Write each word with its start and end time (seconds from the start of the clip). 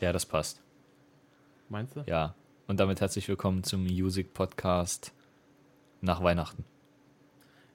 Ja, 0.00 0.12
das 0.12 0.24
passt. 0.24 0.62
Meinst 1.68 1.94
du? 1.94 2.04
Ja. 2.06 2.34
Und 2.66 2.80
damit 2.80 3.02
herzlich 3.02 3.28
willkommen 3.28 3.64
zum 3.64 3.82
Music 3.84 4.32
Podcast 4.32 5.12
nach 6.00 6.22
Weihnachten. 6.22 6.64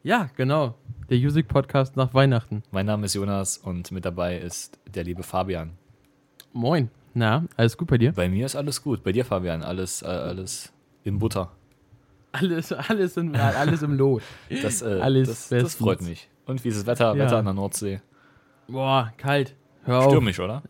Ja, 0.01 0.29
genau. 0.35 0.73
Der 1.09 1.19
Music 1.19 1.47
Podcast 1.47 1.95
nach 1.95 2.15
Weihnachten. 2.15 2.63
Mein 2.71 2.87
Name 2.87 3.05
ist 3.05 3.13
Jonas 3.13 3.59
und 3.59 3.91
mit 3.91 4.05
dabei 4.05 4.39
ist 4.39 4.79
der 4.91 5.03
liebe 5.03 5.21
Fabian. 5.21 5.73
Moin. 6.51 6.89
Na, 7.13 7.45
alles 7.57 7.77
gut 7.77 7.89
bei 7.89 7.99
dir? 7.99 8.11
Bei 8.13 8.27
mir 8.27 8.47
ist 8.47 8.55
alles 8.55 8.81
gut. 8.81 9.03
Bei 9.03 9.11
dir, 9.11 9.23
Fabian, 9.23 9.61
alles, 9.61 10.01
äh, 10.01 10.07
alles 10.07 10.73
in 11.03 11.19
Butter. 11.19 11.51
Alles, 12.31 12.73
alles, 12.73 13.17
in, 13.17 13.35
alles 13.35 13.83
im 13.83 13.93
Lot. 13.93 14.23
Das, 14.49 14.81
äh, 14.81 14.99
Alles 14.99 15.27
das, 15.29 15.49
das 15.49 15.75
freut 15.75 16.01
mich. 16.01 16.27
Und 16.45 16.63
wie 16.63 16.69
ist 16.69 16.79
das 16.79 16.85
Wetter, 16.87 17.15
Ja. 17.15 17.23
Wetter 17.23 17.37
an 17.37 17.45
der 17.45 17.53
Nordsee? 17.53 18.01
Boah, 18.67 19.13
kalt. 19.17 19.55
Hör 19.83 19.99
auf. 19.99 20.05
Stürmisch, 20.11 20.39
oder? 20.39 20.63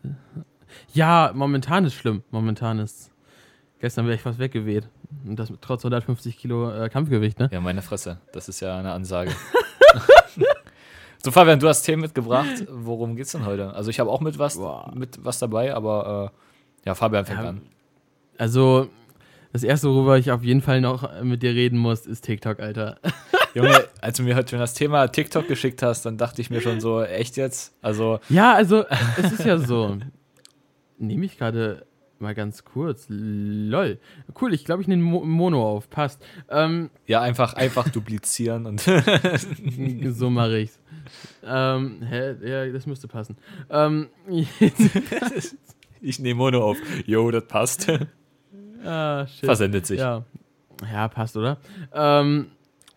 Ja, 0.92 1.32
momentan 1.34 1.84
ist 1.84 1.94
schlimm. 1.94 2.22
Momentan 2.30 2.78
ist. 2.78 3.10
Gestern 3.78 4.06
wäre 4.06 4.14
ich 4.14 4.22
fast 4.22 4.38
weggeweht. 4.38 4.88
Und 5.26 5.36
das 5.38 5.52
trotz 5.60 5.82
150 5.84 6.38
Kilo 6.38 6.70
äh, 6.70 6.88
Kampfgewicht, 6.88 7.38
ne? 7.38 7.48
Ja, 7.52 7.60
meine 7.60 7.82
Fresse. 7.82 8.18
Das 8.32 8.48
ist 8.48 8.60
ja 8.60 8.78
eine 8.78 8.92
Ansage. 8.92 9.30
so, 11.22 11.30
Fabian, 11.30 11.58
du 11.60 11.68
hast 11.68 11.82
Themen 11.82 12.02
mitgebracht. 12.02 12.66
Worum 12.70 13.16
geht's 13.16 13.32
denn 13.32 13.44
heute? 13.44 13.74
Also, 13.74 13.90
ich 13.90 14.00
habe 14.00 14.10
auch 14.10 14.20
mit 14.20 14.38
was, 14.38 14.56
Boah. 14.56 14.92
mit 14.94 15.24
was 15.24 15.38
dabei, 15.38 15.74
aber 15.74 16.32
äh, 16.84 16.88
ja, 16.88 16.94
Fabian 16.94 17.26
fängt 17.26 17.42
Ja, 17.42 17.48
an. 17.50 17.62
Also, 18.38 18.88
das 19.52 19.62
erste, 19.62 19.88
worüber 19.88 20.18
ich 20.18 20.30
auf 20.30 20.42
jeden 20.42 20.62
Fall 20.62 20.80
noch 20.80 21.22
mit 21.22 21.42
dir 21.42 21.52
reden 21.54 21.78
muss, 21.78 22.06
ist 22.06 22.22
TikTok, 22.22 22.60
Alter. 22.60 22.98
Junge, 23.54 23.84
als 24.02 24.18
du 24.18 24.22
mir 24.22 24.36
heute 24.36 24.50
schon 24.50 24.58
das 24.58 24.74
Thema 24.74 25.06
TikTok 25.08 25.48
geschickt 25.48 25.82
hast, 25.82 26.04
dann 26.04 26.18
dachte 26.18 26.42
ich 26.42 26.50
mir 26.50 26.60
schon 26.60 26.80
so, 26.80 27.02
echt 27.02 27.36
jetzt? 27.36 27.74
Also, 27.82 28.20
Ja, 28.28 28.52
also, 28.54 28.84
es 29.16 29.32
ist 29.32 29.44
ja 29.44 29.58
so. 29.58 29.98
Nehme 30.98 31.26
ich 31.26 31.38
gerade 31.38 31.86
mal 32.18 32.34
ganz 32.34 32.64
kurz. 32.64 33.06
Lol. 33.08 33.98
Cool, 34.40 34.54
ich 34.54 34.64
glaube, 34.64 34.82
ich 34.82 34.88
nehme 34.88 35.02
Mo 35.02 35.24
Mono 35.24 35.62
auf. 35.68 35.90
Passt. 35.90 36.24
Ähm, 36.48 36.90
ja, 37.06 37.20
einfach, 37.20 37.54
einfach 37.54 37.88
duplizieren 37.88 38.66
und 38.66 38.80
so 40.08 40.30
mache 40.30 40.58
ich's. 40.58 40.80
Ähm, 41.44 42.02
hä? 42.02 42.34
Ja, 42.42 42.72
das 42.72 42.86
müsste 42.86 43.08
passen. 43.08 43.36
Ähm, 43.70 44.08
ich 46.00 46.18
nehme 46.18 46.38
Mono 46.38 46.62
auf. 46.62 46.78
Jo, 47.06 47.30
das 47.30 47.46
passt. 47.46 47.90
ah, 48.84 49.26
shit. 49.26 49.44
Versendet 49.44 49.86
sich. 49.86 50.00
Ja. 50.00 50.24
ja, 50.90 51.08
passt, 51.08 51.36
oder? 51.36 51.58
Ähm, 51.92 52.46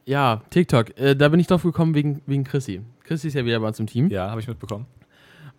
ja, 0.06 0.42
TikTok. 0.50 0.98
Äh, 0.98 1.16
da 1.16 1.30
bin 1.30 1.40
ich 1.40 1.48
drauf 1.48 1.64
gekommen 1.64 1.94
wegen, 1.94 2.22
wegen 2.26 2.44
Chrissy. 2.44 2.82
Chrissy 3.04 3.28
ist 3.28 3.34
ja 3.34 3.46
wieder 3.46 3.60
bei 3.60 3.68
uns 3.68 3.80
im 3.80 3.88
Team. 3.88 4.10
Ja, 4.10 4.30
habe 4.30 4.42
ich 4.42 4.48
mitbekommen. 4.48 4.86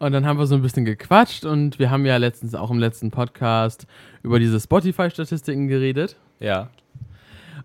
Und 0.01 0.13
dann 0.13 0.27
haben 0.27 0.39
wir 0.39 0.47
so 0.47 0.55
ein 0.55 0.63
bisschen 0.63 0.85
gequatscht 0.85 1.45
und 1.45 1.79
wir 1.79 1.91
haben 1.91 2.05
ja 2.07 2.17
letztens 2.17 2.55
auch 2.55 2.71
im 2.71 2.79
letzten 2.79 3.11
Podcast 3.11 3.87
über 4.23 4.39
diese 4.39 4.59
Spotify-Statistiken 4.59 5.69
geredet. 5.69 6.17
Ja, 6.41 6.71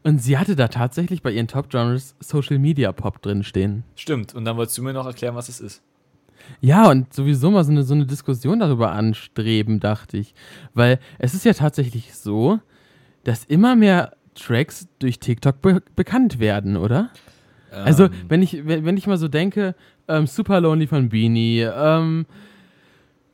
Und 0.04 0.22
sie 0.22 0.38
hatte 0.38 0.56
da 0.58 0.68
tatsächlich 0.68 1.22
bei 1.24 1.32
ihren 1.32 1.48
Top-Genres 1.48 2.14
Social 2.20 2.60
Media 2.60 2.92
Pop 2.92 3.22
drin 3.22 3.44
stehen. 3.44 3.84
stimmt. 3.96 4.36
Und 4.36 4.44
dann 4.46 4.58
wolltest 4.58 4.78
du 4.78 4.84
mir 4.84 4.92
noch 4.94 5.06
erklären, 5.08 5.34
was 5.36 5.48
es 5.50 5.60
ist. 5.62 5.82
Ja, 6.62 6.90
und 6.92 7.12
sowieso 7.14 7.50
mal 7.50 7.64
so 7.64 7.72
eine, 7.72 7.84
so 7.84 7.94
eine 7.96 8.06
Diskussion 8.06 8.60
darüber 8.60 8.92
anstreben, 8.92 9.80
dachte 9.80 10.18
ich. 10.18 10.36
Weil 10.74 11.00
es 11.18 11.34
ist 11.34 11.46
ja 11.46 11.54
tatsächlich 11.54 12.14
so, 12.16 12.60
dass 13.24 13.46
immer 13.46 13.76
mehr 13.78 14.12
Tracks 14.36 14.88
durch 15.00 15.20
TikTok 15.20 15.62
be 15.62 15.82
bekannt 15.96 16.40
werden, 16.40 16.76
oder? 16.78 17.10
Also, 17.72 18.06
Ähm, 18.06 18.12
wenn 18.28 18.42
ich, 18.44 18.66
wenn 18.68 18.86
wenn 18.86 18.98
ich 18.98 19.08
mal 19.08 19.18
so 19.18 19.28
denke, 19.30 19.74
ähm, 20.08 20.28
Super 20.28 20.62
Lonely 20.62 20.88
von 20.88 21.10
Beanie, 21.10 21.62
ähm, 21.62 22.26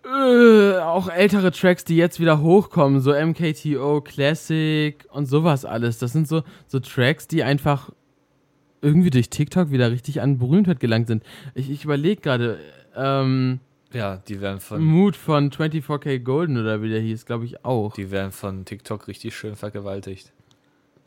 äh, 0.03 0.77
auch 0.79 1.09
ältere 1.09 1.51
Tracks, 1.51 1.85
die 1.85 1.95
jetzt 1.95 2.19
wieder 2.19 2.41
hochkommen, 2.41 3.01
so 3.01 3.13
MKTO 3.13 4.01
Classic 4.01 4.95
und 5.11 5.25
sowas 5.25 5.63
alles. 5.65 5.99
Das 5.99 6.11
sind 6.11 6.27
so, 6.27 6.43
so 6.67 6.79
Tracks, 6.79 7.27
die 7.27 7.43
einfach 7.43 7.91
irgendwie 8.81 9.11
durch 9.11 9.29
TikTok 9.29 9.71
wieder 9.71 9.91
richtig 9.91 10.21
an 10.21 10.39
Berühmtheit 10.39 10.79
gelangt 10.79 11.07
sind. 11.07 11.23
Ich, 11.53 11.69
ich 11.69 11.85
überlege 11.85 12.21
gerade, 12.21 12.59
ähm, 12.95 13.59
ja, 13.93 14.17
die 14.27 14.41
werden 14.41 14.59
von, 14.59 14.83
Mood 14.83 15.15
von 15.15 15.51
24K 15.51 16.19
Golden 16.19 16.57
oder 16.57 16.81
wie 16.81 16.89
der 16.89 17.01
hieß, 17.01 17.25
glaube 17.25 17.45
ich 17.45 17.63
auch. 17.63 17.93
die 17.93 18.09
werden 18.09 18.31
von 18.31 18.65
TikTok 18.65 19.07
richtig 19.07 19.35
schön 19.35 19.55
vergewaltigt. 19.55 20.31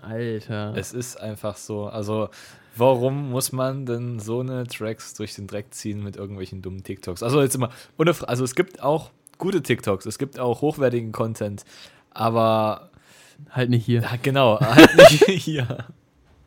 Alter. 0.05 0.75
Es 0.77 0.93
ist 0.93 1.21
einfach 1.21 1.57
so. 1.57 1.87
Also, 1.87 2.29
warum 2.77 3.31
muss 3.31 3.53
man 3.53 3.87
denn 3.87 4.21
so 4.21 4.41
eine 4.41 4.67
Tracks 4.67 5.15
durch 5.15 5.35
den 5.35 5.47
Dreck 5.47 5.73
ziehen 5.75 6.03
mit 6.03 6.17
irgendwelchen 6.17 6.63
dummen 6.63 6.83
TikToks? 6.85 7.23
Also, 7.23 7.41
jetzt 7.43 7.55
immer, 7.55 7.71
ohne, 7.99 8.15
Fra- 8.15 8.27
also 8.27 8.45
es 8.45 8.55
gibt 8.55 8.83
auch 8.83 9.11
gute 9.39 9.63
TikToks, 9.63 10.07
es 10.07 10.19
gibt 10.19 10.39
auch 10.39 10.61
hochwertigen 10.61 11.13
Content, 11.13 11.65
aber 12.11 12.91
halt 13.51 13.71
nicht 13.71 13.85
hier. 13.87 14.03
ja, 14.03 14.13
genau, 14.23 14.61
halt 14.61 14.95
nicht 14.97 15.25
hier. 15.45 15.87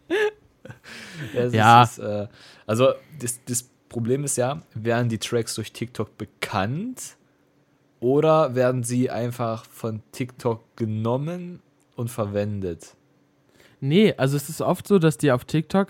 es 1.35 1.53
Ja. 1.53 1.83
Ist, 1.83 1.99
äh, 1.99 2.27
also, 2.65 2.93
das, 3.19 3.39
das 3.45 3.69
Problem 3.89 4.23
ist 4.23 4.37
ja, 4.37 4.61
werden 4.73 5.09
die 5.09 5.17
Tracks 5.17 5.55
durch 5.55 5.71
TikTok 5.71 6.17
bekannt 6.17 7.15
oder 7.99 8.53
werden 8.53 8.83
sie 8.83 9.09
einfach 9.09 9.65
von 9.65 10.01
TikTok 10.11 10.61
genommen 10.75 11.61
und 11.95 12.09
verwendet? 12.11 12.95
Nee, 13.79 14.13
also 14.17 14.35
es 14.37 14.49
ist 14.49 14.61
oft 14.61 14.87
so, 14.87 14.99
dass 14.99 15.17
die 15.17 15.31
auf 15.31 15.45
TikTok 15.45 15.89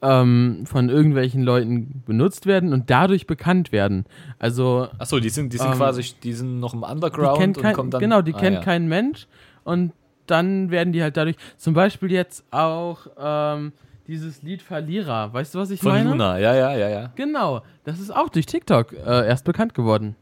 ähm, 0.00 0.64
von 0.64 0.88
irgendwelchen 0.88 1.42
Leuten 1.42 2.02
benutzt 2.06 2.46
werden 2.46 2.72
und 2.72 2.88
dadurch 2.90 3.26
bekannt 3.26 3.72
werden. 3.72 4.04
Also 4.38 4.88
Achso, 4.98 5.18
die 5.20 5.28
sind, 5.28 5.52
die 5.52 5.58
sind 5.58 5.72
Ähm, 5.72 5.76
quasi, 5.76 6.14
die 6.22 6.32
sind 6.32 6.60
noch 6.60 6.72
im 6.74 6.82
Underground 6.84 7.38
kennt 7.38 7.56
und 7.58 7.62
kein, 7.62 7.74
kommen 7.74 7.90
dann. 7.90 8.00
genau, 8.00 8.22
die 8.22 8.34
Ah, 8.34 8.38
kennt 8.38 8.54
ja. 8.56 8.62
kein 8.62 8.86
Mensch 8.88 9.26
und 9.64 9.92
dann 10.26 10.70
werden 10.70 10.92
die 10.92 11.02
halt 11.02 11.16
dadurch, 11.16 11.36
zum 11.56 11.74
Beispiel 11.74 12.12
jetzt 12.12 12.44
auch 12.50 13.06
ähm, 13.18 13.72
dieses 14.06 14.42
Lied 14.42 14.62
Verlierer, 14.62 15.32
weißt 15.32 15.54
du, 15.54 15.58
was 15.58 15.70
ich 15.70 15.80
Von 15.80 15.92
meine? 15.92 16.10
Luna, 16.10 16.38
ja, 16.38 16.54
ja, 16.54 16.74
ja, 16.76 16.88
ja. 16.88 17.12
Genau, 17.16 17.62
das 17.84 17.98
ist 17.98 18.14
auch 18.14 18.28
durch 18.28 18.46
TikTok 18.46 18.92
äh, 18.92 19.26
erst 19.26 19.44
bekannt 19.44 19.74
geworden. 19.74 20.16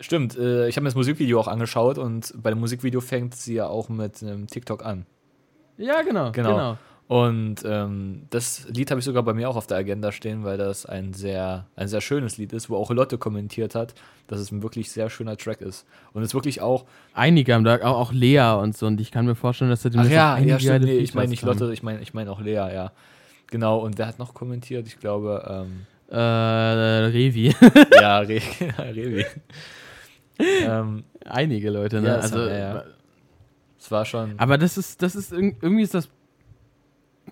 Stimmt, 0.00 0.36
äh, 0.36 0.68
ich 0.68 0.76
habe 0.76 0.82
mir 0.82 0.88
das 0.88 0.96
Musikvideo 0.96 1.40
auch 1.40 1.48
angeschaut 1.48 1.98
und 1.98 2.34
bei 2.42 2.50
dem 2.50 2.58
Musikvideo 2.60 3.00
fängt 3.00 3.34
sie 3.36 3.54
ja 3.54 3.68
auch 3.68 3.88
mit 3.88 4.22
einem 4.22 4.48
TikTok 4.48 4.84
an. 4.84 5.06
Ja, 5.78 6.02
genau, 6.02 6.30
Genau. 6.32 6.50
genau. 6.50 6.78
Und 7.06 7.56
ähm, 7.66 8.22
das 8.30 8.66
Lied 8.70 8.90
habe 8.90 8.98
ich 8.98 9.04
sogar 9.04 9.22
bei 9.22 9.34
mir 9.34 9.50
auch 9.50 9.56
auf 9.56 9.66
der 9.66 9.76
Agenda 9.76 10.10
stehen, 10.10 10.42
weil 10.42 10.56
das 10.56 10.86
ein 10.86 11.12
sehr, 11.12 11.66
ein 11.76 11.86
sehr 11.86 12.00
schönes 12.00 12.38
Lied 12.38 12.54
ist, 12.54 12.70
wo 12.70 12.76
auch 12.76 12.90
Lotte 12.90 13.18
kommentiert 13.18 13.74
hat, 13.74 13.94
dass 14.26 14.40
es 14.40 14.50
ein 14.50 14.62
wirklich 14.62 14.90
sehr 14.90 15.10
schöner 15.10 15.36
Track 15.36 15.60
ist. 15.60 15.84
Und 16.14 16.22
es 16.22 16.32
wirklich 16.32 16.62
auch. 16.62 16.86
Einige 17.12 17.52
haben 17.52 17.64
da, 17.64 17.76
auch, 17.82 17.98
auch 18.08 18.12
Lea 18.12 18.54
und 18.58 18.74
so 18.74 18.86
und 18.86 19.02
ich 19.02 19.10
kann 19.10 19.26
mir 19.26 19.34
vorstellen, 19.34 19.68
dass 19.70 19.82
da 19.82 19.90
Ach 19.90 19.92
demnächst 19.92 20.14
ja, 20.14 20.38
ja, 20.38 20.58
stimmt. 20.58 20.84
Nee, 20.86 20.96
ich 20.96 21.12
meine 21.14 21.28
nicht. 21.28 21.42
Lotte, 21.42 21.70
ich 21.74 21.82
meine 21.82 22.00
ich 22.00 22.14
mein 22.14 22.26
auch 22.28 22.40
Lea, 22.40 22.52
ja. 22.54 22.92
Genau, 23.48 23.78
und 23.80 23.98
wer 23.98 24.06
hat 24.06 24.18
noch 24.18 24.32
kommentiert? 24.32 24.86
Ich 24.86 24.98
glaube, 24.98 25.44
ähm, 25.66 25.84
Äh, 26.10 26.16
Revi. 26.18 27.54
ja, 28.00 28.20
Re 28.20 28.40
Revi. 28.78 29.26
ähm, 30.64 31.04
Einige 31.26 31.70
Leute, 31.70 32.00
ne? 32.00 32.08
Ja, 32.08 32.14
also, 32.16 32.40
hat- 32.40 32.48
ja, 32.50 32.56
ja. 32.58 32.82
Es 33.84 33.90
war 33.90 34.04
schon. 34.04 34.34
Aber 34.38 34.58
das 34.58 34.76
ist, 34.78 35.02
das 35.02 35.14
ist 35.14 35.32
irg- 35.32 35.56
irgendwie 35.60 35.82
ist 35.82 35.94
das. 35.94 36.08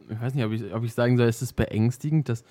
Ich 0.08 0.20
weiß 0.20 0.34
nicht, 0.34 0.44
ob 0.44 0.52
ich, 0.52 0.72
ob 0.74 0.84
ich 0.84 0.92
sagen 0.94 1.16
soll, 1.16 1.26
ist 1.28 1.42
es 1.42 1.52
beängstigend, 1.52 2.28
dass 2.28 2.44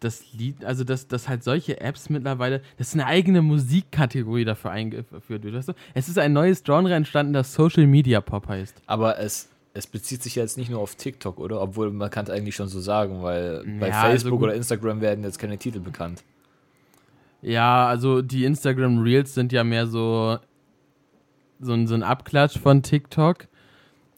das 0.00 0.32
Lied, 0.34 0.64
also 0.64 0.84
dass, 0.84 1.08
dass 1.08 1.28
halt 1.28 1.42
solche 1.42 1.80
Apps 1.80 2.10
mittlerweile, 2.10 2.60
das 2.76 2.88
ist 2.88 2.94
eine 2.94 3.06
eigene 3.06 3.40
Musikkategorie 3.42 4.44
dafür 4.44 4.70
eingeführt 4.70 5.42
wird. 5.42 5.54
Weißt 5.54 5.68
du? 5.68 5.72
Es 5.94 6.08
ist 6.08 6.18
ein 6.18 6.32
neues 6.32 6.62
Genre 6.64 6.92
entstanden, 6.94 7.32
das 7.32 7.54
Social 7.54 7.86
Media 7.86 8.20
Pop 8.20 8.46
heißt. 8.48 8.82
Aber 8.86 9.18
es, 9.18 9.48
es 9.72 9.86
bezieht 9.86 10.22
sich 10.22 10.34
ja 10.36 10.42
jetzt 10.42 10.58
nicht 10.58 10.70
nur 10.70 10.80
auf 10.80 10.94
TikTok, 10.96 11.38
oder? 11.38 11.60
Obwohl 11.62 11.90
man 11.92 12.10
kann 12.10 12.24
es 12.26 12.30
eigentlich 12.30 12.54
schon 12.54 12.68
so 12.68 12.80
sagen, 12.80 13.22
weil 13.22 13.64
bei 13.80 13.88
Ja, 13.88 14.02
also 14.02 14.10
Facebook 14.10 14.40
gut. 14.40 14.42
oder 14.48 14.54
Instagram 14.54 15.00
werden 15.00 15.24
jetzt 15.24 15.38
keine 15.38 15.56
Titel 15.58 15.80
bekannt. 15.80 16.22
Ja, 17.42 17.86
also 17.86 18.22
die 18.22 18.44
Instagram 18.44 18.98
Reels 19.02 19.34
sind 19.34 19.52
ja 19.52 19.64
mehr 19.64 19.86
so, 19.86 20.38
so, 21.60 21.72
ein, 21.72 21.86
so 21.86 21.94
ein 21.94 22.02
Abklatsch 22.02 22.58
von 22.58 22.82
TikTok. 22.82 23.48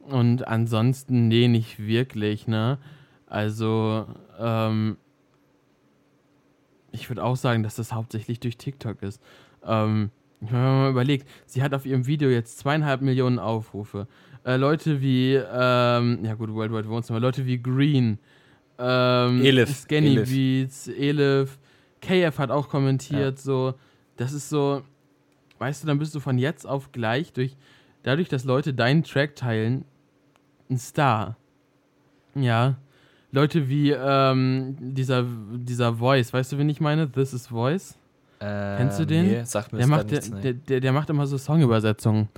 Und 0.00 0.46
ansonsten, 0.46 1.28
nee, 1.28 1.48
nicht 1.48 1.78
wirklich, 1.78 2.46
ne? 2.46 2.78
Also, 3.26 4.06
ähm, 4.38 4.96
ich 6.92 7.08
würde 7.10 7.22
auch 7.22 7.36
sagen, 7.36 7.62
dass 7.62 7.76
das 7.76 7.92
hauptsächlich 7.92 8.40
durch 8.40 8.56
TikTok 8.56 9.02
ist. 9.02 9.20
Ähm, 9.64 10.10
ich 10.40 10.50
habe 10.50 10.62
mir 10.62 10.82
mal 10.82 10.90
überlegt, 10.90 11.28
sie 11.46 11.62
hat 11.62 11.74
auf 11.74 11.84
ihrem 11.84 12.06
Video 12.06 12.30
jetzt 12.30 12.58
zweieinhalb 12.58 13.02
Millionen 13.02 13.38
Aufrufe. 13.38 14.06
Äh, 14.44 14.56
Leute 14.56 15.00
wie, 15.00 15.34
ähm, 15.34 16.20
ja 16.24 16.34
gut, 16.34 16.52
Worldwide 16.52 16.88
Wohnzimmer, 16.88 17.20
Leute 17.20 17.44
wie 17.44 17.58
Green, 17.58 18.18
ähm, 18.78 19.44
Elif, 19.44 19.76
Scanny 19.76 20.16
Elif. 20.16 20.30
Beats, 20.30 20.88
Elif, 20.88 21.58
KF 22.00 22.38
hat 22.38 22.50
auch 22.50 22.68
kommentiert, 22.68 23.38
so, 23.38 23.74
das 24.16 24.32
ist 24.32 24.48
so, 24.48 24.82
weißt 25.58 25.82
du, 25.82 25.86
dann 25.86 25.98
bist 25.98 26.14
du 26.14 26.20
von 26.20 26.38
jetzt 26.38 26.66
auf 26.66 26.92
gleich 26.92 27.32
durch, 27.32 27.56
dadurch, 28.02 28.28
dass 28.28 28.44
Leute 28.44 28.74
deinen 28.74 29.02
Track 29.02 29.36
teilen, 29.36 29.84
ein 30.70 30.78
Star. 30.78 31.36
Ja. 32.34 32.76
Leute 33.30 33.68
wie 33.68 33.90
ähm, 33.90 34.76
dieser, 34.80 35.24
dieser 35.52 35.94
Voice, 35.94 36.32
weißt 36.32 36.52
du, 36.52 36.58
wen 36.58 36.68
ich 36.68 36.80
meine? 36.80 37.10
This 37.10 37.32
is 37.34 37.48
Voice. 37.48 37.98
Äh, 38.40 38.76
Kennst 38.76 38.98
du 38.98 39.04
den? 39.04 39.26
Nee, 39.26 39.44
sagt 39.44 39.72
mir 39.72 39.78
Der 39.78 39.86
macht, 39.88 40.08
grad 40.08 40.10
der, 40.10 40.18
nichts, 40.18 40.34
nee. 40.34 40.40
der, 40.40 40.52
der, 40.54 40.80
der 40.80 40.92
macht 40.92 41.10
immer 41.10 41.26
so 41.26 41.36
Songübersetzungen. 41.36 42.28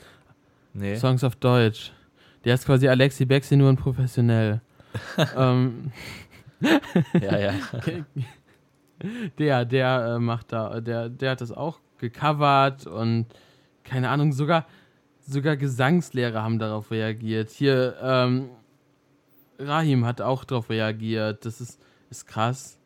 nee. 0.72 0.96
Songs 0.96 1.22
auf 1.22 1.36
Deutsch. 1.36 1.92
Der 2.44 2.54
ist 2.54 2.64
quasi 2.64 2.88
Alexi 2.88 3.24
Bexi 3.26 3.56
nur 3.56 3.68
ein 3.68 3.76
professionell. 3.76 4.60
ähm, 5.36 5.92
Ja, 7.20 7.38
ja. 7.38 7.54
der, 9.38 9.64
der 9.64 10.14
äh, 10.16 10.18
macht 10.18 10.52
da, 10.52 10.80
der, 10.80 11.08
der 11.08 11.30
hat 11.32 11.40
das 11.40 11.52
auch 11.52 11.80
gecovert 12.00 12.86
und 12.86 13.26
keine 13.84 14.08
Ahnung, 14.08 14.32
sogar, 14.32 14.66
sogar 15.20 15.56
Gesangslehrer 15.56 16.42
haben 16.42 16.58
darauf 16.58 16.90
reagiert. 16.90 17.50
Hier, 17.50 17.96
ähm, 18.02 18.50
Rahim 19.58 20.04
hat 20.04 20.20
auch 20.20 20.44
darauf 20.44 20.70
reagiert. 20.70 21.44
Das 21.44 21.60
ist, 21.60 21.80
ist 22.10 22.26
krass. 22.26 22.78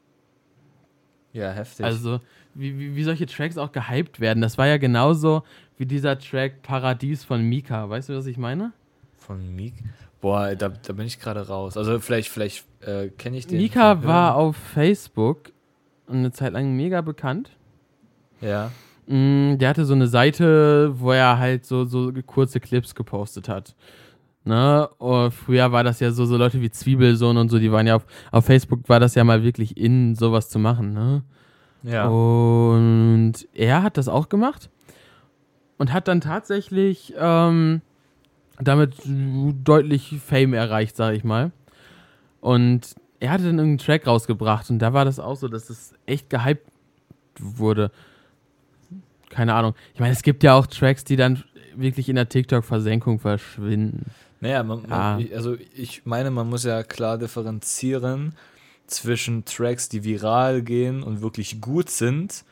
Ja, 1.33 1.51
heftig. 1.51 1.85
Also, 1.85 2.21
wie, 2.55 2.79
wie, 2.79 2.97
wie 2.97 3.05
solche 3.05 3.27
Tracks 3.27 3.59
auch 3.59 3.73
gehypt 3.73 4.21
werden. 4.21 4.41
Das 4.41 4.59
war 4.59 4.67
ja 4.67 4.77
genauso 4.77 5.43
wie 5.77 5.87
dieser 5.87 6.19
Track 6.19 6.63
Paradies 6.63 7.25
von 7.25 7.43
Mika. 7.43 7.89
Weißt 7.89 8.09
du, 8.09 8.17
was 8.17 8.27
ich 8.27 8.39
meine? 8.39 8.73
Von 9.17 9.55
Meek? 9.55 9.75
Boah, 10.21 10.55
da, 10.55 10.69
da 10.69 10.93
bin 10.93 11.07
ich 11.07 11.19
gerade 11.19 11.47
raus. 11.47 11.77
Also 11.77 11.99
vielleicht, 11.99 12.29
vielleicht 12.29 12.65
äh, 12.83 13.09
kenne 13.09 13.37
ich 13.37 13.47
den. 13.47 13.59
Mika 13.59 14.05
war 14.05 14.37
auf 14.37 14.57
Facebook 14.57 15.53
eine 16.07 16.33
Zeit 16.33 16.53
lang 16.53 16.77
mega 16.77 17.01
bekannt. 17.01 17.51
Ja. 18.41 18.71
Mm, 19.07 19.59
Der 19.59 19.69
hatte 19.69 19.85
so 19.85 19.95
eine 19.95 20.07
Seite, 20.09 20.93
wo 20.99 21.13
er 21.13 21.39
halt 21.39 21.65
so, 21.67 21.85
so 21.85 22.13
kurze 22.27 22.61
Clips 22.61 22.95
gepostet 22.95 23.49
hat. 23.49 23.75
Ne? 24.45 24.89
Und 24.99 25.33
früher 25.33 25.73
war 25.73 25.85
das 25.85 26.01
ja 26.01 26.11
so, 26.11 26.27
so 26.27 26.37
Leute 26.37 26.61
wie 26.61 26.71
Zwiebelsohn 26.71 27.37
und 27.37 27.49
so, 27.49 27.59
die 27.59 27.73
waren 27.73 27.87
ja 27.87 27.97
auf, 27.97 28.07
auf 28.31 28.45
Facebook, 28.45 28.89
war 28.89 29.01
das 29.01 29.15
ja 29.15 29.25
mal 29.25 29.43
wirklich 29.43 29.77
in, 29.77 30.15
sowas 30.15 30.51
zu 30.51 30.59
machen. 30.59 30.93
Ne? 30.93 31.23
Ja. 31.83 32.09
Und 32.09 33.33
er 33.55 33.83
hat 33.83 33.97
das 33.97 34.09
auch 34.09 34.29
gemacht 34.29 34.71
und 35.79 35.93
hat 35.93 36.09
dann 36.09 36.21
tatsächlich 36.21 37.15
ähm, 37.19 37.81
damit 38.61 38.95
deutlich 39.05 40.17
Fame 40.25 40.55
erreicht, 40.55 40.97
sag 40.97 41.15
ich 41.15 41.25
mal. 41.25 41.51
Und 42.41 42.95
er 43.21 43.31
hatte 43.31 43.45
dann 43.45 43.59
irgendeinen 43.59 43.79
Track 43.79 44.07
rausgebracht 44.07 44.69
und 44.71 44.79
da 44.79 44.93
war 44.93 45.07
das 45.07 45.19
auch 45.19 45.37
so, 45.37 45.49
dass 45.49 45.71
es 45.71 45.95
echt 46.05 46.29
gehypt 46.29 46.69
wurde. 47.41 47.91
Keine 49.35 49.55
Ahnung. 49.55 49.75
Ich 49.95 50.01
meine, 50.01 50.13
es 50.13 50.23
gibt 50.23 50.43
ja 50.43 50.55
auch 50.55 50.67
Tracks, 50.67 51.05
die 51.05 51.17
dann 51.17 51.43
wirklich 51.77 52.09
in 52.09 52.17
der 52.17 52.29
TikTok-Versenkung 52.29 53.19
verschwinden. 53.19 54.07
Naja, 54.41 54.63
man, 54.63 54.85
Ah. 54.91 55.17
man, 55.19 55.27
also 55.35 55.57
ich 55.75 56.03
meine, 56.05 56.31
man 56.31 56.49
muss 56.49 56.65
ja 56.65 56.83
klar 56.83 57.19
differenzieren 57.19 58.35
zwischen 58.87 59.45
Tracks, 59.45 59.89
die 59.89 60.05
viral 60.05 60.63
gehen 60.63 61.03
und 61.03 61.23
wirklich 61.23 61.61
gut 61.61 61.91
sind 61.91 62.45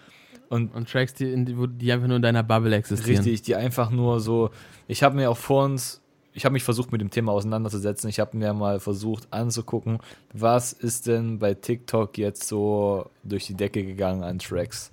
und 0.48 0.74
Und 0.74 0.90
Tracks, 0.90 1.14
die, 1.14 1.44
die 1.44 1.92
einfach 1.92 2.06
nur 2.08 2.16
in 2.16 2.22
deiner 2.22 2.42
Bubble 2.42 2.74
existieren. 2.74 3.22
richtig, 3.22 3.42
die 3.42 3.54
einfach 3.54 3.90
nur 3.90 4.20
so. 4.20 4.50
Ich 4.88 5.02
habe 5.02 5.14
mir 5.16 5.30
auch 5.30 5.36
vor 5.36 5.64
uns, 5.64 6.00
ich 6.32 6.44
habe 6.46 6.54
mich 6.54 6.62
versucht 6.64 6.90
mit 6.92 7.00
dem 7.00 7.10
Thema 7.10 7.32
auseinanderzusetzen. 7.32 8.08
Ich 8.08 8.18
habe 8.18 8.36
mir 8.36 8.52
mal 8.54 8.80
versucht 8.80 9.28
anzugucken, 9.30 9.98
was 10.32 10.72
ist 10.72 11.06
denn 11.06 11.38
bei 11.38 11.54
TikTok 11.54 12.16
jetzt 12.18 12.48
so 12.48 13.10
durch 13.22 13.46
die 13.46 13.54
Decke 13.54 13.84
gegangen 13.84 14.24
an 14.24 14.38
Tracks. 14.38 14.90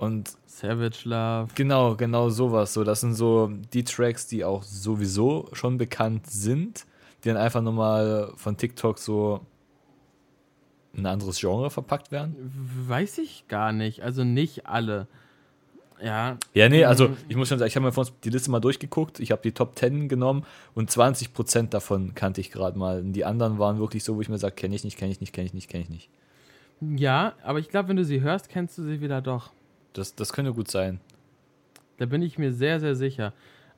Und 0.00 0.32
Savage 0.46 1.00
Love. 1.08 1.48
Genau, 1.54 1.94
genau 1.94 2.30
sowas. 2.30 2.72
So, 2.72 2.84
das 2.84 3.00
sind 3.02 3.14
so 3.14 3.50
die 3.74 3.84
Tracks, 3.84 4.26
die 4.26 4.44
auch 4.44 4.62
sowieso 4.62 5.48
schon 5.52 5.76
bekannt 5.76 6.26
sind, 6.26 6.86
die 7.22 7.28
dann 7.28 7.36
einfach 7.36 7.60
nochmal 7.60 8.32
von 8.36 8.56
TikTok 8.56 8.98
so 8.98 9.40
in 10.94 11.00
ein 11.02 11.06
anderes 11.12 11.38
Genre 11.38 11.70
verpackt 11.70 12.10
werden. 12.12 12.34
Weiß 12.88 13.18
ich 13.18 13.46
gar 13.48 13.72
nicht. 13.72 14.02
Also 14.02 14.24
nicht 14.24 14.66
alle. 14.66 15.06
Ja. 16.02 16.38
Ja, 16.54 16.70
nee, 16.70 16.84
also 16.86 17.08
Mhm. 17.08 17.16
ich 17.28 17.36
muss 17.36 17.48
schon 17.48 17.58
sagen, 17.58 17.68
ich 17.68 17.76
habe 17.76 17.84
mir 17.84 17.92
vorhin 17.92 18.14
die 18.24 18.30
Liste 18.30 18.50
mal 18.50 18.58
durchgeguckt, 18.60 19.20
ich 19.20 19.32
habe 19.32 19.42
die 19.42 19.52
Top 19.52 19.78
10 19.78 20.08
genommen 20.08 20.46
und 20.74 20.90
20% 20.90 21.74
davon 21.74 22.14
kannte 22.14 22.40
ich 22.40 22.50
gerade 22.50 22.78
mal. 22.78 23.00
Und 23.00 23.12
die 23.12 23.26
anderen 23.26 23.58
waren 23.58 23.78
wirklich 23.78 24.02
so, 24.02 24.16
wo 24.16 24.22
ich 24.22 24.30
mir 24.30 24.38
sage, 24.38 24.54
kenne 24.54 24.74
ich 24.74 24.82
nicht, 24.82 24.96
kenne 24.96 25.12
ich 25.12 25.20
nicht, 25.20 25.34
kenne 25.34 25.46
ich 25.46 25.52
nicht, 25.52 25.68
kenne 25.68 25.84
ich 25.84 25.90
nicht. 25.90 26.08
Ja, 26.80 27.34
aber 27.44 27.58
ich 27.58 27.68
glaube, 27.68 27.90
wenn 27.90 27.96
du 27.96 28.04
sie 28.06 28.22
hörst, 28.22 28.48
kennst 28.48 28.78
du 28.78 28.82
sie 28.82 29.02
wieder 29.02 29.20
doch. 29.20 29.50
Das, 29.92 30.14
das 30.14 30.32
könnte 30.32 30.52
gut 30.52 30.70
sein. 30.70 31.00
Da 31.98 32.06
bin 32.06 32.22
ich 32.22 32.38
mir 32.38 32.52
sehr, 32.52 32.80
sehr 32.80 32.94
sicher. 32.94 33.32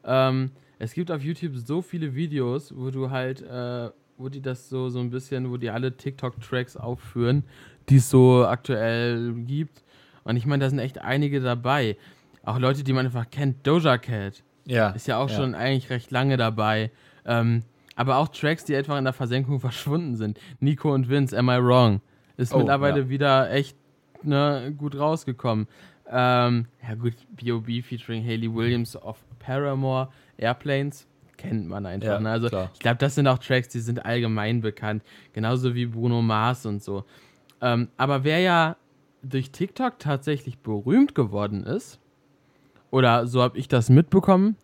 Ähm, 0.04 0.50
es 0.78 0.94
gibt 0.94 1.10
auf 1.10 1.22
YouTube 1.22 1.56
so 1.56 1.82
viele 1.82 2.14
Videos, 2.14 2.74
wo 2.76 2.90
du 2.90 3.10
halt, 3.10 3.42
äh, 3.42 3.90
wo 4.18 4.28
die 4.28 4.40
das 4.40 4.68
so, 4.68 4.88
so 4.88 5.00
ein 5.00 5.10
bisschen, 5.10 5.50
wo 5.50 5.56
die 5.56 5.70
alle 5.70 5.96
TikTok-Tracks 5.96 6.76
aufführen, 6.76 7.44
die 7.88 7.96
es 7.96 8.10
so 8.10 8.44
aktuell 8.46 9.32
gibt. 9.46 9.82
Und 10.24 10.36
ich 10.36 10.46
meine, 10.46 10.64
da 10.64 10.70
sind 10.70 10.78
echt 10.78 10.98
einige 11.00 11.40
dabei. 11.40 11.96
Auch 12.44 12.58
Leute, 12.58 12.84
die 12.84 12.92
man 12.92 13.06
einfach 13.06 13.30
kennt. 13.30 13.66
Doja 13.66 13.98
Cat 13.98 14.42
Ja. 14.66 14.90
ist 14.90 15.06
ja 15.06 15.18
auch 15.18 15.30
ja. 15.30 15.36
schon 15.36 15.54
eigentlich 15.54 15.90
recht 15.90 16.10
lange 16.10 16.36
dabei. 16.36 16.90
Ähm, 17.24 17.62
aber 17.94 18.16
auch 18.16 18.28
Tracks, 18.28 18.64
die 18.64 18.74
einfach 18.76 18.98
in 18.98 19.04
der 19.04 19.12
Versenkung 19.12 19.60
verschwunden 19.68 20.16
sind. 20.16 20.38
Nico 20.60 20.92
und 20.92 21.08
Vince, 21.08 21.36
Am 21.36 21.48
I 21.48 21.58
Wrong? 21.62 22.00
Ist 22.36 22.54
Oh, 22.54 22.58
mittlerweile 22.58 23.00
ja. 23.02 23.08
wieder 23.08 23.50
echt 23.52 23.76
ne, 24.22 24.74
gut 24.76 24.98
rausgekommen. 24.98 25.66
Ähm, 26.12 26.66
ja 26.86 26.94
gut, 26.94 27.14
B.O.B. 27.30 27.82
featuring 27.82 28.22
Hayley 28.22 28.52
Williams 28.52 28.96
of 28.96 29.18
Paramore, 29.38 30.08
Airplanes, 30.36 31.06
kennt 31.38 31.66
man 31.66 31.86
einfach. 31.86 32.08
Ja, 32.08 32.20
ne? 32.20 32.30
Also 32.30 32.48
klar. 32.48 32.70
ich 32.74 32.80
glaube, 32.80 32.98
das 32.98 33.14
sind 33.14 33.26
auch 33.26 33.38
Tracks, 33.38 33.68
die 33.68 33.80
sind 33.80 34.04
allgemein 34.04 34.60
bekannt. 34.60 35.02
Genauso 35.32 35.74
wie 35.74 35.86
Bruno 35.86 36.20
Mars 36.20 36.66
und 36.66 36.82
so. 36.82 37.04
Ähm, 37.62 37.88
aber 37.96 38.24
wer 38.24 38.40
ja 38.40 38.76
durch 39.22 39.50
TikTok 39.52 39.98
tatsächlich 39.98 40.58
berühmt 40.58 41.14
geworden 41.14 41.64
ist, 41.64 41.98
oder 42.90 43.26
so 43.26 43.40
habe 43.40 43.56
ich 43.58 43.68
das 43.68 43.88
mitbekommen, 43.88 44.56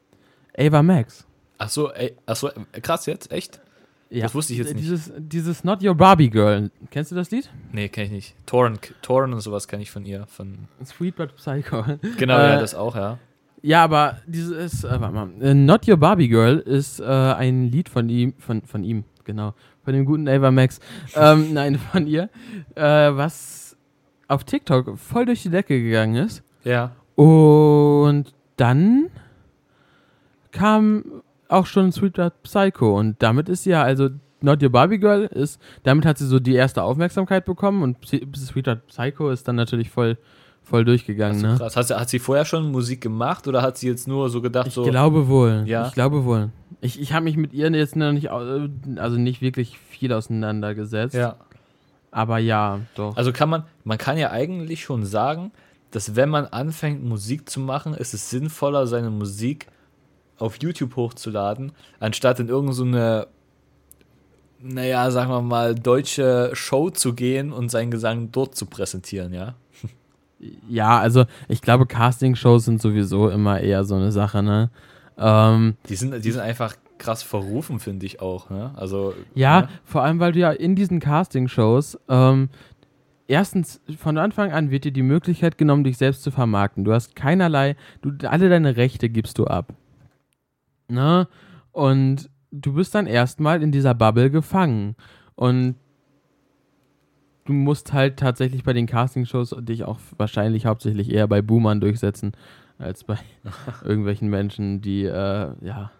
Ava 0.57 0.83
Max. 0.83 1.27
Ach 1.57 1.71
so, 1.71 1.91
ey, 1.91 2.15
ach 2.27 2.37
so, 2.37 2.49
äh, 2.49 2.81
krass 2.83 3.07
jetzt, 3.07 3.33
echt? 3.33 3.61
Ja. 4.11 4.23
Das 4.23 4.35
wusste 4.35 4.55
ich 4.55 4.59
jetzt 4.61 4.75
nicht. 4.75 4.85
Dieses, 4.85 5.13
dieses 5.19 5.65
Not 5.65 5.83
Your 5.83 5.95
Barbie 5.95 6.31
Girl. 6.31 6.71
Kennst 6.91 7.11
du 7.11 7.15
das 7.15 7.31
Lied? 7.31 7.51
Nee, 7.73 7.89
kenne 7.89 8.07
ich 8.07 8.13
nicht. 8.13 8.47
Torrent, 8.47 8.95
Torrent 9.03 9.35
und 9.35 9.41
sowas 9.41 9.69
kenne 9.69 9.83
ich 9.83 9.91
von 9.91 10.05
ihr. 10.07 10.27
Von, 10.29 10.69
Sweet 10.85 11.17
But 11.17 11.37
Psycho. 11.37 11.85
genau, 12.19 12.39
Äh, 12.39 12.51
ja, 12.51 12.61
das 12.61 12.75
auch, 12.75 12.97
ja. 12.97 13.19
Ja, 13.61 13.85
aber 13.85 14.19
dieses, 14.27 14.85
äh, 14.85 15.01
warte 15.01 15.15
mal, 15.15 15.29
äh, 15.41 15.53
Not 15.53 15.87
Your 15.89 15.97
Barbie 15.97 16.29
Girl 16.29 16.59
ist 16.59 17.01
äh, 17.01 17.05
ein 17.05 17.71
Lied 17.71 17.89
von 17.89 18.09
ihm, 18.09 18.35
von, 18.39 18.63
von 18.63 18.85
ihm, 18.85 19.05
genau, 19.25 19.55
von 19.85 19.93
dem 19.93 20.05
guten 20.05 20.29
Ava 20.29 20.51
Max, 20.51 20.81
ähm, 21.15 21.53
nein, 21.53 21.77
von 21.77 22.07
ihr, 22.07 22.31
äh, 22.77 22.83
was 22.83 23.77
auf 24.29 24.45
TikTok 24.45 24.97
voll 24.99 25.27
durch 25.27 25.43
die 25.43 25.51
Decke 25.51 25.83
gegangen 25.83 26.25
ist. 26.25 26.43
Ja. 26.65 26.93
Und 27.17 28.33
dann 28.57 29.11
kam 30.53 31.23
auch 31.49 31.67
schon 31.67 31.93
Sweet 31.93 32.15
But 32.15 32.43
Psycho 32.43 32.99
und 32.99 33.17
damit 33.23 33.49
ist 33.49 33.65
sie 33.65 33.71
ja, 33.71 33.83
also 33.83 34.09
Not 34.41 34.63
Your 34.63 34.71
Barbie 34.71 34.99
Girl 34.99 35.23
ist, 35.25 35.61
damit 35.83 36.07
hat 36.07 36.19
sie 36.19 36.27
so 36.27 36.39
die 36.39 36.55
erste 36.55 36.83
Aufmerksamkeit 36.83 37.45
bekommen 37.45 37.83
und 37.83 37.97
Sweet 38.07 38.65
But 38.65 38.87
Psycho 38.87 39.31
ist 39.31 39.49
dann 39.49 39.57
natürlich 39.57 39.91
voll, 39.91 40.17
voll 40.63 40.85
durchgegangen, 40.85 41.41
ne? 41.41 41.57
Krass. 41.59 41.75
Hat, 41.77 41.87
sie- 41.89 41.99
hat 41.99 42.09
sie 42.11 42.19
vorher 42.19 42.45
schon 42.45 42.71
Musik 42.71 43.01
gemacht 43.01 43.49
oder 43.49 43.63
hat 43.63 43.79
sie 43.79 43.89
jetzt 43.89 44.07
nur 44.07 44.29
so 44.31 44.41
gedacht, 44.43 44.69
Ich 44.69 44.75
so. 44.75 44.85
glaube 44.85 45.29
wohl. 45.29 45.65
Ja? 45.67 45.87
Ich 45.89 45.95
glaube 45.95 46.25
wohl. 46.25 46.51
Ich, 46.81 47.01
ich 47.01 47.13
habe 47.13 47.25
mich 47.25 47.37
mit 47.37 47.53
ihr 47.53 47.71
jetzt 47.73 47.97
noch 47.97 48.13
nicht, 48.13 48.31
also 48.31 49.17
nicht 49.17 49.41
wirklich 49.43 49.79
viel 49.79 50.13
auseinandergesetzt. 50.13 51.15
Ja. 51.15 51.37
Aber 52.11 52.39
ja, 52.39 52.81
doch. 52.95 53.17
Also 53.17 53.33
kann 53.33 53.49
man, 53.51 53.65
man 53.85 53.99
kann 53.99 54.17
ja 54.17 54.31
eigentlich 54.31 54.83
schon 54.83 55.05
sagen, 55.05 55.51
dass 55.91 56.15
wenn 56.17 56.29
man 56.29 56.47
anfängt, 56.47 57.05
Musik 57.05 57.49
zu 57.51 57.61
machen, 57.61 57.95
ist 57.95 58.15
es 58.15 58.31
sinnvoller, 58.31 58.87
seine 58.87 59.11
Musik 59.11 59.67
auf 60.39 60.57
YouTube 60.63 60.97
hochzuladen, 60.97 61.73
anstatt 62.01 62.41
in 62.41 62.49
irgendeine, 62.49 63.23
so 63.23 63.27
naja, 64.61 65.11
sagen 65.11 65.31
wir 65.31 65.43
mal, 65.43 65.75
deutsche 65.75 66.51
Show 66.55 66.91
zu 66.91 67.15
gehen 67.15 67.53
und 67.53 67.71
seinen 67.71 67.91
Gesang 67.91 68.31
dort 68.33 68.57
zu 68.57 68.67
präsentieren, 68.67 69.33
ja? 69.33 69.55
ja, 70.69 70.99
also 70.99 71.27
ich 71.49 71.63
glaube, 71.63 71.87
Castingshows 71.87 72.65
sind 72.65 72.83
sowieso 72.83 73.29
immer 73.29 73.61
eher 73.61 73.85
so 73.85 73.95
eine 73.95 74.13
Sache, 74.13 74.43
ne? 74.43 74.71
Ähm, 75.17 75.77
Die 75.89 75.97
sind, 75.97 76.25
die 76.25 76.31
sind 76.31 76.41
einfach 76.41 76.77
krass 76.99 77.23
verrufen, 77.23 77.79
finde 77.79 78.07
ich 78.07 78.21
auch, 78.21 78.51
ne? 78.51 78.73
Also. 78.75 79.15
ja, 79.35 79.63
ne? 79.63 79.69
vor 79.85 80.03
allem, 80.03 80.19
weil 80.19 80.33
du 80.33 80.41
ja 80.41 80.51
in 80.51 80.75
diesen 80.75 81.01
Castingshows, 81.01 81.99
ähm, 82.09 82.49
erstens, 83.29 83.81
von 83.97 84.19
Anfang 84.19 84.53
an 84.53 84.71
wird 84.71 84.85
dir 84.85 84.93
die 84.93 85.03
Möglichkeit 85.03 85.59
genommen, 85.59 85.85
dich 85.85 85.97
selbst 85.97 86.23
zu 86.23 86.31
vermarkten. 86.31 86.85
Du 86.85 86.93
hast 86.93 87.15
keinerlei, 87.15 87.77
du, 88.03 88.13
alle 88.29 88.49
deine 88.49 88.77
Rechte 88.77 89.09
gibst 89.09 89.39
du 89.39 89.47
ab. 89.47 89.73
Ne? 90.89 91.29
Und 91.73 92.31
du 92.51 92.73
bist 92.73 92.95
dann 92.95 93.07
erstmal 93.07 93.63
in 93.63 93.73
dieser 93.73 93.95
Bubble 93.95 94.31
gefangen. 94.31 94.97
Und 95.35 95.77
du 97.45 97.53
musst 97.53 97.93
halt 97.93 98.19
tatsächlich 98.19 98.65
bei 98.65 98.73
den 98.73 98.87
Castingshows 98.87 99.55
dich 99.61 99.85
auch 99.85 99.99
wahrscheinlich 100.17 100.67
hauptsächlich 100.67 101.11
eher 101.11 101.29
bei 101.29 101.43
Boomern 101.43 101.81
durchsetzen, 101.81 102.33
als 102.79 103.05
bei 103.05 103.19
irgendwelchen 103.85 104.29
Menschen, 104.29 104.81
die, 104.81 105.05
äh, 105.05 105.53
ja, 105.61 105.91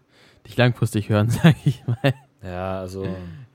dich 0.47 0.57
langfristig 0.57 1.09
hören, 1.09 1.31
sag 1.31 1.55
ich 1.65 1.87
mal. 1.87 2.15
Ja, 2.43 2.79
also. 2.79 3.07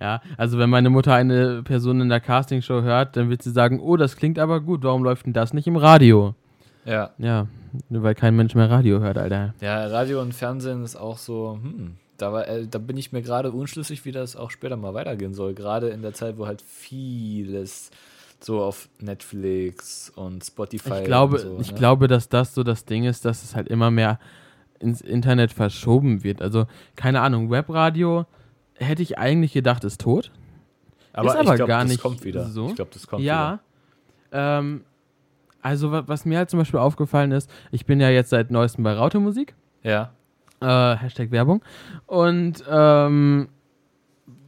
Ja, 0.02 0.22
also 0.38 0.58
wenn 0.60 0.70
meine 0.70 0.90
Mutter 0.90 1.14
eine 1.14 1.64
Person 1.64 2.02
in 2.02 2.10
der 2.10 2.20
Castingshow 2.20 2.82
hört, 2.82 3.16
dann 3.16 3.30
wird 3.30 3.42
sie 3.42 3.52
sagen, 3.52 3.80
oh, 3.80 3.96
das 3.96 4.18
klingt 4.18 4.38
aber 4.38 4.60
gut, 4.60 4.84
warum 4.84 5.04
läuft 5.04 5.26
denn 5.26 5.34
das 5.34 5.54
nicht 5.54 5.68
im 5.68 5.78
Radio? 5.78 6.36
Ja. 6.84 7.12
Ja, 7.18 7.48
weil 7.90 8.16
kein 8.16 8.36
Mensch 8.36 8.56
mehr 8.56 8.70
Radio 8.70 9.00
hört, 9.00 9.18
Alter. 9.18 9.54
Ja, 9.62 9.86
Radio 9.88 10.22
und 10.22 10.34
Fernsehen 10.34 10.84
ist 10.84 10.96
auch 10.96 11.18
so, 11.18 11.60
hm, 11.62 11.96
da, 12.18 12.34
war, 12.34 12.48
äh, 12.48 12.68
da 12.68 12.80
bin 12.80 12.98
ich 12.98 13.12
mir 13.12 13.22
gerade 13.22 13.52
unschlüssig, 13.52 14.06
wie 14.06 14.12
das 14.12 14.36
auch 14.36 14.52
später 14.52 14.78
mal 14.78 14.94
weitergehen 14.94 15.34
soll. 15.34 15.54
Gerade 15.54 15.90
in 15.90 16.02
der 16.02 16.14
Zeit, 16.14 16.38
wo 16.38 16.48
halt 16.48 16.62
vieles 16.62 17.92
so 18.40 18.62
auf 18.62 18.90
Netflix 19.00 20.12
und 20.16 20.44
Spotify. 20.44 21.00
Ich 21.00 21.06
glaube, 21.06 21.40
so, 21.40 21.58
ich 21.60 21.72
ne? 21.72 21.78
glaube, 21.78 22.08
dass 22.08 22.30
das 22.30 22.54
so 22.54 22.64
das 22.64 22.86
Ding 22.86 23.06
ist, 23.06 23.26
dass 23.26 23.44
es 23.44 23.56
halt 23.56 23.68
immer 23.68 23.90
mehr 23.90 24.20
ins 24.80 25.02
Internet 25.02 25.54
verschoben 25.54 26.24
wird. 26.24 26.42
Also, 26.42 26.66
keine 26.96 27.22
Ahnung, 27.22 27.50
Webradio 27.50 28.26
hätte 28.76 29.02
ich 29.02 29.18
eigentlich 29.18 29.54
gedacht, 29.54 29.84
ist 29.84 30.02
tot. 30.02 30.32
Aber, 31.14 31.30
ist 31.30 31.36
aber 31.36 31.52
ich 31.52 31.56
glaub, 31.56 31.68
gar 31.68 31.82
das 31.84 31.92
nicht 31.92 32.02
kommt 32.02 32.24
wieder. 32.24 32.46
so. 32.46 32.70
Ich 32.70 32.76
glaube, 32.76 32.92
das 32.94 33.08
kommt 33.08 33.24
ja, 33.24 33.60
wieder. 34.32 34.60
Ähm, 34.60 34.82
also, 35.64 35.92
was 35.92 36.26
mir 36.26 36.38
halt 36.38 36.50
zum 36.50 36.60
Beispiel 36.60 36.80
aufgefallen 36.80 37.32
ist, 37.32 37.50
ich 37.72 37.86
bin 37.86 38.00
ja 38.02 38.10
jetzt 38.10 38.30
seit 38.30 38.52
neuestem 38.52 38.84
bei 38.84 38.94
Raute 38.94 39.20
Musik. 39.20 39.56
Ja. 39.82 40.12
Äh, 40.60 40.98
Hashtag 40.98 41.32
Werbung. 41.32 41.64
Und 42.06 42.64
ähm, 42.70 43.48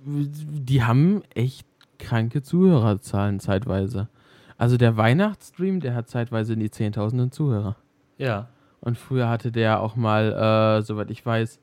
die 0.05 0.83
haben 0.83 1.23
echt 1.33 1.65
kranke 1.99 2.43
Zuhörerzahlen 2.43 3.39
zeitweise. 3.39 4.09
Also 4.57 4.75
der 4.75 4.97
Weihnachtsstream, 4.97 5.79
der 5.79 5.95
hat 5.95 6.09
zeitweise 6.09 6.53
in 6.53 6.59
die 6.59 6.69
Zehntausenden 6.69 7.31
Zuhörer. 7.31 7.77
Ja. 8.17 8.49
Und 8.81 8.97
früher 8.97 9.29
hatte 9.29 9.51
der 9.51 9.79
auch 9.79 9.95
mal, 9.95 10.79
äh, 10.79 10.81
soweit 10.83 11.09
ich 11.11 11.25
weiß, 11.25 11.59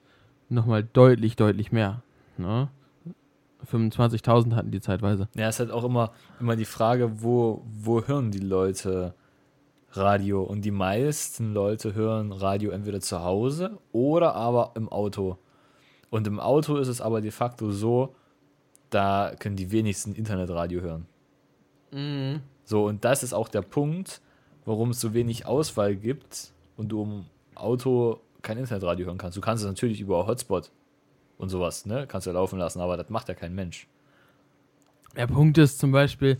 nochmal 0.48 0.82
deutlich, 0.82 1.36
deutlich 1.36 1.72
mehr. 1.72 2.02
Ne? 2.38 2.68
25.000 3.70 4.54
hatten 4.54 4.70
die 4.70 4.80
zeitweise. 4.80 5.28
Ja, 5.34 5.48
es 5.48 5.56
ist 5.56 5.60
halt 5.60 5.70
auch 5.70 5.84
immer, 5.84 6.12
immer 6.40 6.56
die 6.56 6.64
Frage, 6.64 7.22
wo, 7.22 7.62
wo 7.66 8.02
hören 8.02 8.30
die 8.30 8.40
Leute 8.40 9.14
Radio? 9.92 10.42
Und 10.42 10.62
die 10.62 10.70
meisten 10.70 11.52
Leute 11.52 11.94
hören 11.94 12.32
Radio 12.32 12.70
entweder 12.70 13.00
zu 13.00 13.22
Hause 13.22 13.78
oder 13.92 14.34
aber 14.34 14.72
im 14.74 14.88
Auto. 14.88 15.38
Und 16.10 16.26
im 16.26 16.40
Auto 16.40 16.76
ist 16.76 16.88
es 16.88 17.00
aber 17.00 17.20
de 17.20 17.30
facto 17.30 17.70
so, 17.70 18.14
da 18.90 19.32
können 19.38 19.56
die 19.56 19.70
wenigsten 19.70 20.14
Internetradio 20.14 20.80
hören. 20.80 21.06
Mhm. 21.90 22.40
So, 22.64 22.86
und 22.86 23.04
das 23.04 23.22
ist 23.22 23.32
auch 23.32 23.48
der 23.48 23.62
Punkt, 23.62 24.20
warum 24.64 24.90
es 24.90 25.00
so 25.00 25.14
wenig 25.14 25.46
Auswahl 25.46 25.96
gibt 25.96 26.52
und 26.76 26.88
du 26.88 27.02
im 27.02 27.24
Auto 27.54 28.20
kein 28.42 28.58
Internetradio 28.58 29.06
hören 29.06 29.18
kannst. 29.18 29.36
Du 29.36 29.40
kannst 29.40 29.62
es 29.62 29.68
natürlich 29.68 30.00
über 30.00 30.26
Hotspot 30.26 30.70
und 31.38 31.48
sowas, 31.48 31.86
ne? 31.86 32.06
Kannst 32.06 32.26
du 32.26 32.30
ja 32.30 32.34
laufen 32.34 32.58
lassen, 32.58 32.80
aber 32.80 32.96
das 32.96 33.08
macht 33.08 33.28
ja 33.28 33.34
kein 33.34 33.54
Mensch. 33.54 33.88
Der 35.16 35.26
Punkt 35.26 35.58
ist 35.58 35.78
zum 35.78 35.92
Beispiel, 35.92 36.38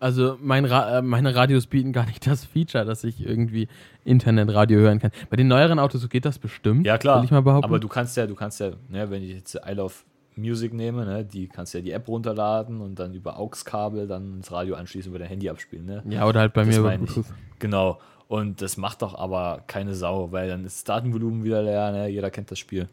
also 0.00 0.36
mein 0.40 0.64
Ra 0.64 0.98
äh, 0.98 1.02
meine 1.02 1.34
Radios 1.34 1.66
bieten 1.66 1.92
gar 1.92 2.06
nicht 2.06 2.26
das 2.26 2.44
Feature, 2.44 2.84
dass 2.84 3.04
ich 3.04 3.24
irgendwie 3.24 3.68
Internetradio 4.04 4.78
hören 4.78 4.98
kann. 4.98 5.10
Bei 5.30 5.36
den 5.36 5.48
neueren 5.48 5.78
Autos 5.78 6.08
geht 6.08 6.24
das 6.24 6.38
bestimmt. 6.38 6.86
Ja, 6.86 6.98
klar. 6.98 7.22
Ich 7.24 7.30
mal 7.30 7.42
behaupten. 7.42 7.64
Aber 7.64 7.78
du 7.78 7.88
kannst 7.88 8.16
ja, 8.16 8.26
du 8.26 8.34
kannst 8.34 8.60
ja, 8.60 8.70
ne, 8.88 9.10
wenn 9.10 9.22
ich 9.22 9.30
jetzt 9.30 9.54
I 9.66 9.72
Love 9.72 9.94
Music 10.36 10.72
nehme, 10.72 11.04
ne, 11.04 11.24
die 11.24 11.48
kannst 11.48 11.74
ja 11.74 11.80
die 11.80 11.90
App 11.90 12.08
runterladen 12.08 12.80
und 12.80 12.98
dann 12.98 13.12
über 13.12 13.38
AUX-Kabel 13.38 14.06
dann 14.06 14.38
ins 14.38 14.52
Radio 14.52 14.76
anschließen 14.76 15.10
über 15.10 15.18
dein 15.18 15.28
Handy 15.28 15.50
abspielen. 15.50 15.84
Ne? 15.84 16.02
Ja, 16.08 16.26
oder 16.26 16.40
halt 16.40 16.52
bei 16.52 16.64
das 16.64 16.74
mir 16.74 16.80
über 16.80 16.96
Bluetooth. 16.96 17.26
Genau. 17.58 17.98
Und 18.28 18.62
das 18.62 18.76
macht 18.76 19.02
doch 19.02 19.18
aber 19.18 19.64
keine 19.66 19.94
Sau, 19.94 20.30
weil 20.32 20.48
dann 20.48 20.64
ist 20.64 20.76
das 20.76 20.84
Datenvolumen 20.84 21.44
wieder 21.44 21.62
leer, 21.62 21.90
ne? 21.90 22.08
jeder 22.08 22.30
kennt 22.30 22.50
das 22.50 22.58
Spiel. 22.58 22.88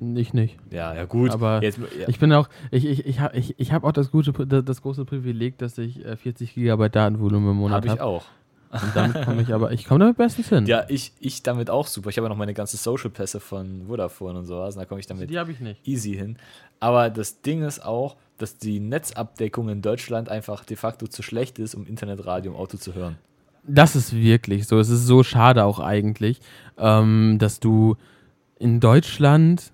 Ich 0.00 0.32
nicht. 0.32 0.56
Ja, 0.70 0.94
ja 0.94 1.04
gut. 1.04 1.30
Aber 1.30 1.62
Jetzt, 1.62 1.78
ja. 1.78 2.08
ich 2.08 2.18
bin 2.18 2.32
auch, 2.32 2.48
ich, 2.70 2.84
ich, 2.84 3.06
ich 3.06 3.20
habe 3.20 3.36
ich, 3.36 3.58
ich 3.58 3.72
hab 3.72 3.84
auch 3.84 3.92
das, 3.92 4.10
gute, 4.10 4.32
das 4.62 4.82
große 4.82 5.04
Privileg, 5.04 5.58
dass 5.58 5.78
ich 5.78 6.04
40 6.04 6.56
äh, 6.56 6.60
GB 6.62 6.88
Datenvolumen 6.88 7.50
im 7.50 7.56
Monat 7.56 7.76
habe. 7.76 7.88
Habe 7.88 7.96
ich 7.96 8.02
auch. 8.02 8.24
Und 8.70 8.94
damit 8.94 9.24
komme 9.24 9.42
ich 9.42 9.54
aber, 9.54 9.72
ich 9.72 9.86
komme 9.86 10.00
damit 10.00 10.16
bestens 10.16 10.48
hin. 10.48 10.66
Ja, 10.68 10.84
ich, 10.88 11.12
ich 11.20 11.42
damit 11.42 11.70
auch 11.70 11.86
super. 11.86 12.10
Ich 12.10 12.18
habe 12.18 12.26
ja 12.26 12.28
noch 12.28 12.36
meine 12.36 12.54
ganze 12.54 12.76
Social-Pässe 12.76 13.40
von 13.40 13.86
Vodafone 13.88 14.38
und 14.38 14.46
sowas. 14.46 14.76
Und 14.76 14.80
da 14.80 14.84
komme 14.84 15.00
ich 15.00 15.06
damit 15.06 15.30
die 15.30 15.36
ich 15.36 15.60
nicht. 15.60 15.88
easy 15.88 16.14
hin. 16.14 16.36
Aber 16.80 17.10
das 17.10 17.40
Ding 17.40 17.62
ist 17.62 17.84
auch, 17.84 18.16
dass 18.36 18.58
die 18.58 18.78
Netzabdeckung 18.78 19.68
in 19.68 19.82
Deutschland 19.82 20.28
einfach 20.28 20.64
de 20.64 20.76
facto 20.76 21.06
zu 21.06 21.22
schlecht 21.22 21.58
ist, 21.58 21.74
um 21.74 21.86
Internetradio 21.86 22.52
im 22.52 22.58
Auto 22.58 22.76
zu 22.76 22.94
hören. 22.94 23.16
Das 23.66 23.96
ist 23.96 24.14
wirklich 24.14 24.66
so. 24.66 24.78
Es 24.78 24.90
ist 24.90 25.06
so 25.06 25.22
schade 25.22 25.64
auch 25.64 25.80
eigentlich, 25.80 26.40
ähm, 26.78 27.36
dass 27.38 27.60
du 27.60 27.96
in 28.58 28.80
Deutschland 28.80 29.72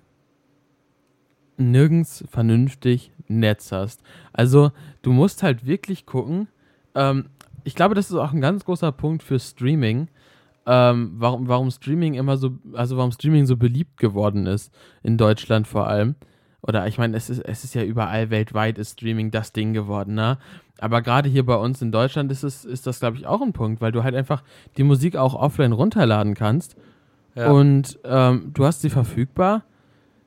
nirgends 1.57 2.23
vernünftig 2.29 3.11
Netz 3.27 3.71
hast. 3.71 4.01
Also 4.33 4.71
du 5.01 5.11
musst 5.11 5.43
halt 5.43 5.65
wirklich 5.65 6.05
gucken. 6.05 6.47
Ähm, 6.93 7.25
ich 7.63 7.75
glaube, 7.75 7.95
das 7.95 8.09
ist 8.09 8.15
auch 8.15 8.33
ein 8.33 8.41
ganz 8.41 8.65
großer 8.65 8.91
Punkt 8.91 9.23
für 9.23 9.39
Streaming. 9.39 10.07
Ähm, 10.67 11.13
warum, 11.17 11.47
warum 11.47 11.69
Streaming 11.69 12.15
immer 12.15 12.37
so, 12.37 12.51
also 12.73 12.97
warum 12.97 13.11
Streaming 13.11 13.45
so 13.45 13.57
beliebt 13.57 13.97
geworden 13.97 14.47
ist, 14.47 14.73
in 15.03 15.17
Deutschland 15.17 15.67
vor 15.67 15.87
allem. 15.87 16.15
Oder 16.61 16.87
ich 16.87 16.97
meine, 16.97 17.15
es 17.15 17.29
ist, 17.29 17.39
es 17.39 17.63
ist 17.63 17.75
ja 17.75 17.83
überall 17.83 18.31
weltweit 18.31 18.79
ist 18.79 18.93
Streaming 18.93 19.29
das 19.29 19.53
Ding 19.53 19.73
geworden, 19.73 20.15
ne? 20.15 20.39
Aber 20.79 21.01
gerade 21.01 21.29
hier 21.29 21.45
bei 21.45 21.55
uns 21.55 21.81
in 21.81 21.91
Deutschland 21.91 22.31
ist 22.31 22.43
es, 22.43 22.65
ist 22.65 22.87
das, 22.87 22.99
glaube 22.99 23.17
ich, 23.17 23.27
auch 23.27 23.41
ein 23.41 23.53
Punkt, 23.53 23.81
weil 23.81 23.91
du 23.91 24.03
halt 24.03 24.15
einfach 24.15 24.43
die 24.77 24.83
Musik 24.83 25.15
auch 25.15 25.35
offline 25.35 25.71
runterladen 25.71 26.33
kannst. 26.33 26.75
Ja. 27.35 27.51
Und 27.51 27.99
ähm, 28.03 28.51
du 28.53 28.65
hast 28.65 28.81
sie 28.81 28.89
verfügbar. 28.89 29.63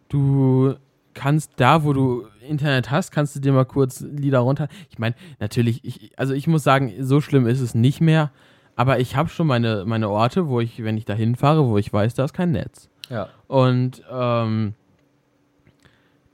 Du 0.08 0.74
kannst 1.14 1.52
da, 1.56 1.84
wo 1.84 1.92
du 1.92 2.26
Internet 2.46 2.90
hast, 2.90 3.10
kannst 3.10 3.36
du 3.36 3.40
dir 3.40 3.52
mal 3.52 3.64
kurz 3.64 4.00
Lieder 4.00 4.40
runter. 4.40 4.68
Ich 4.90 4.98
meine, 4.98 5.14
natürlich, 5.40 5.84
ich, 5.84 6.12
also 6.16 6.34
ich 6.34 6.46
muss 6.46 6.62
sagen, 6.62 6.92
so 7.00 7.20
schlimm 7.20 7.46
ist 7.46 7.60
es 7.60 7.74
nicht 7.74 8.00
mehr. 8.00 8.30
Aber 8.76 9.00
ich 9.00 9.16
habe 9.16 9.28
schon 9.28 9.48
meine, 9.48 9.84
meine 9.86 10.08
Orte, 10.08 10.46
wo 10.46 10.60
ich, 10.60 10.84
wenn 10.84 10.96
ich 10.96 11.04
da 11.04 11.14
hinfahre, 11.14 11.66
wo 11.66 11.78
ich 11.78 11.92
weiß, 11.92 12.14
da 12.14 12.24
ist 12.24 12.32
kein 12.32 12.52
Netz. 12.52 12.88
Ja. 13.10 13.28
Und 13.48 14.04
ähm, 14.08 14.74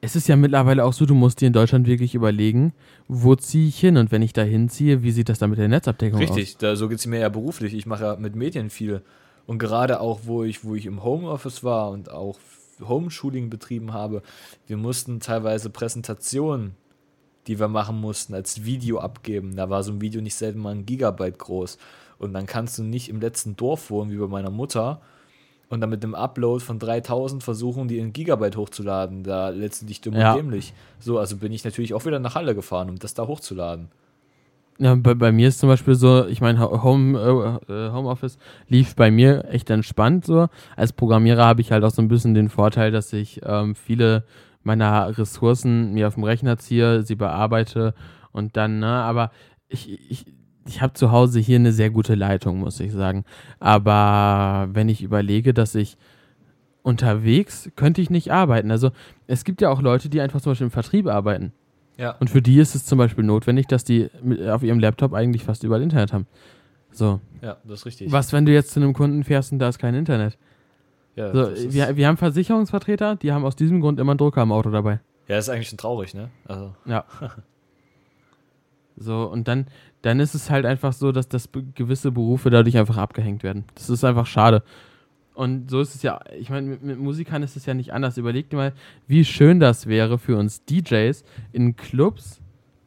es 0.02 0.14
ist 0.14 0.28
ja 0.28 0.37
mittlerweile 0.37 0.85
auch 0.85 0.93
so, 0.93 1.07
du 1.07 1.14
musst 1.14 1.40
dir 1.40 1.47
in 1.47 1.54
Deutschland 1.54 1.87
wirklich 1.87 2.14
überlegen, 2.14 2.75
wo 3.09 3.35
ziehe 3.35 3.69
ich 3.69 3.78
hin 3.78 3.97
und 3.97 4.12
wenn 4.12 4.21
ich 4.21 4.35
da 4.35 4.43
hinziehe, 4.43 5.02
wie 5.02 5.11
sieht 5.11 5.31
das 5.31 5.38
dann 5.38 5.49
mit 5.49 5.59
der 5.59 5.69
Netzabdeckung 5.69 6.19
Richtig, 6.19 6.33
aus? 6.33 6.37
Richtig, 6.37 6.59
da, 6.59 6.76
so 6.76 6.90
geht 6.90 6.99
es 6.99 7.07
mir 7.07 7.21
ja 7.21 7.31
beruflich. 7.31 7.73
Ich 7.73 7.87
mache 7.87 8.04
ja 8.04 8.16
mit 8.16 8.37
Medien 8.37 8.69
viel. 8.69 9.00
Und 9.47 9.59
gerade 9.59 10.00
auch, 10.00 10.21
wo 10.25 10.45
ich, 10.45 10.64
wo 10.64 10.75
ich 10.75 10.85
im 10.85 11.02
Homeoffice 11.02 11.64
war 11.64 11.90
und 11.90 12.11
auch 12.11 12.38
Homeschooling 12.81 13.50
betrieben 13.50 13.93
habe, 13.93 14.23
wir 14.66 14.76
mussten 14.76 15.21
teilweise 15.21 15.71
Präsentationen, 15.71 16.75
die 17.47 17.59
wir 17.59 17.69
machen 17.69 18.00
mussten, 18.00 18.35
als 18.35 18.64
Video 18.64 18.99
abgeben. 18.99 19.57
Da 19.57 19.69
war 19.71 19.83
so 19.83 19.93
ein 19.93 20.00
Video 20.00 20.21
nicht 20.21 20.35
selten 20.35 20.61
mal 20.61 20.75
ein 20.75 20.87
Gigabyte 20.87 21.38
groß. 21.38 21.78
Und 22.19 22.33
dann 22.33 22.47
kannst 22.47 22.78
du 22.78 22.83
nicht 22.83 23.09
im 23.09 23.21
letzten 23.21 23.57
Dorf 23.57 23.90
wohnen, 23.90 24.11
wie 24.11 24.16
bei 24.16 24.28
meiner 24.28 24.50
Mutter, 24.50 25.00
und 25.69 25.81
dann 25.81 25.90
mit 25.90 26.04
einem 26.04 26.14
Upload 26.14 26.62
von 26.62 26.78
3000 26.78 27.43
versuchen, 27.43 27.88
die 27.88 27.99
in 27.99 28.12
Gigabyte 28.12 28.57
hochzuladen. 28.57 29.25
Da 29.25 29.49
letztendlich 29.49 30.00
dumm 30.00 30.14
ja. 30.14 30.33
und 30.33 30.38
dämlich. 30.38 30.73
So, 31.00 31.19
also 31.19 31.37
bin 31.37 31.52
ich 31.52 31.64
natürlich 31.64 31.95
auch 31.95 32.04
wieder 32.04 32.19
nach 32.19 32.35
Halle 32.35 32.54
gefahren, 32.54 32.90
um 32.90 32.99
das 32.99 33.14
da 33.14 33.26
hochzuladen. 33.26 33.88
Ja, 34.78 34.97
bei, 34.97 35.14
bei 35.14 35.31
mir 35.31 35.49
ist 35.49 35.61
zum 35.61 35.69
Beispiel 35.69 35.95
so, 35.95 36.26
ich 36.26 36.40
meine, 36.40 36.61
Home, 36.61 37.61
äh, 37.69 37.73
äh, 37.73 37.93
Homeoffice 37.93 38.38
lief 38.69 38.97
bei 38.97 39.11
mir 39.11 39.45
echt 39.50 39.71
entspannt 39.71 40.25
so. 40.25 40.49
Als 40.76 40.93
Programmierer 40.93 41.45
habe 41.45 41.61
ich 41.61 41.71
halt 41.71 41.85
auch 41.85 41.90
so 41.90 42.02
ein 42.02 42.09
bisschen 42.09 42.35
den 42.35 42.49
Vorteil, 42.49 42.90
dass 42.90 43.12
ich 43.12 43.40
ähm, 43.45 43.76
viele 43.76 44.25
meiner 44.64 45.16
Ressourcen 45.16 45.93
mir 45.93 46.09
auf 46.09 46.14
dem 46.14 46.25
Rechner 46.25 46.59
ziehe, 46.59 47.02
sie 47.02 47.14
bearbeite 47.14 47.95
und 48.33 48.57
dann, 48.57 48.81
ne, 48.81 48.87
aber 48.87 49.31
ich, 49.69 49.90
ich, 50.11 50.26
ich 50.66 50.83
habe 50.83 50.95
zu 50.95 51.12
Hause 51.12 51.38
hier 51.38 51.57
eine 51.57 51.73
sehr 51.73 51.90
gute 51.90 52.14
Leitung, 52.14 52.59
muss 52.59 52.81
ich 52.81 52.93
sagen. 52.93 53.25
Aber 53.61 54.69
wenn 54.73 54.88
ich 54.88 55.02
überlege, 55.02 55.54
dass 55.54 55.75
ich 55.75 55.97
unterwegs 56.83 57.71
könnte 57.76 58.02
ich 58.02 58.11
nicht 58.11 58.31
arbeiten. 58.31 58.71
Also 58.71 58.90
es 59.26 59.45
gibt 59.45 59.62
ja 59.62 59.71
auch 59.71 59.81
Leute, 59.81 60.09
die 60.09 60.21
einfach 60.21 60.40
zum 60.40 60.52
Beispiel 60.52 60.66
im 60.66 60.71
Vertrieb 60.71 61.07
arbeiten. 61.07 61.52
Ja. 61.96 62.12
Und 62.18 62.30
für 62.30 62.42
die 62.42 62.58
ist 62.58 62.74
es 62.74 62.84
zum 62.84 62.98
Beispiel 62.98 63.24
notwendig, 63.24 63.66
dass 63.68 63.84
die 63.84 64.10
auf 64.48 64.62
ihrem 64.62 64.80
Laptop 64.80 65.14
eigentlich 65.14 65.44
fast 65.44 65.62
überall 65.62 65.82
Internet 65.82 66.12
haben. 66.12 66.26
So. 66.90 67.20
Ja, 67.42 67.56
das 67.64 67.80
ist 67.80 67.86
richtig. 67.86 68.12
Was, 68.12 68.32
wenn 68.32 68.46
du 68.46 68.52
jetzt 68.52 68.72
zu 68.72 68.80
einem 68.80 68.94
Kunden 68.94 69.24
fährst 69.24 69.52
und 69.52 69.58
da 69.58 69.68
ist 69.68 69.78
kein 69.78 69.94
Internet? 69.94 70.38
Ja, 71.16 71.32
so, 71.32 71.50
wir, 71.72 71.96
wir 71.96 72.08
haben 72.08 72.16
Versicherungsvertreter, 72.16 73.16
die 73.16 73.32
haben 73.32 73.44
aus 73.44 73.54
diesem 73.54 73.80
Grund 73.80 74.00
immer 74.00 74.12
einen 74.12 74.18
Drucker 74.18 74.42
im 74.42 74.50
Auto 74.50 74.70
dabei. 74.70 75.00
Ja, 75.28 75.38
ist 75.38 75.48
eigentlich 75.48 75.68
schon 75.68 75.78
traurig, 75.78 76.14
ne? 76.14 76.30
Also. 76.46 76.74
Ja. 76.86 77.04
so, 78.96 79.24
und 79.24 79.46
dann, 79.46 79.66
dann 80.02 80.18
ist 80.18 80.34
es 80.34 80.50
halt 80.50 80.66
einfach 80.66 80.92
so, 80.92 81.12
dass 81.12 81.28
das 81.28 81.48
gewisse 81.74 82.10
Berufe 82.10 82.50
dadurch 82.50 82.76
einfach 82.76 82.96
abgehängt 82.96 83.42
werden. 83.42 83.64
Das 83.74 83.90
ist 83.90 84.04
einfach 84.04 84.26
schade. 84.26 84.62
Und 85.34 85.68
so 85.68 85.80
ist 85.80 85.94
es 85.94 86.02
ja, 86.02 86.20
ich 86.38 86.48
meine, 86.48 86.68
mit, 86.68 86.82
mit, 86.82 86.98
Musikern 86.98 87.42
ist 87.42 87.56
es 87.56 87.66
ja 87.66 87.74
nicht 87.74 87.92
anders. 87.92 88.16
Überlegt 88.16 88.52
mal, 88.52 88.72
wie 89.06 89.24
schön 89.24 89.58
das 89.60 89.86
wäre 89.86 90.18
für 90.18 90.36
uns 90.36 90.64
DJs 90.64 91.24
in 91.52 91.76
Clubs 91.76 92.40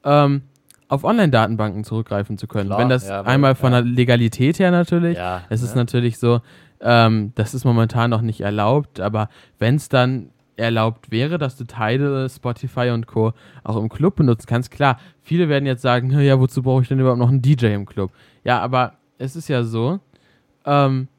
ähm, 0.05 0.43
auf 0.87 1.03
Online-Datenbanken 1.03 1.83
zurückgreifen 1.83 2.37
zu 2.37 2.47
können. 2.47 2.69
Klar, 2.69 2.79
Wenn 2.79 2.89
das 2.89 3.07
ja, 3.07 3.21
einmal 3.21 3.55
von 3.55 3.73
ja. 3.73 3.81
der 3.81 3.91
Legalität 3.91 4.59
her 4.59 4.71
natürlich, 4.71 5.17
ja, 5.17 5.43
es 5.49 5.61
ist 5.61 5.75
natürlich 5.75 6.17
so, 6.17 6.39
ähm, 6.79 7.33
das 7.35 7.53
ist 7.53 7.65
momentan 7.65 8.09
noch 8.09 8.21
nicht 8.21 8.41
erlaubt, 8.41 9.01
aber 9.01 9.29
wenn 9.59 9.75
es 9.75 9.89
dann 9.89 10.29
erlaubt 10.55 11.11
wäre, 11.11 11.37
dass 11.37 11.57
du 11.57 11.65
Teile, 11.65 12.29
Spotify 12.29 12.89
und 12.89 13.05
Co. 13.07 13.33
auch 13.63 13.77
im 13.77 13.89
Club 13.89 14.15
benutzen 14.15 14.47
kannst, 14.47 14.71
klar, 14.71 14.99
viele 15.21 15.49
werden 15.49 15.65
jetzt 15.65 15.81
sagen, 15.81 16.09
ja, 16.19 16.39
wozu 16.39 16.63
brauche 16.63 16.81
ich 16.81 16.87
denn 16.87 16.99
überhaupt 16.99 17.19
noch 17.19 17.29
einen 17.29 17.41
DJ 17.41 17.67
im 17.67 17.85
Club? 17.85 18.11
Ja, 18.43 18.59
aber 18.61 18.93
es 19.17 19.35
ist 19.35 19.49
ja 19.49 19.63
so, 19.63 19.99
ähm, 20.65 21.09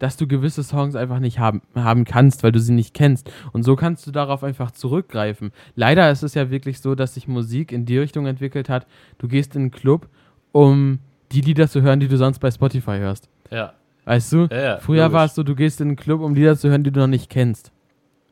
dass 0.00 0.16
du 0.16 0.26
gewisse 0.26 0.64
Songs 0.64 0.96
einfach 0.96 1.20
nicht 1.20 1.38
haben, 1.38 1.62
haben 1.74 2.04
kannst, 2.04 2.42
weil 2.42 2.52
du 2.52 2.58
sie 2.58 2.72
nicht 2.72 2.94
kennst. 2.94 3.30
Und 3.52 3.62
so 3.62 3.76
kannst 3.76 4.06
du 4.06 4.10
darauf 4.10 4.42
einfach 4.42 4.72
zurückgreifen. 4.72 5.52
Leider 5.76 6.10
ist 6.10 6.22
es 6.22 6.34
ja 6.34 6.50
wirklich 6.50 6.80
so, 6.80 6.94
dass 6.94 7.14
sich 7.14 7.28
Musik 7.28 7.70
in 7.70 7.84
die 7.84 7.98
Richtung 7.98 8.26
entwickelt 8.26 8.70
hat. 8.70 8.86
Du 9.18 9.28
gehst 9.28 9.54
in 9.54 9.60
einen 9.60 9.70
Club, 9.70 10.08
um 10.52 11.00
die 11.32 11.42
Lieder 11.42 11.68
zu 11.68 11.82
hören, 11.82 12.00
die 12.00 12.08
du 12.08 12.16
sonst 12.16 12.38
bei 12.38 12.50
Spotify 12.50 12.96
hörst. 12.98 13.28
Ja. 13.50 13.74
Weißt 14.06 14.32
du? 14.32 14.48
Ja, 14.50 14.60
ja, 14.60 14.78
Früher 14.78 15.12
war 15.12 15.26
es 15.26 15.34
so, 15.34 15.42
du 15.42 15.54
gehst 15.54 15.82
in 15.82 15.88
einen 15.88 15.96
Club, 15.96 16.22
um 16.22 16.34
Lieder 16.34 16.56
zu 16.56 16.70
hören, 16.70 16.82
die 16.82 16.90
du 16.90 17.00
noch 17.00 17.06
nicht 17.06 17.28
kennst. 17.28 17.70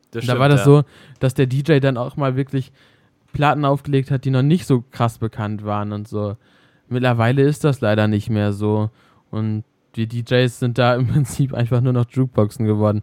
Das 0.09 0.23
Und 0.23 0.27
da 0.27 0.33
stimmt, 0.33 0.39
war 0.39 0.49
das 0.49 0.61
ja. 0.61 0.65
so, 0.65 0.83
dass 1.19 1.35
der 1.35 1.45
DJ 1.45 1.77
dann 1.77 1.97
auch 1.97 2.17
mal 2.17 2.35
wirklich 2.35 2.71
Platten 3.31 3.63
aufgelegt 3.63 4.09
hat, 4.09 4.25
die 4.25 4.31
noch 4.31 4.41
nicht 4.41 4.65
so 4.65 4.83
krass 4.89 5.19
bekannt 5.19 5.63
waren 5.63 5.91
und 5.91 6.07
so. 6.07 6.35
Mittlerweile 6.87 7.43
ist 7.43 7.63
das 7.63 7.79
leider 7.79 8.07
nicht 8.07 8.31
mehr 8.31 8.53
so. 8.53 8.89
Und 9.29 9.63
die 9.95 10.07
DJs 10.07 10.59
sind 10.59 10.77
da 10.77 10.95
im 10.95 11.07
Prinzip 11.11 11.53
einfach 11.53 11.81
nur 11.81 11.93
noch 11.93 12.05
Jukeboxen 12.09 12.65
geworden. 12.65 13.01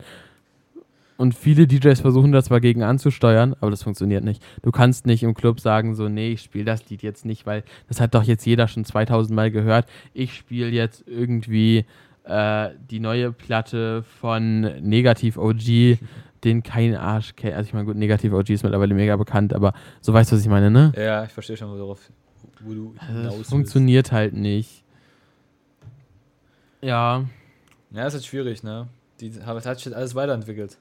Und 1.18 1.34
viele 1.34 1.66
DJs 1.66 2.00
versuchen 2.00 2.30
da 2.32 2.42
zwar 2.42 2.60
gegen 2.60 2.82
anzusteuern, 2.82 3.56
aber 3.60 3.70
das 3.70 3.82
funktioniert 3.82 4.22
nicht. 4.22 4.42
Du 4.62 4.70
kannst 4.70 5.06
nicht 5.06 5.22
im 5.22 5.32
Club 5.32 5.60
sagen, 5.60 5.94
so, 5.94 6.10
nee, 6.10 6.32
ich 6.32 6.42
spiele 6.42 6.66
das 6.66 6.90
Lied 6.90 7.02
jetzt 7.02 7.24
nicht, 7.24 7.46
weil 7.46 7.64
das 7.88 8.00
hat 8.02 8.14
doch 8.14 8.22
jetzt 8.22 8.44
jeder 8.44 8.68
schon 8.68 8.84
2000 8.84 9.34
Mal 9.34 9.50
gehört. 9.50 9.86
Ich 10.12 10.34
spiele 10.34 10.68
jetzt 10.68 11.04
irgendwie 11.06 11.86
äh, 12.24 12.68
die 12.90 13.00
neue 13.00 13.32
Platte 13.32 14.02
von 14.20 14.60
Negativ 14.82 15.38
OG, 15.38 15.98
den 16.44 16.62
kein 16.62 16.94
Arsch 16.94 17.34
kennt. 17.34 17.54
Also 17.54 17.68
ich 17.68 17.72
meine, 17.72 17.86
gut, 17.86 17.96
Negativ 17.96 18.34
OG 18.34 18.50
ist 18.50 18.62
mittlerweile 18.62 18.92
mega 18.92 19.16
bekannt, 19.16 19.54
aber 19.54 19.72
so 20.02 20.12
weißt 20.12 20.30
du, 20.30 20.36
was 20.36 20.42
ich 20.42 20.50
meine, 20.50 20.70
ne? 20.70 20.92
Ja, 20.98 21.24
ich 21.24 21.30
verstehe 21.32 21.56
schon, 21.56 21.70
worauf 21.70 22.10
wo 22.60 22.74
du 22.74 22.94
Das 22.98 23.06
hinaus 23.08 23.36
willst. 23.38 23.50
funktioniert 23.50 24.12
halt 24.12 24.34
nicht. 24.34 24.82
Ja, 26.80 27.24
Ja, 27.90 28.06
ist 28.06 28.14
halt 28.14 28.24
schwierig, 28.24 28.62
ne? 28.62 28.88
Die 29.20 29.32
hat 29.42 29.78
sich 29.80 29.94
alles 29.96 30.14
weiterentwickelt. 30.14 30.78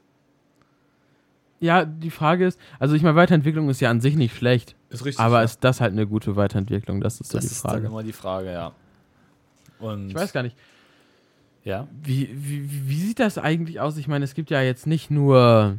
ja, 1.60 1.86
die 1.86 2.12
Frage 2.12 2.46
ist, 2.46 2.60
also 2.80 2.96
ich 2.96 3.02
meine, 3.02 3.16
Weiterentwicklung 3.16 3.70
ist 3.70 3.80
ja 3.80 3.90
an 3.90 4.02
sich 4.02 4.16
nicht 4.16 4.36
schlecht, 4.36 4.76
Ist 4.90 5.06
richtig. 5.06 5.24
aber 5.24 5.38
ja. 5.38 5.44
ist 5.44 5.64
das 5.64 5.80
halt 5.82 5.94
eine 5.94 6.06
gute 6.06 6.36
Weiterentwicklung? 6.36 7.00
Das 7.02 7.22
ist 7.22 7.32
so 7.32 7.38
das 7.38 7.46
die 7.46 7.52
ist 7.52 7.64
dann 7.64 7.72
Frage. 7.72 7.88
immer 7.88 8.04
die 8.04 8.12
Frage, 8.14 8.52
ja. 8.52 8.74
Und 9.80 10.10
Ich 10.10 10.16
weiß 10.16 10.34
gar 10.34 10.44
nicht, 10.44 10.58
ja. 11.64 11.88
wie, 12.04 12.30
wie, 12.34 12.90
wie 12.90 13.00
sieht 13.00 13.20
das 13.20 13.38
eigentlich 13.38 13.80
aus? 13.80 13.98
Ich 13.98 14.08
meine, 14.08 14.26
es 14.26 14.34
gibt 14.36 14.50
ja 14.50 14.62
jetzt 14.62 14.86
nicht 14.86 15.10
nur 15.10 15.78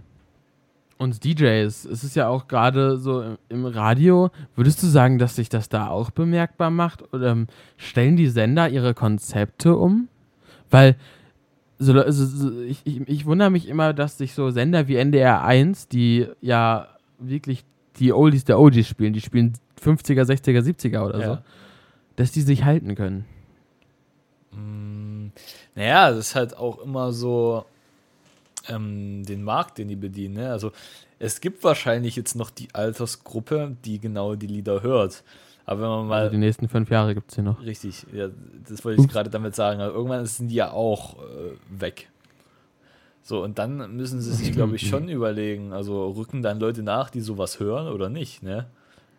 uns 0.99 1.21
DJs, 1.21 1.85
es 1.85 2.05
ist 2.05 2.17
ja 2.17 2.29
auch 2.29 2.49
gerade 2.49 2.97
so 2.97 3.37
im, 3.49 3.67
Radio. 3.67 4.31
Würdest 4.55 4.83
du 4.83 4.87
sagen, 4.87 5.19
dass 5.19 5.37
sich 5.37 5.49
das 5.49 5.69
da 5.69 5.89
auch 5.89 6.11
bemerkbar 6.11 6.71
macht? 6.71 7.13
Oder 7.13 7.33
ähm, 7.33 7.47
stellen 7.77 8.17
die 8.17 8.29
Sender 8.29 8.69
ihre 8.69 8.95
Konzepte 8.95 9.77
um? 9.77 10.09
Weil 10.71 10.97
so, 11.79 11.93
so, 12.11 12.25
so, 12.25 12.61
ich, 12.63 12.81
ich, 12.85 13.07
ich 13.09 13.27
wundere 13.27 13.51
mich 13.51 13.69
immer, 13.69 13.93
dass 13.93 14.17
sich 14.17 14.33
so 14.33 14.51
Sender 14.51 14.89
wie 14.89 14.97
NDR 14.97 15.45
1, 15.45 15.89
die 15.89 16.27
ja 16.41 16.89
wirklich 17.19 17.65
die 17.99 18.13
Oldies 18.13 18.45
der 18.45 18.59
Oldies 18.59 18.89
spielen, 18.89 19.13
die 19.13 19.21
spielen 19.21 19.53
50er, 19.83 20.23
60er, 20.23 20.61
70er 20.61 21.07
oder 21.07 21.19
so, 21.19 21.31
ja. 21.33 21.43
dass 22.17 22.33
die 22.33 22.41
sich 22.41 22.65
halten 22.65 22.95
können. 22.95 23.27
Mm, 24.53 25.29
Naja, 25.75 26.11
das 26.11 26.29
ist 26.29 26.35
halt 26.35 26.57
auch 26.57 26.79
immer 26.79 27.13
so 27.13 27.67
ähm, 28.69 29.25
den 29.25 29.43
Markt, 29.43 29.79
den 29.79 29.89
die 29.89 29.97
bedienen. 29.97 30.35
Ne? 30.35 30.51
Also 30.51 30.73
es 31.19 31.41
gibt 31.41 31.65
wahrscheinlich 31.65 32.17
jetzt 32.17 32.35
noch 32.35 32.51
die 32.51 32.69
Altersgruppe, 32.73 33.77
die 33.85 33.99
genau 33.99 34.35
die 34.35 34.47
Lieder 34.47 34.83
hört. 34.83 35.25
Aber 35.65 35.83
wenn 35.83 35.89
man 35.89 36.07
mal 36.07 36.21
Also 36.23 36.33
die 36.33 36.39
nächsten 36.39 36.69
fünf 36.69 36.91
Jahre 36.91 37.15
gibt 37.15 37.31
es 37.31 37.35
hier 37.35 37.45
noch. 37.45 37.61
Richtig, 37.63 38.07
ja, 38.13 38.29
das 38.69 38.85
wollte 38.85 39.03
ich 39.03 39.09
gerade 39.09 39.31
damit 39.31 39.55
sagen. 39.57 39.81
Aber 39.81 39.93
irgendwann 39.93 40.25
sind 40.27 40.49
die 40.49 40.55
ja 40.55 40.71
auch 40.71 41.17
äh, 41.19 41.57
weg. 41.69 42.09
So, 43.23 43.43
und 43.43 43.59
dann 43.59 43.97
müssen 43.97 44.21
sie 44.21 44.33
sich, 44.33 44.53
glaube 44.53 44.77
ich, 44.77 44.89
schon 44.89 45.09
überlegen, 45.09 45.73
also 45.73 46.11
rücken 46.11 46.43
dann 46.43 46.61
Leute 46.61 46.85
nach, 46.85 47.11
die 47.11 47.21
sowas 47.21 47.59
hören 47.59 47.89
oder 47.89 48.09
nicht, 48.09 48.45
ne? 48.45 48.67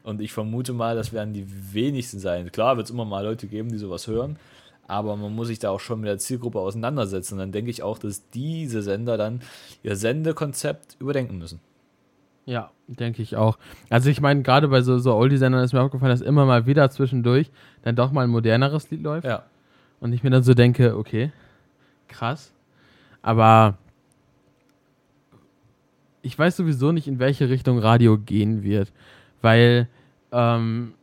Und 0.04 0.22
ich 0.22 0.32
vermute 0.32 0.72
mal, 0.72 0.96
das 0.96 1.12
werden 1.12 1.34
die 1.34 1.46
wenigsten 1.74 2.20
sein. 2.20 2.50
Klar 2.54 2.78
wird 2.78 2.86
es 2.88 2.92
immer 2.92 3.04
mal 3.04 3.26
Leute 3.26 3.48
geben, 3.48 3.68
die 3.68 3.78
sowas 3.78 4.08
hören, 4.08 4.38
aber 4.88 5.15
man 5.15 5.36
muss 5.36 5.47
sich 5.47 5.60
da 5.60 5.69
auch 5.69 5.80
schon 5.80 6.00
mit 6.00 6.08
der 6.08 6.17
Zielgruppe 6.17 6.60
auseinandersetzen. 6.60 7.34
Und 7.36 7.39
dann 7.39 7.52
denke 7.52 7.69
ich 7.69 7.84
auch, 7.84 8.00
dass 8.00 8.30
diese 8.30 8.82
Sender 8.82 9.17
dann 9.17 9.41
ihr 9.84 9.95
Sendekonzept 9.95 10.95
überdenken 11.00 11.38
müssen. 11.38 11.60
Ja, 12.45 12.71
denke 12.88 13.21
ich 13.21 13.36
auch. 13.36 13.58
Also 13.89 14.10
ich 14.10 14.21
meine, 14.21 14.41
gerade 14.41 14.69
bei 14.69 14.82
so, 14.82 14.97
so 15.00 15.13
Oldie-Sendern 15.13 15.63
ist 15.63 15.73
mir 15.73 15.82
aufgefallen, 15.82 16.12
dass 16.12 16.21
immer 16.21 16.45
mal 16.45 16.65
wieder 16.65 16.89
zwischendurch 16.89 17.52
dann 17.82 17.97
doch 17.97 18.13
mal 18.13 18.23
ein 18.23 18.30
moderneres 18.30 18.89
Lied 18.89 19.04
läuft. 19.04 19.28
Ja. 19.28 19.43
Und 20.00 20.13
ich 20.13 20.23
mir 20.23 20.30
dann 20.30 20.43
so 20.43 20.54
denke, 20.54 20.95
okay, 20.95 21.34
krass. 22.08 22.54
Aber 23.21 23.78
ich 26.21 26.39
weiß 26.39 26.56
sowieso 26.56 26.93
nicht, 26.93 27.08
in 27.08 27.19
welche 27.19 27.50
Richtung 27.50 27.80
Radio 27.80 28.17
gehen 28.17 28.63
wird. 28.63 28.93
Weil 29.41 29.89
ähm, 30.32 30.93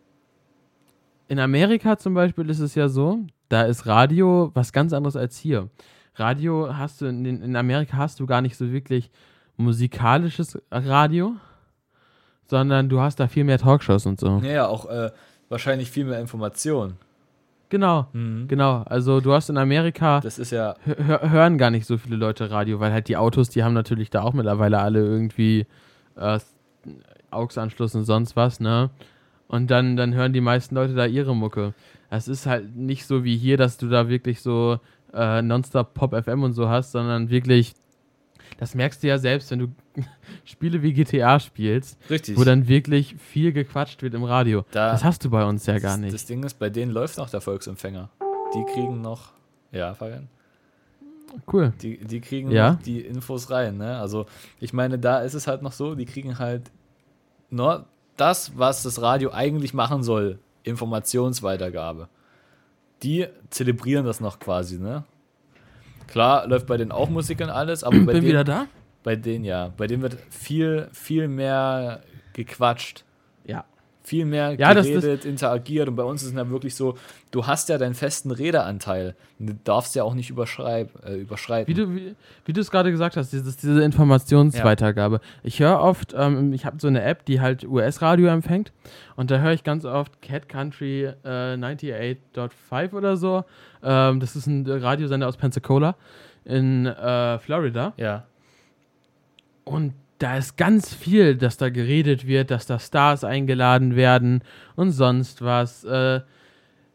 in 1.28 1.38
Amerika 1.38 1.98
zum 1.98 2.14
Beispiel 2.14 2.48
ist 2.48 2.60
es 2.60 2.74
ja 2.74 2.88
so, 2.88 3.20
da 3.48 3.62
ist 3.62 3.86
Radio 3.86 4.50
was 4.54 4.72
ganz 4.72 4.92
anderes 4.92 5.16
als 5.16 5.36
hier. 5.38 5.68
Radio 6.16 6.76
hast 6.76 7.00
du, 7.00 7.06
in, 7.06 7.24
in 7.24 7.56
Amerika 7.56 7.96
hast 7.96 8.20
du 8.20 8.26
gar 8.26 8.40
nicht 8.40 8.56
so 8.56 8.70
wirklich 8.72 9.10
musikalisches 9.56 10.58
Radio, 10.70 11.34
sondern 12.46 12.88
du 12.88 13.00
hast 13.00 13.20
da 13.20 13.26
viel 13.28 13.44
mehr 13.44 13.58
Talkshows 13.58 14.06
und 14.06 14.20
so. 14.20 14.38
Ja, 14.44 14.50
ja, 14.52 14.66
auch 14.66 14.86
äh, 14.86 15.10
wahrscheinlich 15.48 15.90
viel 15.90 16.04
mehr 16.04 16.20
Informationen. 16.20 16.96
Genau, 17.70 18.06
Mhm. 18.12 18.46
genau. 18.46 18.82
Also 18.86 19.20
du 19.20 19.32
hast 19.32 19.48
in 19.50 19.56
Amerika 19.56 20.20
Das 20.20 20.38
ist 20.38 20.52
ja, 20.52 20.76
hör, 20.84 21.28
hören 21.30 21.58
gar 21.58 21.70
nicht 21.70 21.86
so 21.86 21.98
viele 21.98 22.16
Leute 22.16 22.50
Radio, 22.50 22.78
weil 22.78 22.92
halt 22.92 23.08
die 23.08 23.16
Autos, 23.16 23.48
die 23.48 23.64
haben 23.64 23.74
natürlich 23.74 24.10
da 24.10 24.22
auch 24.22 24.32
mittlerweile 24.34 24.78
alle 24.78 25.00
irgendwie 25.00 25.66
äh, 26.16 26.38
AUX-Anschluss 27.30 27.94
und 27.96 28.04
sonst 28.04 28.36
was, 28.36 28.60
ne? 28.60 28.90
Und 29.48 29.70
dann, 29.70 29.96
dann 29.96 30.14
hören 30.14 30.32
die 30.32 30.40
meisten 30.40 30.74
Leute 30.74 30.94
da 30.94 31.04
ihre 31.06 31.34
Mucke. 31.34 31.74
Das 32.10 32.28
ist 32.28 32.46
halt 32.46 32.76
nicht 32.76 33.06
so 33.06 33.24
wie 33.24 33.36
hier, 33.36 33.56
dass 33.56 33.76
du 33.76 33.88
da 33.88 34.08
wirklich 34.08 34.40
so 34.40 34.78
äh, 35.12 35.42
Nonstop 35.42 35.94
Pop 35.94 36.14
FM 36.24 36.42
und 36.42 36.52
so 36.52 36.68
hast, 36.68 36.92
sondern 36.92 37.30
wirklich, 37.30 37.74
das 38.58 38.74
merkst 38.74 39.02
du 39.02 39.08
ja 39.08 39.18
selbst, 39.18 39.50
wenn 39.50 39.58
du 39.60 39.68
Spiele 40.44 40.82
wie 40.82 40.92
GTA 40.92 41.40
spielst, 41.40 41.98
richtig. 42.10 42.36
wo 42.38 42.44
dann 42.44 42.68
wirklich 42.68 43.16
viel 43.18 43.52
gequatscht 43.52 44.02
wird 44.02 44.14
im 44.14 44.24
Radio. 44.24 44.64
Da- 44.70 44.92
das 44.92 45.02
hast 45.04 45.24
du 45.24 45.30
bei 45.30 45.44
uns 45.44 45.66
ja 45.66 45.78
gar 45.78 45.96
nicht. 45.96 46.14
Das 46.14 46.26
Ding 46.26 46.42
ist, 46.44 46.58
bei 46.58 46.70
denen 46.70 46.92
läuft 46.92 47.18
noch 47.18 47.30
der 47.30 47.40
Volksempfänger. 47.40 48.10
Die 48.54 48.64
kriegen 48.72 49.00
noch, 49.00 49.32
ja, 49.72 49.94
Fabian, 49.94 50.28
cool. 51.52 51.72
die, 51.82 51.98
die 51.98 52.20
kriegen 52.20 52.50
Ja. 52.50 52.78
die 52.84 53.00
Infos 53.00 53.50
rein. 53.50 53.76
Ne? 53.78 53.98
Also, 53.98 54.26
ich 54.60 54.72
meine, 54.72 54.98
da 54.98 55.20
ist 55.20 55.34
es 55.34 55.46
halt 55.46 55.62
noch 55.62 55.72
so, 55.72 55.94
die 55.96 56.04
kriegen 56.04 56.38
halt 56.38 56.70
nur 57.50 57.86
das, 58.16 58.56
was 58.56 58.82
das 58.84 59.00
Radio 59.02 59.32
eigentlich 59.32 59.74
machen 59.74 60.02
soll, 60.04 60.38
Informationsweitergabe. 60.64 62.08
Die 63.02 63.26
zelebrieren 63.50 64.04
das 64.04 64.20
noch 64.20 64.38
quasi, 64.38 64.78
ne? 64.78 65.04
Klar, 66.06 66.46
läuft 66.46 66.66
bei 66.66 66.76
denen 66.76 66.92
auch 66.92 67.08
Musik 67.08 67.40
und 67.40 67.50
alles, 67.50 67.84
aber 67.84 67.98
bei 68.00 68.12
Bin 68.12 68.14
denen, 68.14 68.26
wieder 68.26 68.44
da? 68.44 68.66
bei 69.02 69.16
denen 69.16 69.44
ja, 69.44 69.72
bei 69.76 69.86
denen 69.86 70.02
wird 70.02 70.16
viel, 70.30 70.88
viel 70.92 71.28
mehr 71.28 72.02
gequatscht. 72.32 73.04
Ja. 74.04 74.08
viel 74.08 74.24
mehr 74.26 74.52
Ja, 74.58 74.74
das- 74.74 74.86
geredet, 74.86 75.24
interagiert. 75.24 75.88
Und 75.88 75.96
bei 75.96 76.02
uns 76.04 76.22
ist 76.22 76.28
es 76.30 76.34
ja 76.34 76.48
wirklich 76.50 76.74
so, 76.74 76.96
du 77.30 77.46
hast 77.46 77.68
ja 77.70 77.78
deinen 77.78 77.94
festen 77.94 78.30
Redeanteil. 78.30 79.14
Du 79.38 79.54
darfst 79.64 79.94
ja 79.94 80.04
auch 80.04 80.14
nicht 80.14 80.30
überschreib, 80.30 80.90
äh, 81.06 81.14
überschreiten. 81.16 81.66
Wie 81.68 81.74
du, 81.78 81.94
wie, 81.94 82.14
wie 82.44 82.52
du 82.52 82.60
es 82.60 82.70
gerade 82.70 82.90
gesagt 82.90 83.16
hast, 83.16 83.32
dieses, 83.32 83.56
diese 83.56 83.82
Informationsweitergabe. 83.82 85.20
Ich 85.42 85.58
höre 85.60 85.80
oft, 85.80 86.14
ähm, 86.16 86.52
ich 86.52 86.64
habe 86.66 86.76
so 86.80 86.86
eine 86.88 87.02
App, 87.02 87.24
die 87.24 87.40
halt 87.40 87.64
US-Radio 87.64 88.28
empfängt 88.28 88.72
und 89.16 89.30
da 89.30 89.38
höre 89.38 89.52
ich 89.52 89.64
ganz 89.64 89.84
oft 89.84 90.20
Cat 90.22 90.48
Country 90.48 91.04
äh, 91.24 91.56
98.5 91.56 92.92
oder 92.92 93.16
so. 93.16 93.44
Ähm, 93.82 94.20
das 94.20 94.36
ist 94.36 94.46
ein 94.46 94.66
Radiosender 94.66 95.28
aus 95.28 95.36
Pensacola 95.36 95.96
in 96.44 96.86
äh, 96.86 97.38
Florida. 97.38 97.94
ja. 97.96 98.24
Und 99.64 99.94
da 100.18 100.36
ist 100.36 100.56
ganz 100.56 100.94
viel, 100.94 101.36
dass 101.36 101.56
da 101.56 101.70
geredet 101.70 102.26
wird, 102.26 102.50
dass 102.50 102.66
da 102.66 102.78
Stars 102.78 103.24
eingeladen 103.24 103.96
werden 103.96 104.42
und 104.76 104.90
sonst 104.92 105.42
was. 105.42 105.84
Äh, 105.84 106.20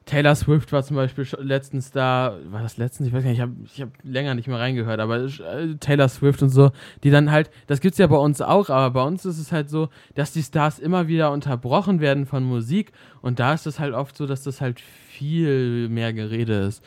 Taylor 0.10 0.34
Swift 0.34 0.72
war 0.72 0.82
zum 0.82 0.96
Beispiel 0.96 1.28
letztens 1.40 1.92
da, 1.92 2.36
war 2.50 2.64
das 2.64 2.78
letztens? 2.78 3.08
Ich 3.08 3.14
weiß 3.14 3.24
gar 3.24 3.30
nicht, 3.30 3.38
ich 3.38 3.44
habe 3.44 3.56
ich 3.64 3.82
hab 3.82 3.90
länger 4.02 4.34
nicht 4.34 4.48
mehr 4.48 4.58
reingehört, 4.58 5.00
aber 5.00 5.18
äh, 5.18 5.76
Taylor 5.80 6.10
Swift 6.10 6.42
und 6.42 6.50
so, 6.50 6.72
die 7.04 7.12
dann 7.12 7.30
halt, 7.30 7.52
das 7.68 7.80
gibt's 7.80 8.00
ja 8.00 8.08
bei 8.08 8.18
uns 8.18 8.42
auch, 8.42 8.72
aber 8.72 8.90
bei 8.90 9.04
uns 9.04 9.24
ist 9.26 9.38
es 9.38 9.52
halt 9.52 9.70
so, 9.70 9.90
dass 10.16 10.32
die 10.32 10.42
Stars 10.42 10.80
immer 10.80 11.08
wieder 11.08 11.32
unterbrochen 11.32 12.02
werden 12.02 12.26
von 12.26 12.44
Musik 12.44 12.92
und 13.22 13.40
da 13.40 13.54
ist 13.54 13.68
es 13.68 13.80
halt 13.80 13.94
oft 13.94 14.18
so, 14.18 14.26
dass 14.26 14.42
das 14.42 14.62
halt 14.62 14.80
viel 14.80 15.90
mehr 15.90 16.12
Gerede 16.12 16.56
ist. 16.56 16.84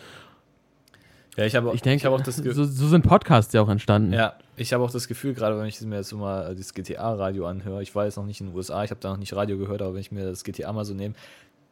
Ja, 1.36 1.44
ich 1.46 1.56
habe 1.56 1.70
Ich 1.74 1.80
denke, 1.82 2.04
hab 2.06 2.12
auch 2.12 2.20
das 2.20 2.42
Ge 2.42 2.52
so, 2.52 2.64
so 2.64 2.88
sind 2.88 3.06
Podcasts 3.06 3.52
ja 3.54 3.62
auch 3.62 3.68
entstanden. 3.70 4.12
ja, 4.12 4.34
ich 4.56 4.72
habe 4.74 4.84
auch 4.84 4.90
das 4.90 5.08
Gefühl, 5.08 5.32
gerade 5.32 5.58
wenn 5.58 5.66
ich 5.66 5.80
mir 5.80 5.96
jetzt 5.96 6.12
mal 6.12 6.50
äh, 6.52 6.54
das 6.54 6.74
GTA-Radio 6.74 7.46
anhöre, 7.46 7.82
ich 7.82 7.94
war 7.94 8.04
jetzt 8.04 8.16
noch 8.16 8.26
nicht 8.26 8.40
in 8.40 8.48
den 8.48 8.56
USA, 8.56 8.84
ich 8.84 8.90
habe 8.90 9.00
da 9.00 9.10
noch 9.10 9.16
nicht 9.16 9.32
Radio 9.34 9.56
gehört, 9.56 9.80
aber 9.80 9.94
wenn 9.94 10.00
ich 10.02 10.12
mir 10.12 10.26
das 10.26 10.44
GTA 10.44 10.72
mal 10.72 10.84
so 10.84 10.92
nehme, 10.94 11.14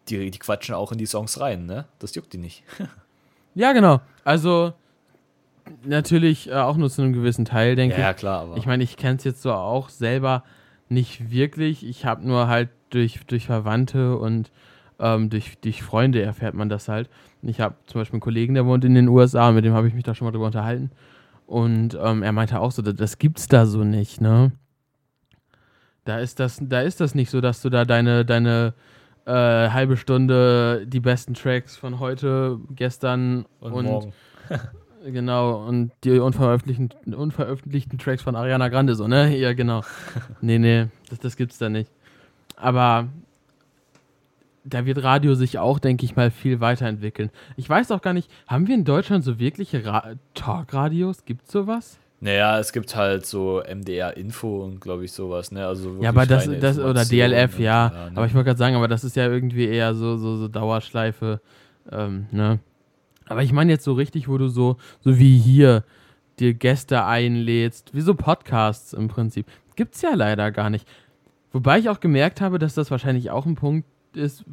die, 0.09 0.31
die 0.31 0.39
quatschen 0.39 0.75
auch 0.75 0.93
in 0.93 0.99
die 0.99 1.05
Songs 1.07 1.39
rein, 1.41 1.67
ne? 1.67 1.85
Das 1.99 2.15
juckt 2.15 2.33
die 2.33 2.39
nicht. 2.39 2.63
Ja, 3.57 3.73
genau. 3.73 4.01
Also, 4.23 4.73
natürlich 5.85 6.49
äh, 6.49 6.55
auch 6.55 6.77
nur 6.77 6.89
zu 6.89 7.03
einem 7.03 7.13
gewissen 7.13 7.45
Teil, 7.45 7.75
denke 7.75 8.01
Ja, 8.01 8.13
ich. 8.13 8.17
klar, 8.17 8.43
aber. 8.43 8.57
Ich 8.57 8.65
meine, 8.67 8.85
ich 8.85 8.97
kenne 8.97 9.17
es 9.17 9.25
jetzt 9.25 9.43
so 9.43 9.53
auch 9.53 9.89
selber 9.89 10.45
nicht 10.89 11.31
wirklich. 11.33 11.85
Ich 11.85 12.05
habe 12.05 12.27
nur 12.27 12.47
halt 12.47 12.69
durch, 12.91 13.19
durch 13.27 13.47
Verwandte 13.47 14.17
und 14.17 14.51
ähm, 15.01 15.31
durch, 15.31 15.59
durch 15.61 15.83
Freunde 15.83 16.23
erfährt 16.23 16.55
man 16.55 16.69
das 16.69 16.89
halt. 16.89 17.09
Ich 17.43 17.61
habe 17.61 17.75
zum 17.87 18.01
Beispiel 18.01 18.17
einen 18.17 18.23
Kollegen, 18.23 18.55
der 18.55 18.67
wohnt 18.67 18.85
in 18.85 18.95
den 18.95 19.09
USA, 19.09 19.51
mit 19.51 19.65
dem 19.65 19.73
habe 19.73 19.89
ich 19.89 19.95
mich 19.95 20.05
da 20.05 20.15
schon 20.15 20.27
mal 20.27 20.33
drüber 20.33 20.47
unterhalten. 20.47 20.91
Und 21.47 21.99
ähm, 22.01 22.23
er 22.23 22.33
meinte 22.33 22.61
auch 22.61 22.71
so, 22.71 22.83
das, 22.83 23.19
gibt's 23.19 23.49
da 23.49 23.67
so 23.67 23.83
nicht, 23.83 24.21
ne? 24.21 24.53
Da 26.05 26.19
ist 26.19 26.39
das, 26.39 26.61
da 26.63 26.81
ist 26.81 27.01
das 27.01 27.15
nicht 27.15 27.31
so, 27.31 27.41
dass 27.41 27.61
du 27.63 27.71
da 27.71 27.85
deine, 27.85 28.25
deine 28.25 28.75
äh, 29.25 29.33
halbe 29.33 29.97
Stunde 29.97 30.87
die 30.87 31.01
besten 31.01 31.35
Tracks 31.35 31.77
von 31.77 31.99
heute, 31.99 32.59
gestern 32.71 33.47
und, 33.61 33.73
und. 33.73 34.13
Genau, 35.03 35.67
und 35.67 35.93
die 36.05 36.19
unveröffentlichten, 36.19 37.15
unveröffentlichten 37.15 37.99
Tracks 37.99 38.21
von 38.21 38.37
Ariana 38.37 38.69
Grande, 38.69 38.95
so, 38.95 39.09
ne? 39.09 39.35
Ja, 39.35 39.55
genau. 39.55 39.81
nee, 40.43 40.59
nee, 40.59 40.89
das, 41.09 41.21
das 41.21 41.37
gibt's 41.37 41.57
da 41.57 41.71
nicht. 41.71 41.91
Aber 42.55 43.09
da 44.65 44.85
wird 44.87 45.03
Radio 45.03 45.35
sich 45.35 45.59
auch, 45.59 45.79
denke 45.79 46.05
ich 46.05 46.17
mal, 46.17 46.31
viel 46.31 46.61
weiterentwickeln. 46.61 47.31
Ich 47.57 47.69
weiß 47.69 47.91
auch 47.93 48.03
gar 48.03 48.13
nicht, 48.13 48.31
haben 48.47 48.67
wir 48.69 48.75
in 48.75 48.85
Deutschland 48.85 49.25
so 49.25 49.39
wirkliche 49.39 49.85
Ra 49.85 50.13
Talkradios? 50.35 51.25
Gibt's 51.25 51.51
sowas? 51.53 51.99
Naja, 52.23 52.59
es 52.59 52.73
gibt 52.73 52.95
halt 52.97 53.25
so 53.25 53.63
MDR-Info 53.67 54.63
und 54.63 54.81
glaube 54.81 55.07
ich 55.07 55.13
sowas, 55.13 55.53
ne? 55.53 55.67
Also 55.67 55.97
Ja, 56.03 56.11
aber 56.11 56.27
das, 56.27 56.49
das 56.61 56.79
oder 56.79 57.05
DLF, 57.07 57.57
und- 57.57 57.65
ja. 57.65 57.89
ne? 57.89 58.13
Aber 58.15 58.27
ich 58.27 58.35
wollte 58.35 58.47
gerade 58.49 58.59
sagen, 58.59 58.77
aber 58.77 58.89
das 58.89 59.05
ist 59.05 59.17
ja 59.17 59.27
irgendwie 59.27 59.67
eher 59.67 59.95
so, 59.95 60.19
so, 60.19 60.37
so 60.37 60.47
Dauerschleife, 60.49 61.41
ähm, 61.91 62.27
ne? 62.31 62.59
Aber 63.27 63.43
ich 63.43 63.53
meine 63.53 63.73
jetzt 63.73 63.85
so 63.85 63.95
richtig, 63.95 64.29
wo 64.29 64.37
du 64.37 64.49
so, 64.49 64.77
so 65.01 65.19
wie 65.19 65.39
hier 65.39 65.85
dir 66.39 66.53
Gäste 66.53 67.05
einlädst, 67.05 67.95
wie 67.95 68.01
so 68.03 68.15
Podcasts 68.15 68.93
im 68.93 69.09
Prinzip. 69.09 69.47
Gibt's 69.77 70.03
ja 70.03 70.15
leider 70.15 70.51
gar 70.51 70.69
nicht. 70.69 70.87
Wobei 71.53 71.79
ich 71.79 71.89
auch 71.89 72.01
gemerkt 72.01 72.41
habe, 72.43 72.59
dass 72.59 72.75
das 72.75 72.91
wahrscheinlich 72.91 73.31
auch 73.31 73.47
ein 73.47 73.55
Punkt 73.55 73.87
ist, 74.15 74.45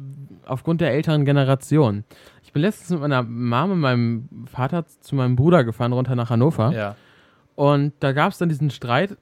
aufgrund 0.46 0.80
der 0.80 0.92
älteren 0.92 1.24
Generation. 1.24 2.04
Ich 2.42 2.52
bin 2.52 2.62
letztens 2.62 2.90
mit 2.90 3.00
meiner 3.00 3.22
Mama 3.22 3.72
und 3.74 3.80
meinem 3.80 4.28
Vater 4.46 4.84
zu 5.00 5.14
meinem 5.14 5.36
Bruder 5.36 5.64
gefahren, 5.64 5.92
runter 5.92 6.14
nach 6.16 6.30
Hannover. 6.30 6.72
ja. 6.72 6.96
Und 7.54 7.92
da 8.00 8.12
gab 8.12 8.30
es 8.30 8.38
dann 8.38 8.48
diesen 8.48 8.70
Streit. 8.70 9.16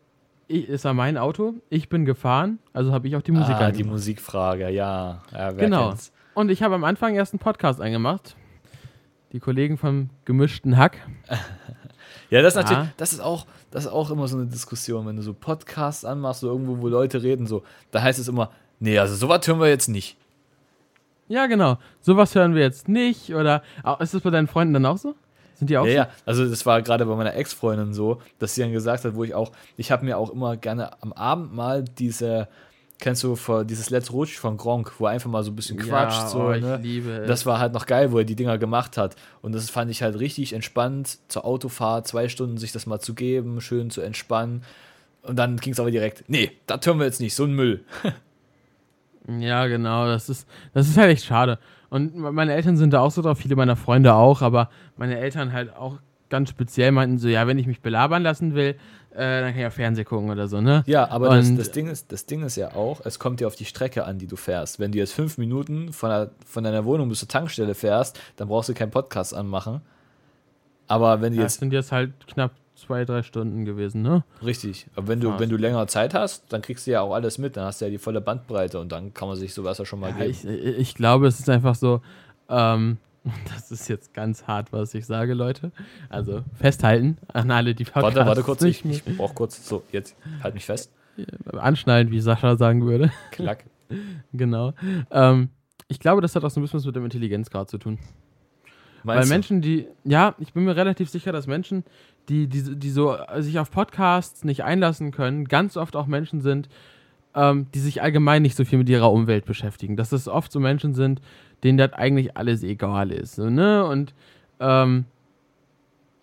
Ich, 0.47 0.69
es 0.69 0.85
war 0.85 0.93
mein 0.93 1.17
Auto, 1.17 1.55
ich 1.71 1.89
bin 1.89 2.05
gefahren, 2.05 2.59
also 2.75 2.93
habe 2.93 3.09
ich 3.09 3.17
auch 3.17 3.23
die 3.23 3.33
Musik 3.33 3.55
ah, 3.55 3.59
die 3.59 3.65
angemacht. 3.65 3.93
Musikfrage, 3.93 4.69
ja. 4.69 5.23
ja 5.33 5.53
Genau. 5.53 5.89
kennt's? 5.89 6.13
Und 6.35 6.51
ich 6.51 6.63
habe 6.63 6.75
am 6.75 6.85
Anfang 6.85 7.15
erst 7.15 7.33
einen 7.33 7.41
Podcast 7.41 7.81
eingemacht. 7.81 8.37
Die 9.33 9.41
Kollegen 9.41 9.79
vom 9.79 10.11
gemischten 10.25 10.77
Hack. 10.77 10.99
Ja, 12.31 12.43
das 12.43 12.55
ist 12.57 12.63
Ja. 12.63 12.71
natürlich, 12.71 12.95
das 12.97 13.13
ist 13.13 13.21
auch, 13.21 13.47
das 13.71 13.85
ist 13.87 13.91
auch 13.93 14.11
immer 14.11 14.27
so 14.27 14.37
eine 14.37 14.47
Diskussion, 14.47 15.07
wenn 15.07 15.17
du 15.17 15.23
so 15.23 15.33
Podcasts 15.33 16.05
anmachst, 16.05 16.41
so 16.41 16.49
irgendwo, 16.49 16.81
wo 16.81 16.89
Leute 16.89 17.23
reden, 17.23 17.47
so, 17.47 17.63
da 17.93 18.03
heißt 18.03 18.19
es 18.19 18.27
immer, 18.27 18.51
nee, 18.81 18.99
also 18.99 19.15
sowas 19.15 19.47
hören 19.47 19.61
wir 19.61 19.69
jetzt 19.69 19.89
nicht. 19.89 20.17
Ja, 21.29 21.47
genau. 21.47 21.79
Sowas 22.01 22.35
hören 22.35 22.55
wir 22.55 22.63
jetzt 22.63 22.89
nicht. 22.89 23.35
Oder 23.35 23.63
ist 24.01 24.15
das 24.15 24.23
bei 24.23 24.31
deinen 24.31 24.47
Freunden 24.47 24.75
dann 24.75 24.87
auch 24.87 24.99
so? 24.99 25.15
Sind 25.57 25.71
die 25.71 25.79
auch 25.79 25.87
Ja, 25.87 25.91
so? 25.91 25.97
ja, 25.97 26.09
also 26.27 26.49
das 26.49 26.67
war 26.67 26.83
gerade 26.83 27.07
bei 27.07 27.15
meiner 27.17 27.35
Ex-Freundin 27.35 27.95
so, 27.95 28.21
dass 28.39 28.55
sie 28.55 28.61
dann 28.63 28.73
gesagt 28.73 29.05
hat, 29.05 29.15
wo 29.15 29.25
ich 29.25 29.35
auch, 29.35 29.53
ich 29.77 29.91
habe 29.91 30.05
mir 30.05 30.19
auch 30.19 30.31
immer 30.31 30.57
gerne 30.57 31.03
am 31.03 31.13
Abend 31.15 31.55
mal 31.55 31.83
diese, 31.83 32.49
kennst 32.99 33.25
du 33.25 33.37
dieses 33.65 33.91
Let's 33.91 34.13
Rutsch 34.13 34.37
von 34.39 34.57
Gronk, 34.59 34.93
wo 34.99 35.07
er 35.07 35.13
einfach 35.13 35.31
mal 35.31 35.43
so 35.43 35.51
ein 35.51 35.57
bisschen 35.57 35.79
quatscht, 35.79 36.21
ja, 36.21 36.29
so, 36.29 36.41
oh, 36.43 36.53
ich 36.53 36.63
ne? 36.63 37.25
Das 37.27 37.47
war 37.47 37.59
halt 37.59 37.73
noch 37.73 37.87
geil, 37.87 38.13
wo 38.13 38.19
er 38.19 38.25
die 38.25 38.37
Dinger 38.37 38.59
gemacht 38.59 38.99
hat. 38.99 39.17
Und 39.41 39.55
das 39.55 39.71
fand 39.71 39.91
ich 39.91 40.03
halt 40.03 40.19
richtig 40.19 40.53
entspannt, 40.53 41.19
zur 41.29 41.45
Autofahrt, 41.47 42.07
zwei 42.07 42.29
Stunden 42.29 42.59
sich 42.59 42.73
das 42.73 42.87
mal 42.87 43.01
zu 43.01 43.15
geben, 43.15 43.61
schön 43.61 43.91
zu 43.91 44.03
entspannen. 44.03 44.63
Und 45.23 45.37
dann 45.37 45.57
ging 45.57 45.73
es 45.73 45.81
aber 45.81 45.91
direkt, 45.91 46.25
nee, 46.29 46.53
das 46.67 46.87
hören 46.87 46.99
wir 46.99 47.07
jetzt 47.07 47.21
nicht, 47.21 47.35
so 47.35 47.45
ein 47.45 47.53
Müll. 47.53 47.83
Ja, 49.29 49.67
genau. 49.67 50.07
Das 50.07 50.29
ist, 50.29 50.49
das 50.73 50.89
ist 50.89 50.97
halt 50.97 51.11
echt 51.11 51.25
schade. 51.25 51.59
Und 51.89 52.17
meine 52.17 52.53
Eltern 52.53 52.77
sind 52.77 52.93
da 52.93 53.01
auch 53.01 53.11
so 53.11 53.23
drauf, 53.23 53.39
viele 53.39 53.57
meiner 53.57 53.77
Freunde 53.77 54.15
auch, 54.15 54.43
aber 54.43 54.71
meine 54.97 55.19
Eltern 55.19 55.53
halt 55.53 55.75
auch 55.75 55.99
ganz 56.29 56.51
speziell 56.51 56.91
meinten 56.93 57.19
so, 57.19 57.29
ja, 57.29 57.47
wenn 57.47 57.59
ich 57.59 57.67
mich 57.67 57.81
belabern 57.81 58.23
lassen 58.23 58.55
will, 58.55 58.77
äh, 59.13 59.41
dann 59.41 59.53
kann 59.53 59.61
ich 59.61 59.67
auch 59.67 59.73
Fernsehen 59.73 60.05
gucken 60.05 60.31
oder 60.31 60.49
so, 60.49 60.61
ne? 60.61 60.83
Ja, 60.87 61.09
aber 61.09 61.29
das, 61.37 61.55
das, 61.55 61.71
Ding 61.71 61.87
ist, 61.87 62.11
das 62.11 62.27
Ding 62.27 62.43
ist 62.43 62.57
ja 62.57 62.75
auch, 62.75 63.01
es 63.05 63.19
kommt 63.19 63.41
ja 63.41 63.47
auf 63.47 63.55
die 63.55 63.65
Strecke 63.65 64.05
an, 64.05 64.19
die 64.19 64.27
du 64.27 64.37
fährst. 64.37 64.81
Wenn 64.81 64.93
du 64.93 64.99
jetzt 64.99 65.13
fünf 65.13 65.39
Minuten 65.39 65.93
von, 65.93 66.11
der, 66.11 66.31
von 66.45 66.65
deiner 66.65 66.85
Wohnung 66.85 67.09
bis 67.09 67.21
zur 67.21 67.29
Tankstelle 67.29 67.75
fährst, 67.75 68.21
dann 68.37 68.49
brauchst 68.49 68.69
du 68.69 68.75
keinen 68.75 68.91
Podcast 68.91 69.35
anmachen. 69.35 69.81
Aber 70.89 71.21
wenn 71.21 71.33
du 71.33 71.41
Das 71.41 71.55
jetzt, 71.55 71.61
sind 71.61 71.73
jetzt 71.73 71.93
halt 71.93 72.13
knapp 72.27 72.53
zwei, 72.77 73.05
drei 73.05 73.23
Stunden 73.23 73.65
gewesen, 73.65 74.03
ne? 74.03 74.23
richtig, 74.45 74.87
aber 74.95 75.09
wenn 75.09 75.21
du, 75.21 75.39
wenn 75.39 75.49
du 75.49 75.57
länger 75.57 75.87
Zeit 75.89 76.15
hast, 76.15 76.53
dann 76.53 76.63
kriegst 76.63 76.87
du 76.87 76.93
ja 76.93 77.01
auch 77.01 77.15
alles 77.15 77.39
mit, 77.39 77.57
dann 77.57 77.65
hast 77.65 77.81
du 77.81 77.87
ja 77.87 77.91
die 77.91 77.99
volle 77.99 78.21
Bandbreite 78.21 78.79
und 78.79 78.93
dann 78.93 79.15
kann 79.15 79.29
man 79.29 79.37
sich 79.37 79.55
sowas 79.55 79.79
ja 79.79 79.85
schon 79.85 79.99
mal 80.01 80.11
Ja, 80.11 80.19
geben. 80.19 80.31
ich, 80.31 80.45
ich 80.45 80.95
glaube, 80.95 81.27
es 81.27 81.41
ist 81.41 81.49
einfach 81.49 81.75
so, 81.75 82.03
ähm, 82.49 82.99
das 83.55 83.71
ist 83.73 83.89
jetzt 83.89 84.15
ganz 84.15 84.47
hart, 84.47 84.73
was 84.73 84.95
ich 84.95 85.07
sage, 85.07 85.35
Leute. 85.35 85.73
Also 86.09 86.43
festhalten 86.55 87.19
an 87.33 87.51
alle, 87.51 87.75
die 87.75 87.85
Podcasts 87.85 88.15
warte, 88.17 88.27
warte 88.29 88.43
kurz, 88.43 88.63
ich, 88.63 88.85
ich 88.85 89.05
brauch 89.17 89.35
kurz, 89.35 89.67
so, 89.67 89.83
jetzt, 89.91 90.15
halt 90.43 90.55
mich 90.55 90.65
fest. 90.67 90.93
anschnallen, 91.53 92.11
wie 92.11 92.21
Sascha 92.21 92.57
sagen 92.57 92.85
würde. 92.87 93.11
Klack. 93.33 93.65
genau. 94.33 94.75
Ähm, 95.11 95.49
ich 95.89 95.99
glaube, 95.99 96.21
das 96.21 96.37
hat 96.37 96.45
auch 96.45 96.51
so 96.51 96.61
ein 96.61 96.63
bisschen 96.63 96.79
was 96.79 96.87
mit 96.87 96.97
dem 96.97 97.05
Intelligenzgrad 97.05 97.71
zu 97.71 97.79
tun. 97.79 97.99
Weil 99.07 99.17
Meinst 99.17 99.31
du? 99.31 99.35
Menschen, 99.35 99.61
die, 99.63 99.87
ja, 100.05 100.35
ich 100.39 100.53
bin 100.53 100.65
mir 100.65 100.77
relativ 100.77 101.09
sicher, 101.09 101.33
dass 101.33 101.47
Menschen, 101.47 101.85
die, 102.29 102.49
die, 102.49 102.77
die 102.77 102.91
so 102.91 103.17
sich 103.39 103.59
auf 103.59 103.71
Podcasts 103.71 104.45
nicht 104.45 104.65
einlassen 104.65 105.13
können, 105.13 105.47
ganz 105.47 105.77
oft 105.77 105.95
auch 105.97 106.07
Menschen 106.07 106.41
sind, 106.41 106.69
ähm, 107.35 107.67
die 107.75 107.79
sich 107.79 108.03
allgemein 108.03 108.43
nicht 108.43 108.57
so 108.57 108.65
viel 108.65 108.79
mit 108.79 108.89
ihrer 108.89 109.13
Umwelt 109.13 109.45
beschäftigen. 109.45 109.97
Dass 109.97 110.11
das 110.11 110.27
oft 110.27 110.51
so 110.51 110.59
Menschen 110.59 110.95
sind, 110.95 111.21
denen 111.63 111.79
das 111.79 111.93
eigentlich 111.93 112.37
alles 112.37 112.63
egal 112.63 113.13
ist. 113.13 113.37
So, 113.37 113.49
ne? 113.49 113.85
Und 113.87 114.15
ähm, 114.59 115.05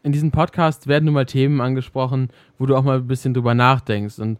in 0.03 0.11
diesen 0.11 0.31
Podcasts 0.31 0.87
werden 0.87 1.05
nun 1.05 1.13
mal 1.13 1.25
Themen 1.25 1.61
angesprochen, 1.61 2.29
wo 2.59 2.65
du 2.65 2.75
auch 2.75 2.83
mal 2.83 2.97
ein 2.97 3.07
bisschen 3.07 3.33
drüber 3.33 3.53
nachdenkst. 3.53 4.19
Und 4.19 4.37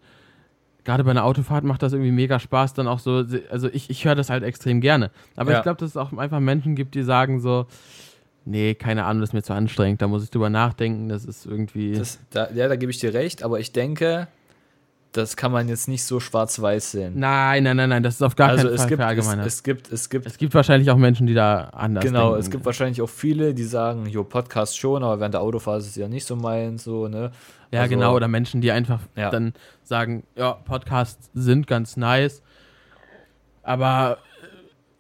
gerade 0.84 1.06
bei 1.06 1.12
einer 1.12 1.24
Autofahrt 1.24 1.64
macht 1.64 1.82
das 1.82 1.94
irgendwie 1.94 2.12
mega 2.12 2.40
Spaß, 2.40 2.74
dann 2.74 2.88
auch 2.88 3.00
so, 3.00 3.24
also 3.50 3.70
ich, 3.72 3.90
ich 3.90 4.04
höre 4.04 4.16
das 4.16 4.30
halt 4.30 4.44
extrem 4.44 4.82
gerne. 4.82 5.12
Aber 5.38 5.52
Ja. 5.52 5.58
ich 5.60 5.64
glaube, 5.64 5.80
dass 5.80 5.92
es 5.92 5.98
auch 5.98 6.12
einfach 6.18 6.42
Menschen 6.42 6.76
gibt, 6.76 6.96
die 6.96 7.04
sagen 7.04 7.40
so, 7.40 7.68
nee, 8.46 8.76
keine 8.76 9.06
Ahnung, 9.06 9.22
das 9.22 9.30
ist 9.30 9.34
mir 9.34 9.44
zu 9.44 9.54
anstrengend, 9.54 10.02
da 10.02 10.08
muss 10.08 10.24
ich 10.24 10.30
drüber 10.30 10.50
nachdenken, 10.50 11.10
das 11.10 11.26
ist 11.26 11.46
irgendwie. 11.46 11.94
Das, 11.94 12.20
da, 12.32 12.50
ja, 12.52 12.68
da 12.68 12.76
gebe 12.76 12.92
ich 12.92 13.00
dir 13.00 13.14
recht, 13.14 13.44
aber 13.44 13.60
ich 13.60 13.72
denke, 13.72 14.28
das 15.12 15.38
kann 15.38 15.52
man 15.52 15.70
jetzt 15.70 15.88
nicht 15.88 16.04
so 16.04 16.20
schwarz-weiß 16.20 16.92
sehen. 16.92 17.14
nein, 17.20 17.64
nein, 17.64 17.78
nein, 17.78 17.90
nein, 17.90 18.02
das 18.04 18.16
ist 18.16 18.22
auf 18.24 18.36
gar 18.36 18.50
also 18.50 18.64
keinen 18.64 18.74
es 18.74 18.82
Fall 18.82 18.90
gibt, 18.90 19.00
es, 19.00 19.04
verallgemeinert. 19.04 19.46
es 19.46 19.64
gibt, 19.64 19.92
es 19.92 20.10
gibt 20.10 20.26
Es 20.26 20.38
gibt 20.40 20.54
wahrscheinlich 20.56 20.90
auch 20.90 20.98
Menschen, 20.98 21.28
die 21.28 21.36
da 21.36 21.66
anders 21.72 22.04
Genau, 22.04 22.30
denken. 22.30 22.40
es 22.40 22.50
gibt 22.50 22.66
wahrscheinlich 22.66 23.00
auch 23.02 23.10
viele, 23.10 23.54
die 23.54 23.64
sagen, 23.64 24.08
jo, 24.08 24.24
Podcast 24.24 24.76
schon, 24.78 25.04
aber 25.04 25.20
während 25.20 25.36
der 25.36 25.42
Autofahrt 25.42 25.82
ist 25.82 25.88
es 25.90 25.96
ja 25.96 26.08
nicht 26.08 26.26
so 26.26 26.36
meins, 26.36 26.84
so, 26.84 27.08
ne? 27.08 27.30
Ja, 27.72 27.82
Also- 27.82 27.94
genau, 27.96 28.16
oder 28.16 28.28
Menschen, 28.28 28.62
die 28.62 28.72
einfach 28.72 29.02
Ja. 29.16 29.30
dann 29.30 29.54
sagen, 29.84 30.24
ja, 30.36 30.54
Podcasts 30.54 31.30
sind 31.36 31.68
ganz 31.68 31.96
nice, 31.96 32.42
aber 33.62 34.18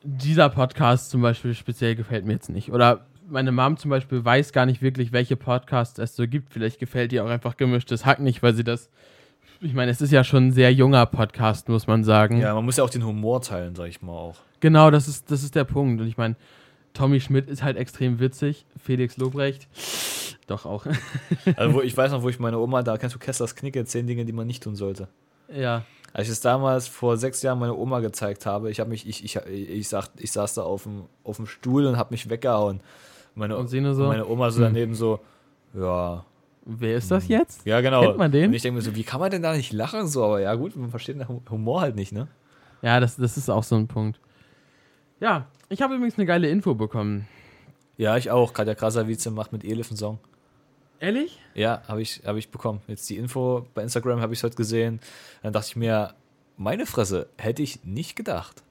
dieser 0.03 0.49
Podcast 0.49 1.09
zum 1.09 1.21
Beispiel 1.21 1.53
speziell 1.55 1.95
gefällt 1.95 2.25
mir 2.25 2.33
jetzt 2.33 2.49
nicht. 2.49 2.71
Oder 2.71 3.05
meine 3.33 3.51
Mom 3.51 3.75
zum 3.75 3.89
Beispiel 3.89 4.23
weiß 4.23 4.53
gar 4.53 4.65
nicht 4.65 4.81
wirklich, 4.81 5.11
welche 5.11 5.35
Podcasts 5.35 5.99
es 5.99 6.15
so 6.15 6.27
gibt. 6.27 6.53
Vielleicht 6.53 6.79
gefällt 6.79 7.11
ihr 7.11 7.25
auch 7.25 7.29
einfach 7.29 7.57
gemischtes 7.57 8.05
Hack 8.05 8.19
nicht, 8.19 8.41
weil 8.41 8.53
sie 8.53 8.63
das. 8.63 8.89
Ich 9.59 9.73
meine, 9.73 9.91
es 9.91 10.01
ist 10.01 10.11
ja 10.11 10.23
schon 10.23 10.47
ein 10.47 10.51
sehr 10.51 10.71
junger 10.71 11.05
Podcast, 11.05 11.67
muss 11.67 11.87
man 11.87 12.03
sagen. 12.03 12.39
Ja, 12.39 12.53
man 12.53 12.63
muss 12.63 12.77
ja 12.77 12.83
auch 12.83 12.89
den 12.89 13.05
Humor 13.05 13.41
teilen, 13.41 13.75
sag 13.75 13.87
ich 13.87 14.01
mal 14.01 14.13
auch. 14.13 14.37
Genau, 14.59 14.91
das 14.91 15.07
ist, 15.07 15.31
das 15.31 15.43
ist 15.43 15.55
der 15.55 15.63
Punkt. 15.63 15.99
Und 16.01 16.07
ich 16.07 16.17
meine, 16.17 16.35
Tommy 16.93 17.19
Schmidt 17.19 17.49
ist 17.49 17.63
halt 17.63 17.75
extrem 17.75 18.19
witzig. 18.19 18.65
Felix 18.81 19.17
Lobrecht. 19.17 19.67
Doch 20.47 20.65
auch. 20.65 20.85
Also, 21.55 21.75
wo, 21.75 21.81
ich 21.81 21.95
weiß 21.95 22.11
noch, 22.11 22.23
wo 22.23 22.29
ich 22.29 22.39
meine 22.39 22.59
Oma, 22.59 22.83
da 22.83 22.97
kennst 22.97 23.15
du 23.15 23.19
Kesslers 23.19 23.55
Knicke, 23.55 23.83
zehn 23.85 24.07
Dinge, 24.07 24.25
die 24.25 24.33
man 24.33 24.47
nicht 24.47 24.63
tun 24.63 24.75
sollte. 24.75 25.07
ja. 25.53 25.83
Als 26.15 26.27
ich 26.27 26.33
es 26.33 26.41
damals 26.41 26.87
vor 26.87 27.17
sechs 27.17 27.41
Jahren 27.41 27.57
meiner 27.57 27.75
Oma 27.75 27.99
gezeigt 27.99 28.45
habe, 28.45 28.69
ich 28.69 28.79
habe 28.79 28.91
mich, 28.91 29.07
ich, 29.07 29.25
ich, 29.25 29.35
ich, 29.35 29.89
sag, 29.89 30.09
ich 30.19 30.31
saß 30.31 30.53
da 30.53 30.61
auf 30.61 30.83
dem, 30.83 31.05
auf 31.23 31.37
dem 31.37 31.47
Stuhl 31.47 31.87
und 31.87 31.97
habe 31.97 32.13
mich 32.13 32.29
weggehauen. 32.29 32.81
Meine, 33.35 33.57
Und 33.57 33.67
so, 33.67 33.77
meine 34.07 34.27
Oma 34.27 34.51
so 34.51 34.57
hm. 34.57 34.73
daneben 34.73 34.95
so, 34.95 35.19
ja, 35.73 36.23
Wer 36.65 36.97
ist 36.97 37.11
das 37.11 37.27
jetzt? 37.27 37.65
ja 37.65 37.81
genau. 37.81 38.01
Kennt 38.01 38.17
man 38.17 38.31
den? 38.31 38.47
Und 38.47 38.53
ich 38.53 38.61
denke 38.61 38.77
mir 38.77 38.81
so, 38.81 38.95
wie 38.95 39.03
kann 39.03 39.19
man 39.19 39.31
denn 39.31 39.41
da 39.41 39.53
nicht 39.55 39.73
lachen 39.73 40.07
so? 40.07 40.23
Aber 40.23 40.39
ja 40.39 40.55
gut, 40.55 40.75
man 40.75 40.89
versteht 40.89 41.19
den 41.19 41.27
Humor 41.49 41.81
halt 41.81 41.95
nicht, 41.95 42.13
ne? 42.13 42.27
Ja, 42.81 42.99
das, 42.99 43.17
das 43.17 43.37
ist 43.37 43.49
auch 43.49 43.63
so 43.63 43.75
ein 43.75 43.87
Punkt. 43.87 44.19
Ja, 45.19 45.47
ich 45.69 45.81
habe 45.81 45.95
übrigens 45.95 46.17
eine 46.17 46.25
geile 46.25 46.49
Info 46.49 46.73
bekommen. 46.73 47.27
Ja, 47.97 48.17
ich 48.17 48.31
auch. 48.31 48.53
Katja 48.53 48.75
Krasavice 48.75 49.29
macht 49.29 49.51
mit 49.51 49.63
Elif 49.63 49.89
einen 49.89 49.97
Song. 49.97 50.19
Ehrlich? 50.99 51.39
Ja, 51.53 51.81
habe 51.87 52.01
ich, 52.01 52.21
hab 52.25 52.37
ich 52.37 52.49
bekommen. 52.49 52.81
Jetzt 52.87 53.09
die 53.09 53.17
Info 53.17 53.67
bei 53.73 53.83
Instagram 53.83 54.21
habe 54.21 54.33
ich 54.33 54.43
heute 54.43 54.55
gesehen. 54.55 54.99
Dann 55.41 55.53
dachte 55.53 55.67
ich 55.67 55.75
mir, 55.75 56.13
meine 56.57 56.85
Fresse, 56.85 57.27
hätte 57.37 57.61
ich 57.61 57.83
nicht 57.83 58.15
gedacht. 58.15 58.62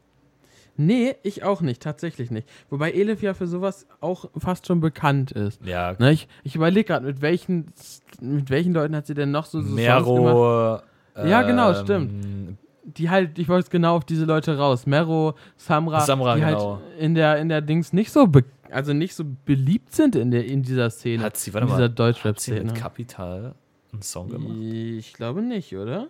Nee, 0.87 1.15
ich 1.23 1.45
auch 1.45 1.61
nicht, 1.61 1.83
tatsächlich 1.83 2.31
nicht. 2.31 2.49
Wobei 2.71 2.93
Elif 2.93 3.23
ja 3.23 3.35
für 3.35 3.47
sowas 3.47 3.87
auch 4.01 4.31
fast 4.37 4.67
schon 4.67 4.81
bekannt 4.81 5.33
ist. 5.33 5.65
Ja, 5.65 5.95
Ne, 5.99 6.13
ich 6.13 6.29
ich 6.43 6.57
überlege 6.57 6.85
gerade, 6.85 7.07
mit 7.07 7.23
welchen, 7.23 7.73
mit 8.21 8.51
welchen 8.51 8.73
Leuten 8.73 8.97
hat 8.97 9.07
sie 9.07 9.15
denn 9.15 9.31
noch 9.31 9.47
so, 9.47 9.61
so? 9.61 9.75
Mero. 9.75 10.81
Ja, 11.17 11.43
genau, 11.43 11.71
ähm, 11.71 11.77
stimmt. 11.83 12.59
Die 12.85 13.11
halt, 13.11 13.39
ich 13.39 13.49
wollte 13.49 13.71
genau 13.71 13.97
auf 13.97 14.05
diese 14.05 14.25
Leute 14.25 14.59
raus. 14.59 14.87
Mero, 14.87 15.35
Samra, 15.57 16.01
Samra, 16.01 16.35
die 16.35 16.41
genau. 16.41 16.81
halt 16.81 17.01
in 17.01 17.15
der, 17.15 17.39
in 17.39 17.49
der 17.49 17.61
Dings 17.61 17.93
nicht 17.93 18.11
so, 18.11 18.29
also 18.71 18.93
nicht 18.93 19.15
so 19.15 19.25
beliebt 19.45 19.95
sind 19.95 20.17
in, 20.17 20.31
der, 20.31 20.45
in 20.47 20.63
dieser 20.63 20.91
Szene. 20.91 21.23
Hat 21.23 21.37
sie, 21.37 21.55
warte 21.55 21.67
in 21.67 21.71
mal, 21.71 21.77
dieser 21.77 21.85
hat 21.85 21.91
sie 21.91 21.95
Deutschrap-Szene. 21.97 22.65
mit 22.65 22.75
Capital 22.75 23.55
einen 23.93 24.03
Song 24.03 24.29
gemacht? 24.31 24.57
Ich 24.59 25.13
glaube 25.13 25.43
nicht, 25.43 25.77
oder? 25.77 26.09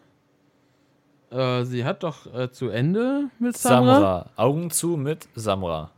Äh, 1.33 1.65
sie 1.65 1.85
hat 1.85 2.03
doch 2.03 2.33
äh, 2.35 2.51
zu 2.51 2.69
Ende 2.69 3.31
mit 3.39 3.57
Samra. 3.57 3.95
Samra. 3.95 4.27
Augen 4.37 4.71
zu 4.71 4.97
mit 4.97 5.29
Samra. 5.35 5.91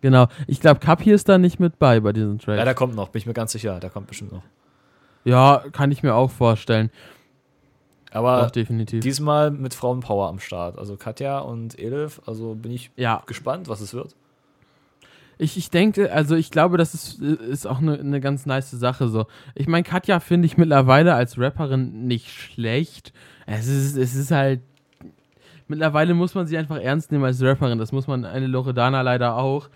Genau. 0.00 0.26
Ich 0.46 0.60
glaube, 0.60 0.80
Kapi 0.80 1.12
ist 1.12 1.28
da 1.28 1.38
nicht 1.38 1.60
mit 1.60 1.78
bei 1.78 2.00
bei 2.00 2.12
diesen 2.12 2.38
Tracks. 2.38 2.58
Ja, 2.58 2.64
der 2.64 2.74
kommt 2.74 2.94
noch, 2.94 3.08
bin 3.08 3.20
ich 3.20 3.26
mir 3.26 3.34
ganz 3.34 3.52
sicher. 3.52 3.78
Der 3.80 3.88
kommt 3.88 4.08
bestimmt 4.08 4.32
noch. 4.32 4.42
Ja, 5.24 5.64
kann 5.72 5.92
ich 5.92 6.02
mir 6.02 6.14
auch 6.14 6.30
vorstellen. 6.30 6.90
Aber 8.10 8.42
Doch, 8.42 8.50
definitiv. 8.50 9.00
diesmal 9.00 9.50
mit 9.50 9.72
Frauenpower 9.72 10.28
am 10.28 10.38
Start. 10.38 10.78
Also 10.78 10.96
Katja 10.96 11.38
und 11.38 11.78
Elif. 11.78 12.20
Also 12.26 12.54
bin 12.54 12.72
ich 12.72 12.90
ja, 12.96 13.22
gespannt, 13.26 13.68
was 13.68 13.80
es 13.80 13.94
wird. 13.94 14.14
Ich, 15.38 15.56
ich 15.56 15.70
denke, 15.70 16.12
also 16.12 16.36
ich 16.36 16.50
glaube, 16.50 16.76
das 16.76 16.94
ist, 16.94 17.20
ist 17.20 17.66
auch 17.66 17.78
eine 17.78 18.02
ne 18.02 18.20
ganz 18.20 18.46
nice 18.46 18.70
Sache 18.70 19.08
so. 19.08 19.26
Ich 19.54 19.66
meine, 19.66 19.82
Katja 19.82 20.20
finde 20.20 20.46
ich 20.46 20.56
mittlerweile 20.56 21.14
als 21.14 21.38
Rapperin 21.38 22.06
nicht 22.06 22.30
schlecht. 22.30 23.12
Es 23.46 23.66
ist, 23.66 23.96
es 23.96 24.14
ist 24.14 24.30
halt. 24.30 24.60
Mittlerweile 25.68 26.14
muss 26.14 26.34
man 26.34 26.46
sie 26.46 26.58
einfach 26.58 26.76
ernst 26.76 27.12
nehmen 27.12 27.24
als 27.24 27.42
Rapperin. 27.42 27.78
Das 27.78 27.92
muss 27.92 28.06
man 28.06 28.24
eine 28.24 28.46
Loredana 28.46 29.00
leider 29.00 29.36
auch. 29.36 29.68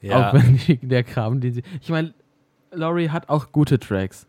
Ja, 0.00 0.28
Auch 0.28 0.34
wenn 0.34 0.58
die, 0.66 0.76
der 0.78 1.04
Kram, 1.04 1.40
den 1.40 1.54
sie. 1.54 1.62
Ich 1.80 1.90
meine, 1.90 2.12
Laurie 2.72 3.10
hat 3.10 3.28
auch 3.28 3.52
gute 3.52 3.78
Tracks. 3.78 4.26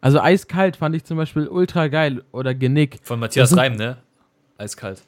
Also 0.00 0.20
eiskalt 0.20 0.76
fand 0.76 0.94
ich 0.94 1.04
zum 1.04 1.16
Beispiel 1.16 1.48
ultra 1.48 1.88
geil. 1.88 2.22
Oder 2.32 2.54
Genick. 2.54 3.00
von 3.02 3.20
Matthias 3.20 3.56
Reim, 3.56 3.76
ne? 3.76 3.98
Eiskalt. 4.56 5.02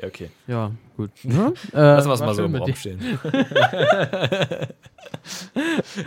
Ja, 0.00 0.06
okay. 0.08 0.30
Ja, 0.46 0.70
gut. 0.96 1.10
Ne? 1.22 1.52
Äh, 1.72 1.76
Lassen 1.80 2.08
wir 2.08 2.14
es 2.14 2.20
mal 2.20 2.34
so 2.34 2.44
im 2.44 2.52
mit 2.52 2.60
Raum 2.62 2.66
dir. 2.70 2.76
stehen. 2.76 2.98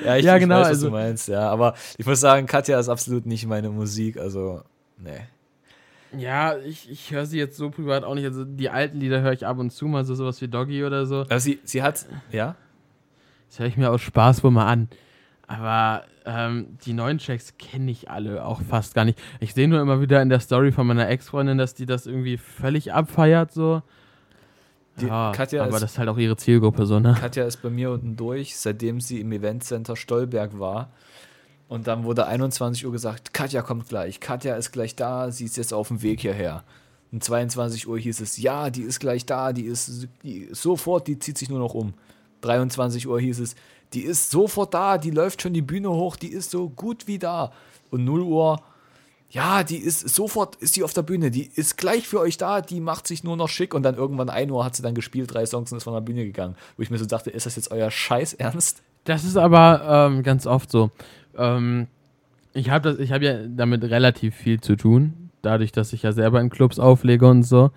ja, 0.06 0.15
ich, 0.17 0.25
Ja, 0.25 0.36
ich 0.36 0.41
genau, 0.41 0.56
weiß, 0.56 0.62
was 0.62 0.67
also- 0.69 0.88
du 0.88 0.91
meinst, 0.93 1.27
ja. 1.27 1.49
Aber 1.49 1.75
ich 1.97 2.06
muss 2.06 2.19
sagen, 2.19 2.47
Katja 2.47 2.80
ist 2.80 2.89
absolut 2.89 3.25
nicht 3.25 3.45
meine 3.45 3.69
Musik. 3.69 4.17
Also, 4.17 4.62
nee. 4.97 5.21
Ja, 6.17 6.58
ich, 6.58 6.89
ich 6.89 7.12
höre 7.12 7.25
sie 7.25 7.38
jetzt 7.38 7.56
so 7.58 7.69
privat 7.69 8.04
auch 8.04 8.15
nicht. 8.15 8.25
Also 8.25 8.43
die 8.43 8.69
alten 8.69 8.99
Lieder 8.99 9.21
höre 9.21 9.32
ich 9.32 9.45
ab 9.47 9.58
und 9.60 9.69
zu 9.71 9.86
mal, 9.88 10.04
so 10.04 10.13
sowas 10.15 10.41
wie 10.41 10.47
Doggy 10.49 10.84
oder 10.84 11.06
so. 11.06 11.21
Aber 11.21 11.39
sie, 11.39 11.60
sie 11.63 11.82
hat, 11.84 12.06
ja? 12.32 12.56
Das 13.49 13.60
höre 13.60 13.67
ich 13.67 13.77
mir 13.77 13.89
aus 13.91 14.01
Spaß 14.01 14.43
wohl 14.43 14.51
mal 14.51 14.67
an. 14.67 14.89
Aber 15.59 16.03
ähm, 16.25 16.77
die 16.85 16.93
neuen 16.93 17.17
Tracks 17.17 17.57
kenne 17.57 17.91
ich 17.91 18.09
alle 18.09 18.45
auch 18.45 18.61
fast 18.61 18.93
gar 18.95 19.05
nicht. 19.05 19.19
Ich 19.39 19.53
sehe 19.53 19.67
nur 19.67 19.81
immer 19.81 19.99
wieder 20.01 20.21
in 20.21 20.29
der 20.29 20.39
Story 20.39 20.71
von 20.71 20.87
meiner 20.87 21.09
Ex-Freundin, 21.09 21.57
dass 21.57 21.73
die 21.73 21.85
das 21.85 22.05
irgendwie 22.05 22.37
völlig 22.37 22.93
abfeiert, 22.93 23.51
so. 23.51 23.81
Die 24.99 25.07
ja, 25.07 25.31
Katja 25.35 25.63
aber 25.63 25.75
ist- 25.75 25.81
das 25.83 25.91
ist 25.93 25.97
halt 25.97 26.09
auch 26.09 26.17
ihre 26.17 26.37
Zielgruppe, 26.37 26.85
so, 26.85 26.99
ne? 26.99 27.15
Katja 27.19 27.45
ist 27.45 27.61
bei 27.61 27.69
mir 27.69 27.91
unten 27.91 28.15
durch, 28.15 28.57
seitdem 28.57 29.01
sie 29.01 29.19
im 29.19 29.31
Eventcenter 29.31 29.95
Stolberg 29.95 30.59
war. 30.59 30.91
Und 31.67 31.87
dann 31.87 32.03
wurde 32.03 32.27
21 32.27 32.85
Uhr 32.85 32.91
gesagt, 32.91 33.33
Katja 33.33 33.61
kommt 33.61 33.87
gleich, 33.87 34.19
Katja 34.19 34.55
ist 34.55 34.71
gleich 34.71 34.95
da, 34.95 35.31
sie 35.31 35.45
ist 35.45 35.55
jetzt 35.57 35.73
auf 35.73 35.87
dem 35.87 36.01
Weg 36.01 36.19
hierher. 36.19 36.63
Um 37.13 37.21
22 37.21 37.87
Uhr 37.87 37.97
hieß 37.97 38.19
es, 38.19 38.37
ja, 38.37 38.69
die 38.69 38.81
ist 38.83 38.99
gleich 38.99 39.25
da, 39.25 39.53
die 39.53 39.63
ist, 39.63 40.07
die 40.23 40.39
ist 40.39 40.61
sofort, 40.61 41.07
die 41.07 41.17
zieht 41.19 41.37
sich 41.37 41.49
nur 41.49 41.59
noch 41.59 41.73
um. 41.73 41.93
23 42.41 43.07
Uhr 43.07 43.19
hieß 43.21 43.39
es, 43.39 43.55
die 43.93 44.01
ist 44.01 44.32
sofort 44.32 44.73
da, 44.73 44.97
die 44.97 45.12
läuft 45.12 45.41
schon 45.41 45.54
die 45.54 45.62
Bühne 45.62 45.89
hoch, 45.89 46.15
die 46.15 46.32
ist 46.32 46.51
so 46.51 46.69
gut 46.69 47.08
wie 47.08 47.19
da. 47.19 47.51
Und 47.89 48.06
0 48.06 48.21
Uhr, 48.21 48.62
ja, 49.30 49.63
die 49.63 49.77
ist 49.77 50.10
sofort, 50.10 50.56
ist 50.58 50.75
die 50.75 50.84
auf 50.84 50.93
der 50.93 51.04
Bühne, 51.04 51.32
die 51.32 51.49
ist 51.56 51.77
gleich 51.77 52.08
für 52.08 52.19
euch 52.19 52.38
da, 52.38 52.62
die 52.62 52.80
macht 52.80 53.08
sich 53.08 53.23
nur 53.23 53.38
noch 53.38 53.49
schick. 53.49 53.73
Und 53.73 53.84
dann 53.84 53.95
irgendwann 53.95 54.30
1 54.30 54.51
Uhr 54.51 54.63
hat 54.63 54.75
sie 54.75 54.84
dann 54.84 54.95
gespielt, 54.95 55.34
drei 55.34 55.45
Songs 55.45 55.71
und 55.71 55.77
ist 55.77 55.84
von 55.84 55.93
der 55.93 56.01
Bühne 56.01 56.25
gegangen. 56.25 56.56
Wo 56.77 56.84
ich 56.84 56.89
mir 56.89 56.97
so 56.97 57.06
dachte, 57.06 57.30
ist 57.30 57.45
das 57.45 57.56
jetzt 57.56 57.71
euer 57.71 57.91
Scheiß 57.91 58.34
Ernst? 58.34 58.82
Das 59.04 59.23
ist 59.23 59.38
aber 59.38 60.10
ähm, 60.12 60.23
ganz 60.23 60.45
oft 60.45 60.69
so. 60.69 60.91
Ähm, 61.38 61.88
ich 62.54 62.69
habe 62.69 62.97
hab 63.10 63.21
ja 63.21 63.47
damit 63.47 63.84
relativ 63.84 64.36
viel 64.36 64.60
zu 64.60 64.75
tun, 64.75 65.32
dadurch, 65.41 65.71
dass 65.71 65.93
ich 65.93 66.04
ja 66.04 66.12
selber 66.12 66.39
in 66.41 66.49
Clubs 66.49 66.80
auflege 66.80 67.27
und 67.27 67.43
so. 67.43 67.71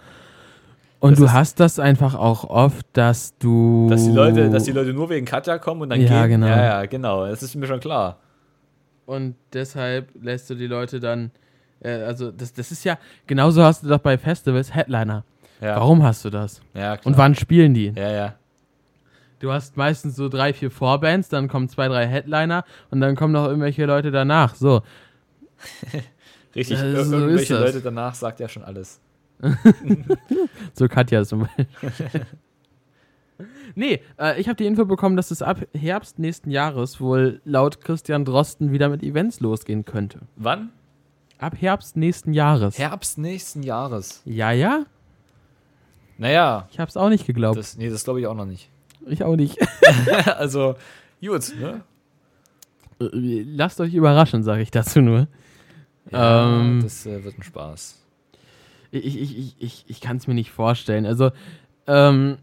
Und 1.04 1.12
Das 1.12 1.18
du 1.20 1.32
hast 1.32 1.60
das 1.60 1.78
einfach 1.78 2.14
auch 2.14 2.44
oft, 2.44 2.86
dass 2.94 3.36
du. 3.38 3.88
Dass 3.90 4.04
die 4.04 4.12
Leute, 4.12 4.48
dass 4.48 4.64
die 4.64 4.72
Leute 4.72 4.92
nur 4.94 5.10
wegen 5.10 5.26
Katja 5.26 5.58
kommen 5.58 5.82
und 5.82 5.90
dann 5.90 6.00
Ja, 6.00 6.22
gehen. 6.26 6.40
genau. 6.40 6.46
Ja, 6.46 6.62
ja, 6.80 6.86
genau. 6.86 7.26
Das 7.26 7.42
ist 7.42 7.54
mir 7.54 7.66
schon 7.66 7.80
klar. 7.80 8.18
Und 9.06 9.34
deshalb 9.52 10.08
lässt 10.20 10.48
du 10.48 10.54
die 10.54 10.66
Leute 10.66 11.00
dann. 11.00 11.30
Äh, 11.80 11.90
also, 12.02 12.30
das, 12.32 12.54
das 12.54 12.70
ist 12.72 12.84
ja. 12.84 12.96
Genauso 13.26 13.62
hast 13.62 13.82
du 13.82 13.88
doch 13.88 13.98
bei 13.98 14.16
Festivals 14.16 14.74
Headliner. 14.74 15.24
Ja, 15.60 15.76
Warum 15.76 16.02
hast 16.02 16.24
du 16.24 16.30
das? 16.30 16.62
ja 16.72 16.96
klar. 16.96 17.06
Und 17.12 17.18
wann 17.18 17.34
spielen 17.34 17.74
die? 17.74 17.92
Ja, 17.94 18.10
ja. 18.10 18.34
Du 19.40 19.52
hast 19.52 19.76
meistens 19.76 20.16
so 20.16 20.30
drei, 20.30 20.54
vier 20.54 20.70
Vorbands, 20.70 21.28
dann 21.28 21.48
kommen 21.48 21.68
zwei, 21.68 21.88
drei 21.88 22.06
Headliner 22.06 22.64
und 22.90 23.00
dann 23.02 23.14
kommen 23.14 23.34
noch 23.34 23.46
irgendwelche 23.46 23.84
Leute 23.84 24.10
danach. 24.10 24.54
So. 24.54 24.80
Richtig. 26.56 26.78
Ja, 26.80 27.04
so 27.04 27.18
irgendwelche. 27.18 27.58
Leute 27.58 27.80
danach 27.82 28.14
sagt 28.14 28.40
ja 28.40 28.48
schon 28.48 28.64
alles. 28.64 29.00
So 30.74 30.88
Katja 30.88 31.24
zum 31.24 31.40
Beispiel. 31.40 31.66
nee, 33.74 34.00
äh, 34.18 34.40
ich 34.40 34.48
habe 34.48 34.56
die 34.56 34.66
Info 34.66 34.84
bekommen, 34.84 35.16
dass 35.16 35.30
es 35.30 35.42
ab 35.42 35.60
Herbst 35.74 36.18
nächsten 36.18 36.50
Jahres 36.50 37.00
wohl 37.00 37.40
laut 37.44 37.80
Christian 37.80 38.24
Drosten 38.24 38.72
wieder 38.72 38.88
mit 38.88 39.02
Events 39.02 39.40
losgehen 39.40 39.84
könnte. 39.84 40.20
Wann? 40.36 40.70
Ab 41.38 41.56
Herbst 41.60 41.96
nächsten 41.96 42.32
Jahres. 42.32 42.78
Herbst 42.78 43.18
nächsten 43.18 43.62
Jahres. 43.62 44.22
ja, 44.24 44.52
ja? 44.52 44.84
Naja, 46.16 46.68
Ich 46.70 46.78
hab's 46.78 46.96
auch 46.96 47.08
nicht 47.08 47.26
geglaubt. 47.26 47.58
das, 47.58 47.76
nee, 47.76 47.90
das 47.90 48.04
glaube 48.04 48.20
ich 48.20 48.26
auch 48.28 48.36
noch 48.36 48.46
nicht. 48.46 48.70
ich 49.06 49.24
auch 49.24 49.34
nicht. 49.34 49.58
also, 50.36 50.76
gut, 51.20 51.52
ne? 51.58 51.82
Äh, 53.00 53.42
Lasst 53.46 53.80
euch 53.80 53.92
überraschen, 53.94 54.44
sage 54.44 54.62
ich 54.62 54.70
dazu 54.70 55.00
nur. 55.00 55.26
Ja, 56.12 56.60
Ähm. 56.60 56.80
das 56.84 57.04
äh, 57.04 57.24
wird 57.24 57.36
ein 57.36 57.42
Spaß. 57.42 58.00
Ich, 58.98 59.20
ich, 59.20 59.54
ich, 59.58 59.84
ich, 59.88 60.00
kann 60.00 60.16
es 60.18 60.26
mir 60.26 60.34
nicht 60.34 60.50
vorstellen. 60.50 61.04
Also, 61.06 61.30
ähm, 61.86 62.38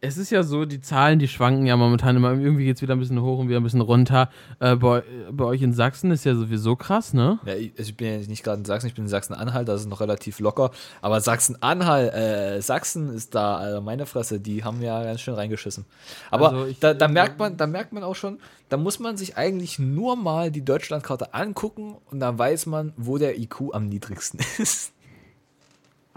es 0.00 0.16
ist 0.16 0.30
ja 0.30 0.44
so, 0.44 0.64
die 0.64 0.80
Zahlen, 0.80 1.18
die 1.18 1.26
schwanken 1.26 1.66
ja 1.66 1.76
momentan 1.76 2.14
immer. 2.14 2.30
Irgendwie 2.30 2.66
geht 2.66 2.76
es 2.76 2.82
wieder 2.82 2.94
ein 2.94 3.00
bisschen 3.00 3.20
hoch 3.20 3.40
und 3.40 3.48
wieder 3.48 3.58
ein 3.58 3.64
bisschen 3.64 3.80
runter. 3.80 4.30
Äh, 4.60 4.76
bei, 4.76 5.02
bei 5.32 5.44
euch 5.44 5.60
in 5.60 5.72
Sachsen 5.72 6.12
ist 6.12 6.24
ja 6.24 6.36
sowieso 6.36 6.76
krass, 6.76 7.14
ne? 7.14 7.40
Ja, 7.44 7.54
ich, 7.56 7.72
also 7.76 7.90
ich 7.90 7.96
bin 7.96 8.06
ja 8.20 8.28
nicht 8.28 8.44
gerade 8.44 8.58
in 8.60 8.64
Sachsen, 8.64 8.86
ich 8.86 8.94
bin 8.94 9.06
in 9.06 9.08
Sachsen-Anhalt, 9.08 9.66
das 9.66 9.80
ist 9.80 9.88
noch 9.88 10.00
relativ 10.00 10.38
locker. 10.38 10.70
Aber 11.02 11.20
Sachsen-Anhalt, 11.20 12.14
äh, 12.14 12.60
Sachsen 12.62 13.08
ist 13.12 13.34
da, 13.34 13.56
also 13.56 13.80
meine 13.80 14.06
Fresse, 14.06 14.38
die 14.38 14.62
haben 14.62 14.80
ja 14.82 15.02
ganz 15.02 15.20
schön 15.20 15.34
reingeschissen. 15.34 15.84
Aber 16.30 16.50
Also 16.50 16.66
ich- 16.66 16.78
da, 16.78 16.94
da 16.94 17.08
merkt 17.08 17.40
man, 17.40 17.56
da 17.56 17.66
merkt 17.66 17.92
man 17.92 18.04
auch 18.04 18.14
schon, 18.14 18.38
da 18.68 18.76
muss 18.76 19.00
man 19.00 19.16
sich 19.16 19.36
eigentlich 19.36 19.80
nur 19.80 20.14
mal 20.14 20.52
die 20.52 20.64
Deutschlandkarte 20.64 21.34
angucken 21.34 21.96
und 22.08 22.20
dann 22.20 22.38
weiß 22.38 22.66
man, 22.66 22.92
wo 22.96 23.18
der 23.18 23.36
IQ 23.36 23.72
am 23.74 23.88
niedrigsten 23.88 24.38
ist. 24.58 24.92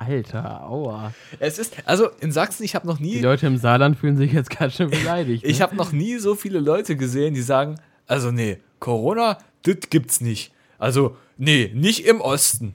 Alter, 0.05 0.63
aua. 0.63 1.13
Es 1.39 1.59
ist, 1.59 1.75
also 1.85 2.09
in 2.21 2.31
Sachsen, 2.31 2.63
ich 2.63 2.73
habe 2.73 2.87
noch 2.87 2.99
nie, 2.99 3.13
Die 3.13 3.21
Leute 3.21 3.45
im 3.45 3.57
Saarland 3.57 3.97
fühlen 3.97 4.17
sich 4.17 4.33
jetzt 4.33 4.49
ganz 4.49 4.73
schön 4.73 4.89
beleidigt. 4.89 5.43
ich 5.45 5.59
ne? 5.59 5.63
habe 5.63 5.75
noch 5.75 5.91
nie 5.91 6.17
so 6.17 6.33
viele 6.35 6.59
Leute 6.59 6.95
gesehen, 6.95 7.33
die 7.35 7.41
sagen, 7.41 7.75
also 8.07 8.31
nee, 8.31 8.57
Corona, 8.79 9.37
das 9.63 9.77
gibt's 9.89 10.19
nicht. 10.21 10.51
Also, 10.79 11.15
nee, 11.37 11.71
nicht 11.75 12.05
im 12.05 12.19
Osten. 12.19 12.73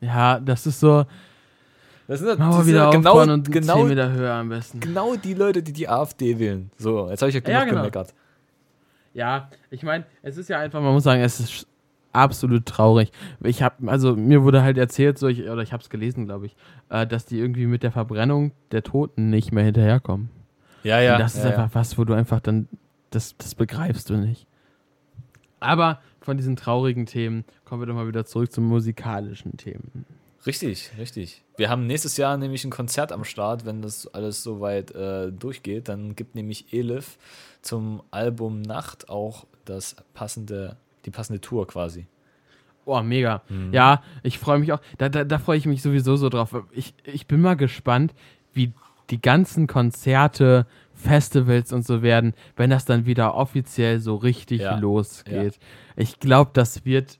Ja, 0.00 0.38
das 0.38 0.66
ist 0.66 0.78
so. 0.78 1.04
Das 2.06 2.20
sind 2.20 2.38
Mauer 2.38 2.58
diese- 2.58 2.68
wieder 2.68 2.90
genau, 2.90 3.20
und 3.20 3.50
genau, 3.50 3.78
10 3.78 3.88
Meter 3.88 4.12
höher 4.12 4.34
am 4.34 4.48
besten. 4.48 4.78
genau 4.80 5.16
die 5.16 5.34
Leute, 5.34 5.62
die 5.62 5.72
die 5.72 5.88
AfD 5.88 6.38
wählen. 6.38 6.70
So, 6.78 7.10
jetzt 7.10 7.20
habe 7.20 7.28
ich 7.30 7.34
ja 7.34 7.40
genug 7.40 7.58
Ja, 7.58 7.64
genau. 7.64 7.80
gemeckert. 7.80 8.14
Ja, 9.14 9.50
ich 9.70 9.82
meine, 9.82 10.04
es 10.22 10.36
ist 10.36 10.48
ja 10.48 10.60
einfach, 10.60 10.80
man 10.80 10.92
muss 10.92 11.02
sagen, 11.02 11.20
es 11.22 11.40
ist 11.40 11.66
absolut 12.12 12.66
traurig. 12.66 13.12
Ich 13.42 13.62
habe, 13.62 13.90
also 13.90 14.16
mir 14.16 14.42
wurde 14.42 14.62
halt 14.62 14.78
erzählt, 14.78 15.18
so 15.18 15.28
ich, 15.28 15.48
oder 15.48 15.62
ich 15.62 15.72
habe 15.72 15.82
es 15.82 15.90
gelesen, 15.90 16.26
glaube 16.26 16.46
ich, 16.46 16.56
äh, 16.88 17.06
dass 17.06 17.26
die 17.26 17.38
irgendwie 17.38 17.66
mit 17.66 17.82
der 17.82 17.92
Verbrennung 17.92 18.52
der 18.72 18.82
Toten 18.82 19.30
nicht 19.30 19.52
mehr 19.52 19.64
hinterherkommen. 19.64 20.30
Ja, 20.82 21.00
ja. 21.00 21.14
Und 21.14 21.20
das 21.20 21.34
ist 21.34 21.44
ja, 21.44 21.50
einfach 21.50 21.70
was, 21.74 21.98
wo 21.98 22.04
du 22.04 22.14
einfach 22.14 22.40
dann, 22.40 22.68
das, 23.10 23.36
das 23.36 23.54
begreifst 23.54 24.10
du 24.10 24.16
nicht. 24.16 24.46
Aber 25.60 26.00
von 26.20 26.36
diesen 26.36 26.56
traurigen 26.56 27.06
Themen 27.06 27.44
kommen 27.64 27.82
wir 27.82 27.86
doch 27.86 27.94
mal 27.94 28.06
wieder 28.06 28.24
zurück 28.24 28.52
zu 28.52 28.60
musikalischen 28.60 29.56
Themen. 29.56 30.04
Richtig, 30.46 30.92
richtig. 30.98 31.42
Wir 31.56 31.68
haben 31.68 31.86
nächstes 31.86 32.16
Jahr 32.16 32.36
nämlich 32.36 32.64
ein 32.64 32.70
Konzert 32.70 33.12
am 33.12 33.24
Start, 33.24 33.66
wenn 33.66 33.82
das 33.82 34.06
alles 34.06 34.42
soweit 34.42 34.92
äh, 34.92 35.32
durchgeht. 35.32 35.88
Dann 35.88 36.14
gibt 36.14 36.34
nämlich 36.34 36.72
Elif 36.72 37.18
zum 37.60 38.02
Album 38.10 38.62
Nacht 38.62 39.08
auch 39.08 39.46
das 39.64 39.96
passende, 40.14 40.76
die 41.08 41.16
passende 41.16 41.40
Tour 41.40 41.66
quasi. 41.66 42.06
Oh, 42.84 43.02
mega. 43.02 43.42
Mhm. 43.48 43.72
Ja, 43.72 44.02
ich 44.22 44.38
freue 44.38 44.58
mich 44.58 44.72
auch. 44.72 44.80
Da, 44.96 45.08
da, 45.08 45.24
da 45.24 45.38
freue 45.38 45.58
ich 45.58 45.66
mich 45.66 45.82
sowieso 45.82 46.16
so 46.16 46.30
drauf. 46.30 46.56
Ich, 46.72 46.94
ich 47.04 47.26
bin 47.26 47.42
mal 47.42 47.54
gespannt, 47.54 48.14
wie 48.54 48.72
die 49.10 49.20
ganzen 49.20 49.66
Konzerte, 49.66 50.66
Festivals 50.94 51.72
und 51.72 51.86
so 51.86 52.02
werden, 52.02 52.34
wenn 52.56 52.70
das 52.70 52.84
dann 52.84 53.06
wieder 53.06 53.34
offiziell 53.34 54.00
so 54.00 54.16
richtig 54.16 54.62
ja. 54.62 54.78
losgeht. 54.78 55.54
Ja. 55.54 55.60
Ich 55.96 56.18
glaube, 56.18 56.50
das 56.54 56.84
wird 56.84 57.18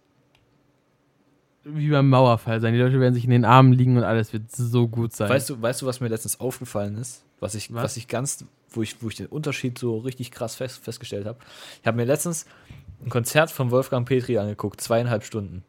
wie 1.64 1.90
beim 1.90 2.08
Mauerfall 2.08 2.60
sein. 2.60 2.72
Die 2.72 2.80
Leute 2.80 2.98
werden 2.98 3.14
sich 3.14 3.24
in 3.24 3.30
den 3.30 3.44
Armen 3.44 3.72
liegen 3.72 3.96
und 3.96 4.04
alles 4.04 4.32
wird 4.32 4.50
so 4.50 4.88
gut 4.88 5.14
sein. 5.14 5.28
Weißt 5.28 5.50
du, 5.50 5.60
weißt 5.60 5.82
du 5.82 5.86
was 5.86 6.00
mir 6.00 6.08
letztens 6.08 6.40
aufgefallen 6.40 6.96
ist? 6.96 7.24
Was 7.40 7.54
ich, 7.54 7.72
was? 7.72 7.84
was 7.84 7.96
ich 7.96 8.08
ganz, 8.08 8.44
wo 8.70 8.82
ich, 8.82 9.02
wo 9.02 9.08
ich 9.08 9.16
den 9.16 9.26
Unterschied 9.26 9.78
so 9.78 9.98
richtig 9.98 10.30
krass 10.30 10.56
fest, 10.56 10.82
festgestellt 10.82 11.26
habe. 11.26 11.38
Ich 11.80 11.86
habe 11.86 11.96
mir 11.96 12.04
letztens 12.04 12.46
ein 13.04 13.10
Konzert 13.10 13.50
von 13.50 13.70
Wolfgang 13.70 14.06
Petri 14.06 14.38
angeguckt, 14.38 14.80
zweieinhalb 14.80 15.24
Stunden. 15.24 15.64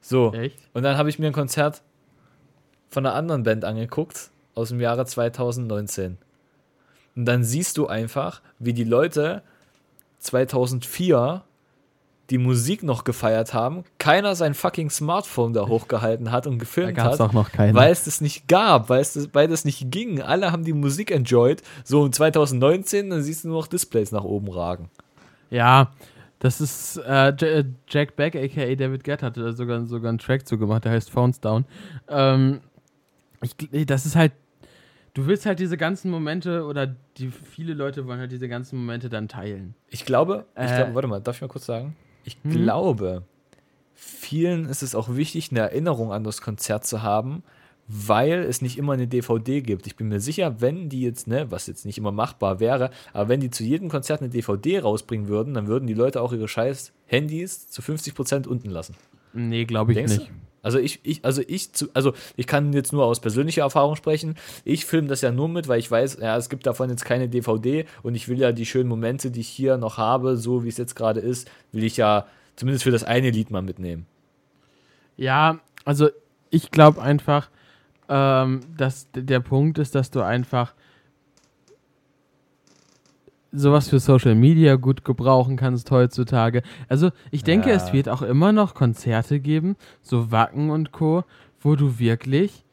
So. 0.00 0.32
Echt? 0.32 0.58
Und 0.72 0.82
dann 0.82 0.96
habe 0.96 1.08
ich 1.08 1.18
mir 1.18 1.26
ein 1.26 1.32
Konzert 1.32 1.82
von 2.88 3.04
einer 3.04 3.14
anderen 3.14 3.42
Band 3.42 3.64
angeguckt, 3.64 4.30
aus 4.54 4.68
dem 4.68 4.80
Jahre 4.80 5.04
2019. 5.04 6.18
Und 7.16 7.24
dann 7.24 7.44
siehst 7.44 7.76
du 7.78 7.86
einfach, 7.86 8.42
wie 8.58 8.72
die 8.72 8.84
Leute 8.84 9.42
2004 10.20 11.42
die 12.30 12.38
Musik 12.38 12.82
noch 12.82 13.04
gefeiert 13.04 13.54
haben, 13.54 13.84
keiner 13.98 14.34
sein 14.34 14.54
fucking 14.54 14.90
Smartphone 14.90 15.52
da 15.52 15.68
hochgehalten 15.68 16.32
hat 16.32 16.46
und 16.46 16.58
gefilmt 16.58 16.98
hat, 16.98 17.20
auch 17.20 17.32
noch 17.32 17.52
keine. 17.52 17.74
weil 17.74 17.92
es 17.92 18.04
das 18.04 18.20
nicht 18.20 18.48
gab, 18.48 18.88
weil 18.88 19.00
es 19.00 19.12
das, 19.12 19.28
weil 19.32 19.46
das 19.46 19.64
nicht 19.64 19.90
ging. 19.90 20.20
Alle 20.20 20.50
haben 20.50 20.64
die 20.64 20.72
Musik 20.72 21.10
enjoyed. 21.10 21.62
So 21.84 22.04
in 22.04 22.12
2019, 22.12 23.10
dann 23.10 23.22
siehst 23.22 23.44
du 23.44 23.48
nur 23.48 23.60
noch 23.60 23.68
Displays 23.68 24.10
nach 24.10 24.24
oben 24.24 24.50
ragen. 24.50 24.90
Ja, 25.50 25.92
das 26.38 26.60
ist 26.60 26.98
äh, 26.98 27.28
äh 27.28 27.64
Jack 27.88 28.16
Beck, 28.16 28.36
aka 28.36 28.74
David 28.74 29.04
Gett, 29.04 29.22
hatte 29.22 29.42
da 29.42 29.52
sogar, 29.52 29.84
sogar 29.86 30.10
einen 30.10 30.18
Track 30.18 30.46
zu 30.46 30.58
gemacht, 30.58 30.84
der 30.84 30.92
heißt 30.92 31.10
Phones 31.10 31.40
Down. 31.40 31.64
Ähm, 32.08 32.60
ich, 33.42 33.86
das 33.86 34.06
ist 34.06 34.16
halt 34.16 34.32
du 35.16 35.26
willst 35.26 35.46
halt 35.46 35.58
diese 35.58 35.76
ganzen 35.76 36.10
Momente 36.10 36.64
oder 36.64 36.94
die 37.16 37.30
viele 37.30 37.72
Leute 37.72 38.06
wollen 38.06 38.20
halt 38.20 38.32
diese 38.32 38.48
ganzen 38.48 38.78
Momente 38.78 39.08
dann 39.08 39.28
teilen. 39.28 39.74
Ich 39.88 40.04
glaube, 40.04 40.46
äh, 40.54 40.66
ich 40.66 40.74
glaube, 40.76 40.94
warte 40.94 41.08
mal, 41.08 41.20
darf 41.20 41.36
ich 41.36 41.42
mal 41.42 41.48
kurz 41.48 41.66
sagen? 41.66 41.96
Ich 42.24 42.36
hm? 42.42 42.50
glaube, 42.50 43.22
vielen 43.94 44.66
ist 44.66 44.82
es 44.82 44.94
auch 44.94 45.16
wichtig, 45.16 45.50
eine 45.50 45.60
Erinnerung 45.60 46.12
an 46.12 46.22
das 46.22 46.42
Konzert 46.42 46.84
zu 46.86 47.02
haben, 47.02 47.42
weil 47.88 48.42
es 48.42 48.62
nicht 48.62 48.78
immer 48.78 48.92
eine 48.92 49.06
DVD 49.06 49.60
gibt. 49.60 49.86
Ich 49.86 49.96
bin 49.96 50.08
mir 50.08 50.20
sicher, 50.20 50.60
wenn 50.60 50.88
die 50.88 51.02
jetzt, 51.02 51.26
ne, 51.26 51.50
was 51.50 51.66
jetzt 51.66 51.86
nicht 51.86 51.98
immer 51.98 52.12
machbar 52.12 52.60
wäre, 52.60 52.90
aber 53.12 53.28
wenn 53.28 53.40
die 53.40 53.50
zu 53.50 53.62
jedem 53.62 53.88
Konzert 53.88 54.20
eine 54.20 54.30
DVD 54.30 54.80
rausbringen 54.80 55.28
würden, 55.28 55.54
dann 55.54 55.66
würden 55.66 55.86
die 55.86 55.94
Leute 55.94 56.20
auch 56.20 56.32
ihre 56.32 56.48
scheiß 56.48 56.92
Handys 57.06 57.68
zu 57.68 57.82
50% 57.82 58.46
unten 58.46 58.70
lassen. 58.70 58.96
Nee, 59.32 59.64
glaube 59.64 59.92
ich 59.92 59.98
Denkst 59.98 60.18
nicht. 60.18 60.28
Du? 60.28 60.34
Also 60.62 60.80
ich, 60.80 60.98
ich, 61.04 61.24
also 61.24 61.42
ich, 61.46 61.70
also 61.94 62.12
ich 62.36 62.48
kann 62.48 62.72
jetzt 62.72 62.92
nur 62.92 63.04
aus 63.04 63.20
persönlicher 63.20 63.62
Erfahrung 63.62 63.94
sprechen. 63.94 64.34
Ich 64.64 64.84
filme 64.84 65.06
das 65.06 65.20
ja 65.20 65.30
nur 65.30 65.48
mit, 65.48 65.68
weil 65.68 65.78
ich 65.78 65.88
weiß, 65.88 66.18
ja, 66.20 66.36
es 66.36 66.48
gibt 66.48 66.66
davon 66.66 66.90
jetzt 66.90 67.04
keine 67.04 67.28
DVD 67.28 67.86
und 68.02 68.16
ich 68.16 68.26
will 68.26 68.40
ja 68.40 68.50
die 68.50 68.66
schönen 68.66 68.88
Momente, 68.88 69.30
die 69.30 69.42
ich 69.42 69.48
hier 69.48 69.76
noch 69.76 69.96
habe, 69.96 70.36
so 70.36 70.64
wie 70.64 70.68
es 70.68 70.76
jetzt 70.76 70.96
gerade 70.96 71.20
ist, 71.20 71.48
will 71.70 71.84
ich 71.84 71.96
ja 71.96 72.26
zumindest 72.56 72.82
für 72.82 72.90
das 72.90 73.04
eine 73.04 73.30
Lied 73.30 73.52
mal 73.52 73.62
mitnehmen. 73.62 74.06
Ja, 75.16 75.60
also 75.84 76.08
ich 76.50 76.72
glaube 76.72 77.00
einfach, 77.00 77.48
ähm, 78.08 78.60
dass 78.76 79.08
der 79.14 79.40
Punkt 79.40 79.78
ist, 79.78 79.94
dass 79.94 80.10
du 80.10 80.20
einfach 80.20 80.74
sowas 83.52 83.88
für 83.88 84.00
Social 84.00 84.34
Media 84.34 84.76
gut 84.76 85.04
gebrauchen 85.04 85.56
kannst 85.56 85.90
heutzutage. 85.90 86.62
Also 86.88 87.10
ich 87.30 87.42
denke, 87.42 87.70
ja. 87.70 87.76
es 87.76 87.92
wird 87.92 88.08
auch 88.08 88.22
immer 88.22 88.52
noch 88.52 88.74
Konzerte 88.74 89.40
geben, 89.40 89.76
so 90.02 90.30
Wacken 90.30 90.70
und 90.70 90.92
Co., 90.92 91.24
wo 91.60 91.74
du 91.74 91.98
wirklich 91.98 92.64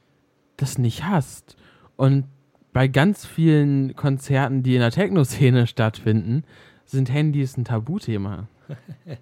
das 0.58 0.78
nicht 0.78 1.06
hast. 1.06 1.56
Und 1.96 2.26
bei 2.74 2.88
ganz 2.88 3.26
vielen 3.26 3.96
Konzerten, 3.96 4.64
die 4.64 4.76
in 4.76 4.82
der 4.82 4.92
Techno-Szene 4.92 5.68
stattfinden, 5.68 6.44
sind 6.86 7.12
Handys 7.12 7.56
ein 7.58 7.66
Tabuthema. 7.66 8.48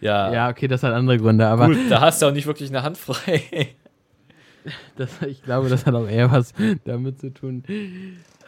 ja. 0.00 0.32
Ja, 0.32 0.48
okay, 0.48 0.66
das 0.66 0.82
hat 0.82 0.92
andere 0.92 1.18
Gründe, 1.18 1.46
aber. 1.46 1.68
Gut, 1.68 1.78
da 1.88 2.00
hast 2.00 2.20
du 2.20 2.26
auch 2.26 2.32
nicht 2.32 2.46
wirklich 2.46 2.70
eine 2.70 2.82
Hand 2.82 2.98
frei. 2.98 3.74
das, 4.96 5.22
ich 5.22 5.42
glaube, 5.42 5.68
das 5.68 5.86
hat 5.86 5.94
auch 5.94 6.08
eher 6.08 6.30
was 6.30 6.52
damit 6.84 7.20
zu 7.20 7.32
tun. 7.32 7.64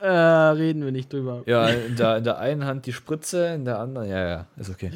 Äh, 0.01 0.09
reden 0.09 0.85
wir 0.85 0.91
nicht 0.91 1.13
drüber. 1.13 1.43
Ja, 1.47 1.69
in 1.69 1.95
der, 1.97 2.17
in 2.17 2.25
der 2.25 2.39
einen 2.39 2.65
Hand 2.65 2.87
die 2.87 2.93
Spritze, 2.93 3.55
in 3.55 3.65
der 3.65 3.79
anderen, 3.79 4.09
ja, 4.09 4.29
ja, 4.29 4.47
ist 4.57 4.71
okay. 4.71 4.91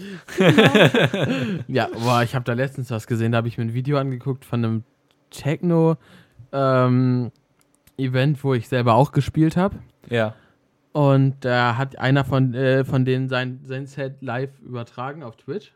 ja, 1.69 1.89
boah, 2.03 2.23
ich 2.23 2.35
habe 2.35 2.45
da 2.45 2.55
letztens 2.55 2.91
was 2.91 3.07
gesehen, 3.07 3.33
da 3.33 3.39
habe 3.39 3.49
ich 3.49 3.57
mir 3.57 3.65
ein 3.65 3.75
Video 3.75 3.99
angeguckt 3.99 4.45
von 4.45 4.65
einem 4.65 4.83
Techno 5.31 5.97
ähm, 6.53 7.31
Event, 7.97 8.43
wo 8.43 8.55
ich 8.55 8.69
selber 8.69 8.95
auch 8.95 9.13
gespielt 9.13 9.57
habe. 9.57 9.77
Ja. 10.11 10.35
Und 10.93 11.45
da 11.45 11.77
hat 11.77 11.99
einer 11.99 12.25
von, 12.25 12.55
äh, 12.55 12.85
von 12.85 13.05
denen 13.05 13.29
sein, 13.29 13.61
sein 13.65 13.87
Set 13.87 14.23
live 14.23 14.59
übertragen 14.61 15.23
auf 15.23 15.37
Twitch. 15.37 15.73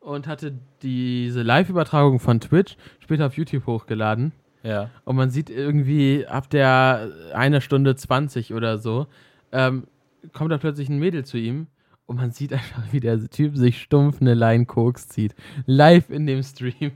Und 0.00 0.26
hatte 0.26 0.54
diese 0.82 1.42
Live-Übertragung 1.42 2.20
von 2.20 2.40
Twitch 2.40 2.76
später 3.00 3.26
auf 3.26 3.36
YouTube 3.36 3.66
hochgeladen. 3.66 4.32
Ja. 4.62 4.90
Und 5.04 5.16
man 5.16 5.30
sieht 5.30 5.50
irgendwie 5.50 6.26
ab 6.26 6.50
der 6.50 7.10
eine 7.34 7.60
Stunde 7.60 7.94
20 7.96 8.54
oder 8.54 8.78
so, 8.78 9.06
ähm, 9.52 9.84
kommt 10.32 10.50
da 10.50 10.58
plötzlich 10.58 10.88
ein 10.88 10.98
Mädel 10.98 11.24
zu 11.24 11.38
ihm 11.38 11.66
und 12.06 12.16
man 12.16 12.32
sieht 12.32 12.52
einfach, 12.52 12.82
wie 12.90 13.00
der 13.00 13.28
Typ 13.28 13.56
sich 13.56 13.80
stumpf 13.80 14.20
eine 14.20 14.34
Line 14.34 14.66
Koks 14.66 15.08
zieht. 15.08 15.34
Live 15.66 16.10
in 16.10 16.26
dem 16.26 16.42
Stream. 16.42 16.92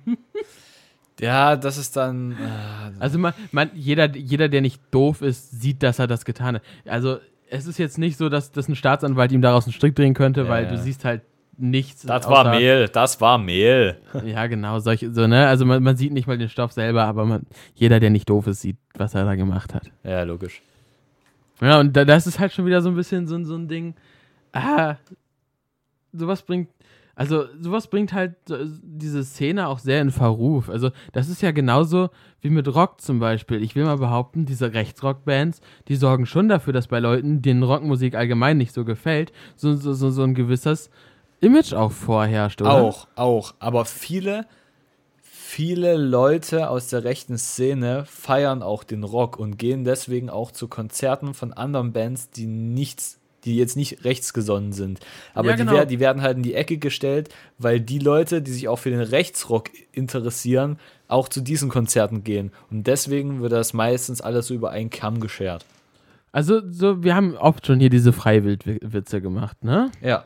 Ja, 1.21 1.57
das 1.57 1.77
ist 1.77 1.97
dann. 1.97 2.33
Äh, 2.33 2.99
also 2.99 3.19
man, 3.19 3.33
man, 3.53 3.71
jeder, 3.75 4.09
jeder, 4.17 4.49
der 4.49 4.61
nicht 4.61 4.83
doof 4.91 5.23
ist, 5.23 5.61
sieht, 5.61 5.83
dass 5.83 5.99
er 5.99 6.09
das 6.09 6.25
getan 6.25 6.57
hat. 6.57 6.63
Also 6.85 7.19
es 7.49 7.67
ist 7.67 7.79
jetzt 7.79 7.99
nicht 7.99 8.17
so, 8.17 8.29
dass, 8.29 8.51
dass 8.51 8.69
ein 8.69 8.75
Staatsanwalt 8.75 9.31
ihm 9.31 9.43
daraus 9.43 9.67
einen 9.67 9.75
Strick 9.75 9.95
drehen 9.95 10.15
könnte, 10.15 10.49
weil 10.49 10.65
ja. 10.65 10.71
du 10.71 10.79
siehst 10.79 11.05
halt 11.05 11.23
nichts. 11.63 12.03
Das 12.03 12.29
war 12.29 12.51
Mehl, 12.51 12.89
das 12.89 13.21
war 13.21 13.39
Mehl. 13.39 13.97
Ja, 14.25 14.47
genau, 14.47 14.79
solche, 14.81 15.13
so, 15.13 15.27
ne? 15.27 15.47
Also 15.47 15.65
man, 15.65 15.83
man 15.83 15.97
sieht 15.97 16.13
nicht 16.13 16.27
mal 16.27 16.39
den 16.39 16.49
Stoff 16.49 16.73
selber, 16.73 17.05
aber 17.05 17.25
man, 17.25 17.47
jeder, 17.75 18.01
der 18.01 18.11
nicht 18.11 18.29
doof 18.29 18.47
ist, 18.47 18.61
sieht, 18.61 18.77
was 18.95 19.15
er 19.15 19.25
da 19.25 19.35
gemacht 19.35 19.75
hat. 19.75 19.91
Ja, 20.05 20.23
logisch. 20.23 20.63
Ja, 21.61 21.81
und 21.81 21.97
da, 21.97 22.05
das 22.05 22.27
ist 22.27 22.39
halt 22.39 22.53
schon 22.53 22.67
wieder 22.67 22.83
so 22.83 22.89
ein 22.89 22.97
bisschen 22.97 23.27
so, 23.27 23.43
so 23.45 23.55
ein 23.55 23.69
Ding. 23.69 23.95
Ah, 24.53 24.97
sowas 26.13 26.43
bringt, 26.43 26.69
also 27.15 27.45
sowas 27.61 27.89
bringt 27.89 28.13
halt 28.13 28.35
diese 28.83 29.23
Szene 29.23 29.69
auch 29.69 29.79
sehr 29.79 30.01
in 30.01 30.11
Verruf. 30.11 30.69
Also 30.69 30.91
das 31.13 31.29
ist 31.29 31.43
ja 31.43 31.51
genauso 31.51 32.11
wie 32.41 32.51
mit 32.51 32.67
Rock 32.75 33.01
zum 33.01 33.19
Beispiel. 33.19 33.63
Ich 33.63 33.77
will 33.77 33.85
mal 33.85 33.99
behaupten, 33.99 34.47
diese 34.47 34.73
Rechtsrock-Bands, 34.73 35.61
die 35.89 35.97
sorgen 35.97 36.27
schon 36.27 36.49
dafür, 36.49 36.73
dass 36.73 36.89
bei 36.89 37.01
Leuten, 37.01 37.43
denen 37.43 37.63
Rockmusik 37.63 38.15
allgemein 38.15 38.57
nicht 38.57 38.73
so 38.73 38.85
gefällt, 38.85 39.33
so, 39.57 39.75
so, 39.75 39.93
so, 39.93 40.11
so 40.11 40.23
ein 40.23 40.35
gewisses 40.35 40.91
Image 41.43 41.75
auch 41.75 41.93
vorherrscht, 41.93 42.63
oder? 42.63 42.73
Auch, 42.73 43.09
auch. 43.17 43.55
Aber 43.59 43.85
viele, 43.85 44.47
viele 45.23 45.97
Leute 45.97 46.71
aus 46.71 46.89
der 46.89 47.05
rechten 47.05 47.37
Szene 47.37 48.05
feiern 48.07 48.63
auch 48.63 48.85
den 48.85 49.03
Rock 49.03 49.39
und 49.39 49.59
gehen 49.59 49.85
deswegen 49.85 50.31
auch 50.31 50.53
zu 50.53 50.69
Konzerten 50.69 51.35
von 51.35 51.53
anderen 51.53 51.93
Bands, 51.93 52.31
die 52.31 52.47
nichts 52.47 53.19
die 53.45 53.57
jetzt 53.57 53.77
nicht 53.77 54.05
rechtsgesonnen 54.05 54.73
sind. 54.73 55.01
Aber 55.35 55.51
ja, 55.51 55.57
genau. 55.57 55.81
die, 55.81 55.87
die, 55.87 56.01
werden 56.01 56.23
halt 56.23 56.37
in 56.37 56.45
die 56.45 56.55
Ecke 56.55 56.79
gestellt, 56.79 57.29
weil 57.59 57.81
die 57.81 57.99
Leute, 57.99 58.41
die 58.41 58.53
sich 58.53 58.69
auch 58.69 58.79
für 58.79 58.91
den 58.91 59.01
Rechtsrock 59.01 59.71
interessieren, 59.91 60.79
auch 61.09 61.29
zu 61.29 61.41
diesen 61.41 61.69
Konzerten 61.69 62.23
gehen. 62.23 62.53
Und 62.71 62.87
deswegen 62.87 63.43
wird 63.43 63.51
das 63.51 63.73
meistens 63.73 64.21
alles 64.21 64.47
so 64.47 64.55
über 64.55 64.71
einen 64.71 64.91
Kamm 64.91 65.19
geschert. 65.19 65.67
Also, 66.31 66.63
so, 66.71 67.03
wir 67.03 67.17
haben 67.17 67.37
oft 67.37 67.67
schon 67.67 67.81
hier 67.81 67.91
diese 67.91 68.13
Freiwildwitze 68.13 69.21
gemacht, 69.21 69.65
ne? 69.65 69.91
Ja. 70.01 70.25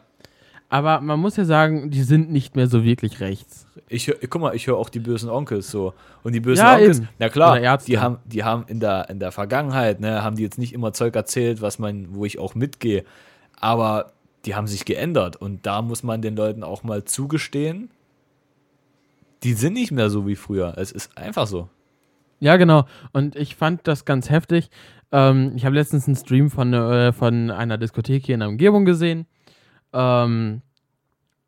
Aber 0.69 1.01
man 1.01 1.21
muss 1.21 1.37
ja 1.37 1.45
sagen, 1.45 1.91
die 1.91 2.03
sind 2.03 2.31
nicht 2.31 2.57
mehr 2.57 2.67
so 2.67 2.83
wirklich 2.83 3.21
rechts. 3.21 3.67
Ich 3.89 4.09
hör, 4.09 4.17
guck 4.29 4.41
mal, 4.41 4.55
ich 4.55 4.67
höre 4.67 4.77
auch 4.77 4.89
die 4.89 4.99
bösen 4.99 5.31
Onkels 5.31 5.71
so. 5.71 5.95
Und 6.25 6.33
die 6.33 6.41
bösen 6.41 6.65
ja, 6.65 6.75
Onkels, 6.75 6.99
eben. 6.99 7.09
na 7.19 7.29
klar, 7.29 7.79
die 7.79 7.99
haben, 7.99 8.19
die 8.25 8.43
haben 8.43 8.65
in 8.67 8.81
der, 8.81 9.09
in 9.09 9.21
der 9.21 9.31
Vergangenheit, 9.31 10.01
ne, 10.01 10.25
haben 10.25 10.37
die 10.37 10.43
jetzt 10.43 10.59
nicht 10.59 10.73
immer 10.73 10.93
Zeug 10.93 11.15
erzählt, 11.15 11.63
was 11.63 11.79
man, 11.79 12.15
wo 12.15 12.25
ich 12.25 12.41
auch 12.41 12.57
mitgehe. 12.57 13.05
Aber 13.61 14.13
die 14.45 14.55
haben 14.57 14.67
sich 14.67 14.85
geändert. 14.85 15.37
Und 15.37 15.67
da 15.67 15.83
muss 15.83 16.03
man 16.03 16.21
den 16.21 16.35
Leuten 16.35 16.65
auch 16.65 16.83
mal 16.83 17.05
zugestehen, 17.05 17.91
die 19.45 19.53
sind 19.53 19.75
nicht 19.75 19.93
mehr 19.93 20.11
so 20.11 20.27
wie 20.27 20.37
früher. 20.37 20.75
Es 20.77 20.91
ist 20.91 21.17
einfach 21.17 21.47
so. 21.47 21.69
Ja, 22.41 22.57
genau. 22.57 22.87
Und 23.13 23.37
ich 23.37 23.55
fand 23.55 23.87
das 23.87 24.05
ganz 24.05 24.31
heftig. 24.31 24.71
Ähm, 25.13 25.53
ich 25.55 25.65
habe 25.65 25.77
letztens 25.77 26.07
einen 26.07 26.17
Stream 26.17 26.51
von, 26.51 26.73
äh, 26.73 27.13
von 27.13 27.51
einer 27.51 27.79
Diskothek 27.79 28.27
hier 28.27 28.35
in 28.35 28.41
der 28.41 28.49
Umgebung 28.49 28.85
gesehen. 28.85 29.27
Ähm, 29.97 30.61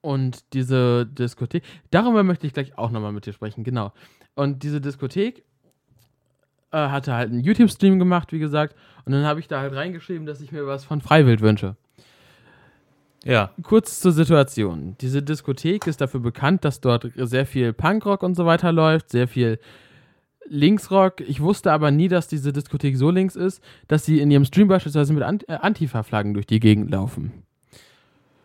und 0.01 0.55
diese 0.55 1.05
Diskothek, 1.07 1.63
darüber 1.91 2.23
möchte 2.23 2.47
ich 2.47 2.55
gleich 2.55 2.79
auch 2.79 2.91
nochmal 2.91 3.13
mit 3.13 3.27
dir 3.27 3.35
sprechen, 3.35 3.63
genau. 3.63 3.93
Und 4.35 4.63
diese 4.63 4.81
Diskothek 4.81 5.45
äh, 6.73 6.77
hatte 6.77 7.13
halt 7.13 7.31
einen 7.31 7.41
YouTube-Stream 7.41 7.99
gemacht, 7.99 8.33
wie 8.33 8.39
gesagt, 8.39 8.75
und 9.05 9.13
dann 9.13 9.25
habe 9.25 9.41
ich 9.41 9.49
da 9.49 9.61
halt 9.61 9.75
reingeschrieben, 9.75 10.27
dass 10.27 10.41
ich 10.41 10.51
mir 10.51 10.67
was 10.67 10.85
von 10.85 11.03
Freiwild 11.03 11.43
wünsche. 11.43 11.77
Ja. 13.25 13.51
Kurz 13.63 14.01
zur 14.01 14.13
Situation. 14.13 14.97
Diese 15.01 15.23
Diskothek 15.23 15.87
ist 15.87 16.01
dafür 16.01 16.21
bekannt, 16.21 16.65
dass 16.65 16.81
dort 16.81 17.11
sehr 17.17 17.45
viel 17.45 17.73
Punkrock 17.73 18.23
und 18.23 18.35
so 18.35 18.47
weiter 18.47 18.73
läuft, 18.73 19.11
sehr 19.11 19.29
viel 19.29 19.59
Linksrock. 20.47 21.21
Ich 21.21 21.41
wusste 21.41 21.73
aber 21.73 21.91
nie, 21.91 22.09
dass 22.09 22.29
diese 22.29 22.53
Diskothek 22.53 22.97
so 22.97 23.11
links 23.11 23.37
ist, 23.37 23.63
dass 23.89 24.07
sie 24.07 24.21
in 24.21 24.31
ihrem 24.31 24.45
Stream 24.45 24.69
beispielsweise 24.69 25.13
mit 25.13 25.23
äh, 25.49 25.53
Antifa-Flaggen 25.53 26.33
durch 26.33 26.47
die 26.47 26.61
Gegend 26.61 26.91
laufen. 26.91 27.45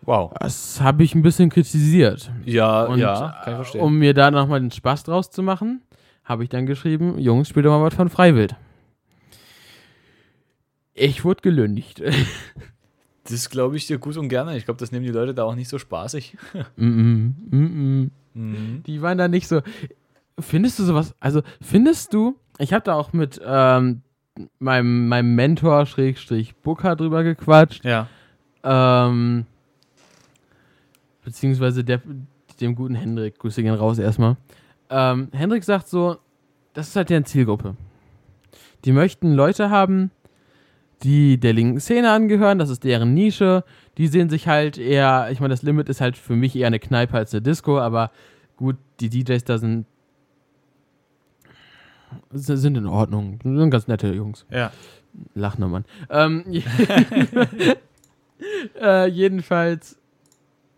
Wow. 0.05 0.33
Das 0.39 0.81
habe 0.81 1.03
ich 1.03 1.15
ein 1.15 1.21
bisschen 1.21 1.49
kritisiert. 1.49 2.31
Ja, 2.45 2.83
Und 2.83 2.99
ja, 2.99 3.39
kann 3.43 3.53
ich 3.53 3.57
verstehen. 3.57 3.81
um 3.81 3.97
mir 3.97 4.13
da 4.13 4.31
nochmal 4.31 4.59
den 4.59 4.71
Spaß 4.71 5.03
draus 5.03 5.31
zu 5.31 5.43
machen, 5.43 5.81
habe 6.23 6.43
ich 6.43 6.49
dann 6.49 6.65
geschrieben, 6.65 7.17
Jungs, 7.19 7.49
spielt 7.49 7.65
doch 7.65 7.71
mal 7.71 7.83
was 7.85 7.93
von 7.93 8.09
Freiwild. 8.09 8.55
Ich 10.93 11.23
wurde 11.25 11.41
gelündigt. 11.41 12.01
das 13.25 13.49
glaube 13.49 13.77
ich 13.77 13.87
dir 13.87 13.97
gut 13.97 14.17
und 14.17 14.29
gerne. 14.29 14.57
Ich 14.57 14.65
glaube, 14.65 14.79
das 14.79 14.91
nehmen 14.91 15.05
die 15.05 15.11
Leute 15.11 15.33
da 15.33 15.43
auch 15.43 15.55
nicht 15.55 15.69
so 15.69 15.79
spaßig. 15.79 16.37
mm 16.75 16.83
-mm, 16.83 17.33
mm 17.49 17.65
-mm. 17.65 18.09
Mhm. 18.33 18.83
Die 18.85 19.01
waren 19.01 19.17
da 19.17 19.27
nicht 19.27 19.47
so. 19.47 19.61
Findest 20.39 20.79
du 20.79 20.83
sowas? 20.83 21.15
Also, 21.19 21.41
findest 21.61 22.13
du, 22.13 22.35
ich 22.57 22.73
habe 22.73 22.83
da 22.83 22.95
auch 22.95 23.13
mit 23.13 23.39
ähm, 23.45 24.01
meinem, 24.59 25.07
meinem 25.07 25.35
Mentor, 25.35 25.85
Schrägstrich, 25.85 26.55
Booker 26.55 26.95
drüber 26.95 27.23
gequatscht. 27.23 27.85
Ja. 27.85 28.07
Ähm, 28.63 29.45
beziehungsweise 31.23 31.83
der, 31.83 32.01
dem 32.61 32.75
guten 32.75 32.95
Hendrik, 32.95 33.39
Grüße 33.39 33.63
gehen 33.63 33.73
raus 33.73 33.99
erstmal. 33.99 34.37
Ähm, 34.89 35.29
Hendrik 35.31 35.63
sagt 35.63 35.87
so, 35.87 36.17
das 36.73 36.89
ist 36.89 36.95
halt 36.95 37.09
deren 37.09 37.25
Zielgruppe. 37.25 37.75
Die 38.85 38.91
möchten 38.91 39.33
Leute 39.33 39.69
haben, 39.69 40.11
die 41.03 41.39
der 41.39 41.53
linken 41.53 41.79
Szene 41.79 42.11
angehören, 42.11 42.59
das 42.59 42.69
ist 42.69 42.83
deren 42.83 43.13
Nische. 43.13 43.63
Die 43.97 44.07
sehen 44.07 44.29
sich 44.29 44.47
halt 44.47 44.77
eher, 44.77 45.29
ich 45.31 45.39
meine, 45.39 45.53
das 45.53 45.63
Limit 45.63 45.89
ist 45.89 46.01
halt 46.01 46.17
für 46.17 46.35
mich 46.35 46.55
eher 46.55 46.67
eine 46.67 46.79
Kneipe 46.79 47.15
als 47.15 47.33
eine 47.33 47.41
Disco, 47.41 47.79
aber 47.79 48.11
gut, 48.57 48.77
die 48.99 49.09
DJs 49.09 49.43
da 49.43 49.57
sind 49.57 49.85
sind 52.31 52.77
in 52.77 52.85
Ordnung. 52.85 53.39
Sind 53.43 53.71
ganz 53.71 53.87
nette 53.87 54.13
Jungs. 54.13 54.45
Ja. 54.51 54.71
Lachner 55.33 55.67
Mann. 55.67 55.85
Ähm, 56.09 56.43
äh, 58.81 59.07
jedenfalls, 59.07 59.99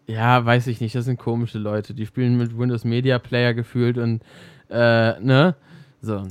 ja, 0.08 0.46
weiß 0.46 0.68
ich 0.68 0.82
nicht, 0.82 0.96
das 0.96 1.06
sind 1.06 1.18
komische 1.20 1.58
Leute. 1.58 1.94
Die 1.94 2.06
spielen 2.06 2.38
mit 2.38 2.58
Windows 2.58 2.84
Media 2.84 3.18
Player 3.20 3.54
gefühlt 3.54 3.98
und, 3.98 4.22
äh, 4.70 5.20
ne? 5.20 5.56
So. 6.02 6.24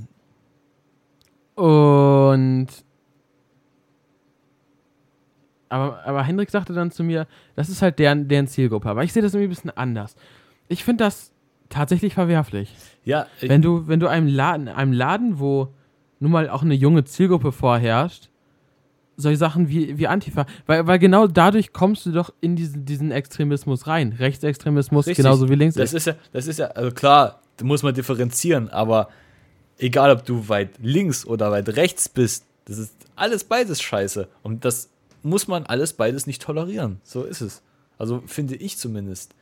Und. 1.56 2.68
Aber, 5.68 6.04
aber 6.06 6.22
Hendrik 6.22 6.50
sagte 6.50 6.72
dann 6.72 6.90
zu 6.90 7.02
mir, 7.02 7.26
das 7.56 7.68
ist 7.68 7.82
halt 7.82 7.98
deren, 7.98 8.28
deren 8.28 8.46
Zielgruppe. 8.46 8.88
Aber 8.88 9.02
ich 9.02 9.12
sehe 9.12 9.22
das 9.22 9.34
irgendwie 9.34 9.48
ein 9.48 9.54
bisschen 9.56 9.76
anders. 9.76 10.14
Ich 10.68 10.84
finde 10.84 11.04
das 11.04 11.32
tatsächlich 11.68 12.14
verwerflich. 12.14 12.72
Ja, 13.04 13.26
ich- 13.40 13.48
Wenn 13.48 13.62
du, 13.62 13.88
wenn 13.88 13.98
du 13.98 14.06
einem 14.06 14.28
Laden, 14.28 14.68
einem 14.68 14.92
Laden, 14.92 15.38
wo 15.40 15.74
nun 16.20 16.30
mal 16.30 16.48
auch 16.48 16.62
eine 16.62 16.74
junge 16.74 17.04
Zielgruppe 17.04 17.50
vorherrscht, 17.50 18.30
solche 19.16 19.38
Sachen 19.38 19.68
wie, 19.68 19.98
wie 19.98 20.06
Antifa, 20.06 20.46
weil, 20.66 20.86
weil 20.86 20.98
genau 20.98 21.26
dadurch 21.26 21.72
kommst 21.72 22.06
du 22.06 22.12
doch 22.12 22.32
in 22.40 22.56
diesen, 22.56 22.84
diesen 22.84 23.10
Extremismus 23.10 23.86
rein. 23.86 24.14
Rechtsextremismus 24.18 25.06
Richtig. 25.06 25.24
genauso 25.24 25.48
wie 25.48 25.54
links. 25.54 25.76
Das 25.76 25.92
ist 25.92 26.06
ja, 26.06 26.14
das 26.32 26.46
ist 26.46 26.58
ja, 26.58 26.66
also 26.68 26.90
klar, 26.90 27.40
da 27.56 27.64
muss 27.64 27.82
man 27.82 27.94
differenzieren, 27.94 28.68
aber 28.68 29.08
egal 29.78 30.10
ob 30.10 30.24
du 30.24 30.48
weit 30.48 30.70
links 30.82 31.26
oder 31.26 31.50
weit 31.50 31.68
rechts 31.76 32.08
bist, 32.08 32.44
das 32.64 32.78
ist 32.78 32.94
alles 33.16 33.44
beides 33.44 33.80
scheiße. 33.82 34.28
Und 34.42 34.64
das 34.64 34.90
muss 35.22 35.48
man 35.48 35.64
alles 35.66 35.92
beides 35.92 36.26
nicht 36.26 36.42
tolerieren. 36.42 37.00
So 37.02 37.24
ist 37.24 37.40
es. 37.40 37.62
Also 37.98 38.22
finde 38.26 38.56
ich 38.56 38.78
zumindest. 38.78 39.34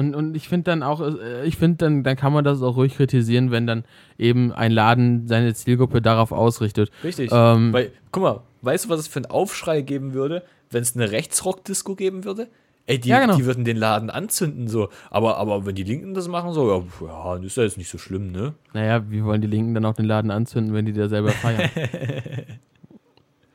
Und, 0.00 0.14
und 0.14 0.34
ich 0.34 0.48
finde 0.48 0.64
dann 0.70 0.82
auch, 0.82 1.00
äh, 1.00 1.44
ich 1.46 1.56
finde 1.56 1.76
dann, 1.76 2.02
dann 2.02 2.16
kann 2.16 2.32
man 2.32 2.42
das 2.42 2.62
auch 2.62 2.76
ruhig 2.76 2.96
kritisieren, 2.96 3.50
wenn 3.50 3.66
dann 3.66 3.84
eben 4.18 4.50
ein 4.52 4.72
Laden 4.72 5.28
seine 5.28 5.52
Zielgruppe 5.54 6.00
darauf 6.00 6.32
ausrichtet. 6.32 6.90
Richtig. 7.04 7.30
Ähm, 7.32 7.72
Weil, 7.72 7.92
guck 8.10 8.22
mal, 8.22 8.40
weißt 8.62 8.86
du, 8.86 8.88
was 8.88 9.00
es 9.00 9.08
für 9.08 9.18
einen 9.18 9.26
Aufschrei 9.26 9.82
geben 9.82 10.14
würde, 10.14 10.42
wenn 10.70 10.80
es 10.82 10.96
eine 10.96 11.10
Rechtsrock-Disco 11.12 11.94
geben 11.96 12.24
würde? 12.24 12.48
Ey, 12.86 12.98
die, 12.98 13.10
Ja, 13.10 13.20
genau. 13.20 13.36
die 13.36 13.44
würden 13.44 13.64
den 13.64 13.76
Laden 13.76 14.08
anzünden, 14.10 14.66
so. 14.66 14.88
Aber, 15.10 15.36
aber 15.36 15.66
wenn 15.66 15.74
die 15.74 15.84
Linken 15.84 16.14
das 16.14 16.26
machen, 16.28 16.52
so, 16.54 16.84
ja, 17.06 17.36
ist 17.36 17.56
ja 17.58 17.62
jetzt 17.62 17.76
nicht 17.78 17.90
so 17.90 17.98
schlimm, 17.98 18.32
ne? 18.32 18.54
Naja, 18.72 19.04
wie 19.10 19.22
wollen 19.22 19.42
die 19.42 19.46
Linken 19.48 19.74
dann 19.74 19.84
auch 19.84 19.94
den 19.94 20.06
Laden 20.06 20.30
anzünden, 20.30 20.72
wenn 20.74 20.86
die 20.86 20.92
da 20.94 21.08
selber 21.08 21.28
feiern? 21.30 21.68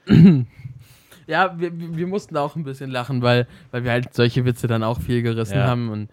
ja, 1.27 1.59
wir, 1.59 1.77
wir 1.77 1.97
wir 1.97 2.07
mussten 2.07 2.37
auch 2.37 2.55
ein 2.55 2.63
bisschen 2.63 2.91
lachen, 2.91 3.21
weil, 3.21 3.47
weil 3.71 3.83
wir 3.83 3.91
halt 3.91 4.13
solche 4.13 4.45
Witze 4.45 4.67
dann 4.67 4.83
auch 4.83 5.01
viel 5.01 5.21
gerissen 5.21 5.57
Ja. 5.57 5.65
haben 5.67 5.89
und 5.89 6.09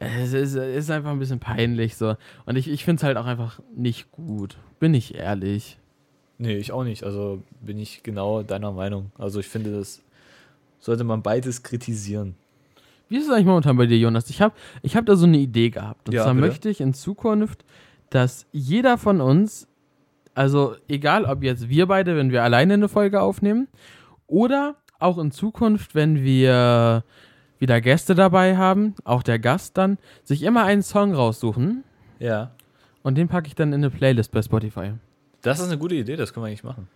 es 0.00 0.32
ist, 0.32 0.54
es 0.54 0.84
ist 0.84 0.90
einfach 0.90 1.10
ein 1.10 1.18
bisschen 1.18 1.40
peinlich 1.40 1.96
so. 1.96 2.16
Und 2.46 2.56
ich, 2.56 2.68
ich 2.68 2.84
finde 2.84 3.00
es 3.00 3.02
halt 3.04 3.16
auch 3.16 3.26
einfach 3.26 3.60
nicht 3.76 4.10
gut. 4.12 4.56
Bin 4.78 4.94
ich 4.94 5.14
ehrlich. 5.14 5.78
Nee, 6.38 6.56
ich 6.56 6.72
auch 6.72 6.84
nicht. 6.84 7.04
Also 7.04 7.42
bin 7.60 7.78
ich 7.78 8.02
genau 8.02 8.42
deiner 8.42 8.72
Meinung. 8.72 9.12
Also 9.18 9.40
ich 9.40 9.46
finde, 9.48 9.72
das 9.72 10.02
sollte 10.78 11.04
man 11.04 11.22
beides 11.22 11.62
kritisieren. 11.62 12.34
Wie 13.10 13.18
ist 13.18 13.26
es 13.26 13.30
eigentlich 13.32 13.46
momentan 13.46 13.76
bei 13.76 13.86
dir, 13.86 13.98
Jonas? 13.98 14.30
Ich 14.30 14.40
habe 14.40 14.54
ich 14.82 14.96
hab 14.96 15.04
da 15.04 15.16
so 15.16 15.26
eine 15.26 15.36
Idee 15.38 15.68
gehabt. 15.68 16.08
Und 16.08 16.14
Ja, 16.14 16.22
zwar 16.24 16.34
bitte. 16.34 16.46
möchte 16.46 16.70
ich 16.70 16.80
in 16.80 16.94
Zukunft, 16.94 17.64
dass 18.08 18.46
jeder 18.52 18.96
von 18.96 19.20
uns, 19.20 19.68
also 20.34 20.76
egal 20.88 21.26
ob 21.26 21.42
jetzt 21.42 21.68
wir 21.68 21.86
beide, 21.86 22.16
wenn 22.16 22.30
wir 22.30 22.42
alleine 22.42 22.74
eine 22.74 22.88
Folge 22.88 23.20
aufnehmen, 23.20 23.68
oder 24.26 24.76
auch 24.98 25.18
in 25.18 25.30
Zukunft, 25.32 25.94
wenn 25.94 26.22
wir 26.22 27.04
wieder 27.60 27.80
Gäste 27.80 28.16
dabei 28.16 28.56
haben, 28.56 28.94
auch 29.04 29.22
der 29.22 29.38
Gast 29.38 29.78
dann, 29.78 29.98
sich 30.24 30.42
immer 30.42 30.64
einen 30.64 30.82
Song 30.82 31.14
raussuchen 31.14 31.84
Ja. 32.18 32.50
und 33.04 33.16
den 33.16 33.28
packe 33.28 33.46
ich 33.46 33.54
dann 33.54 33.68
in 33.72 33.80
eine 33.80 33.90
Playlist 33.90 34.32
bei 34.32 34.42
Spotify. 34.42 34.92
Das 35.42 35.60
ist 35.60 35.68
eine 35.68 35.78
gute 35.78 35.94
Idee, 35.94 36.16
das 36.16 36.32
können 36.34 36.44
wir 36.44 36.48
eigentlich 36.48 36.64
machen. 36.64 36.88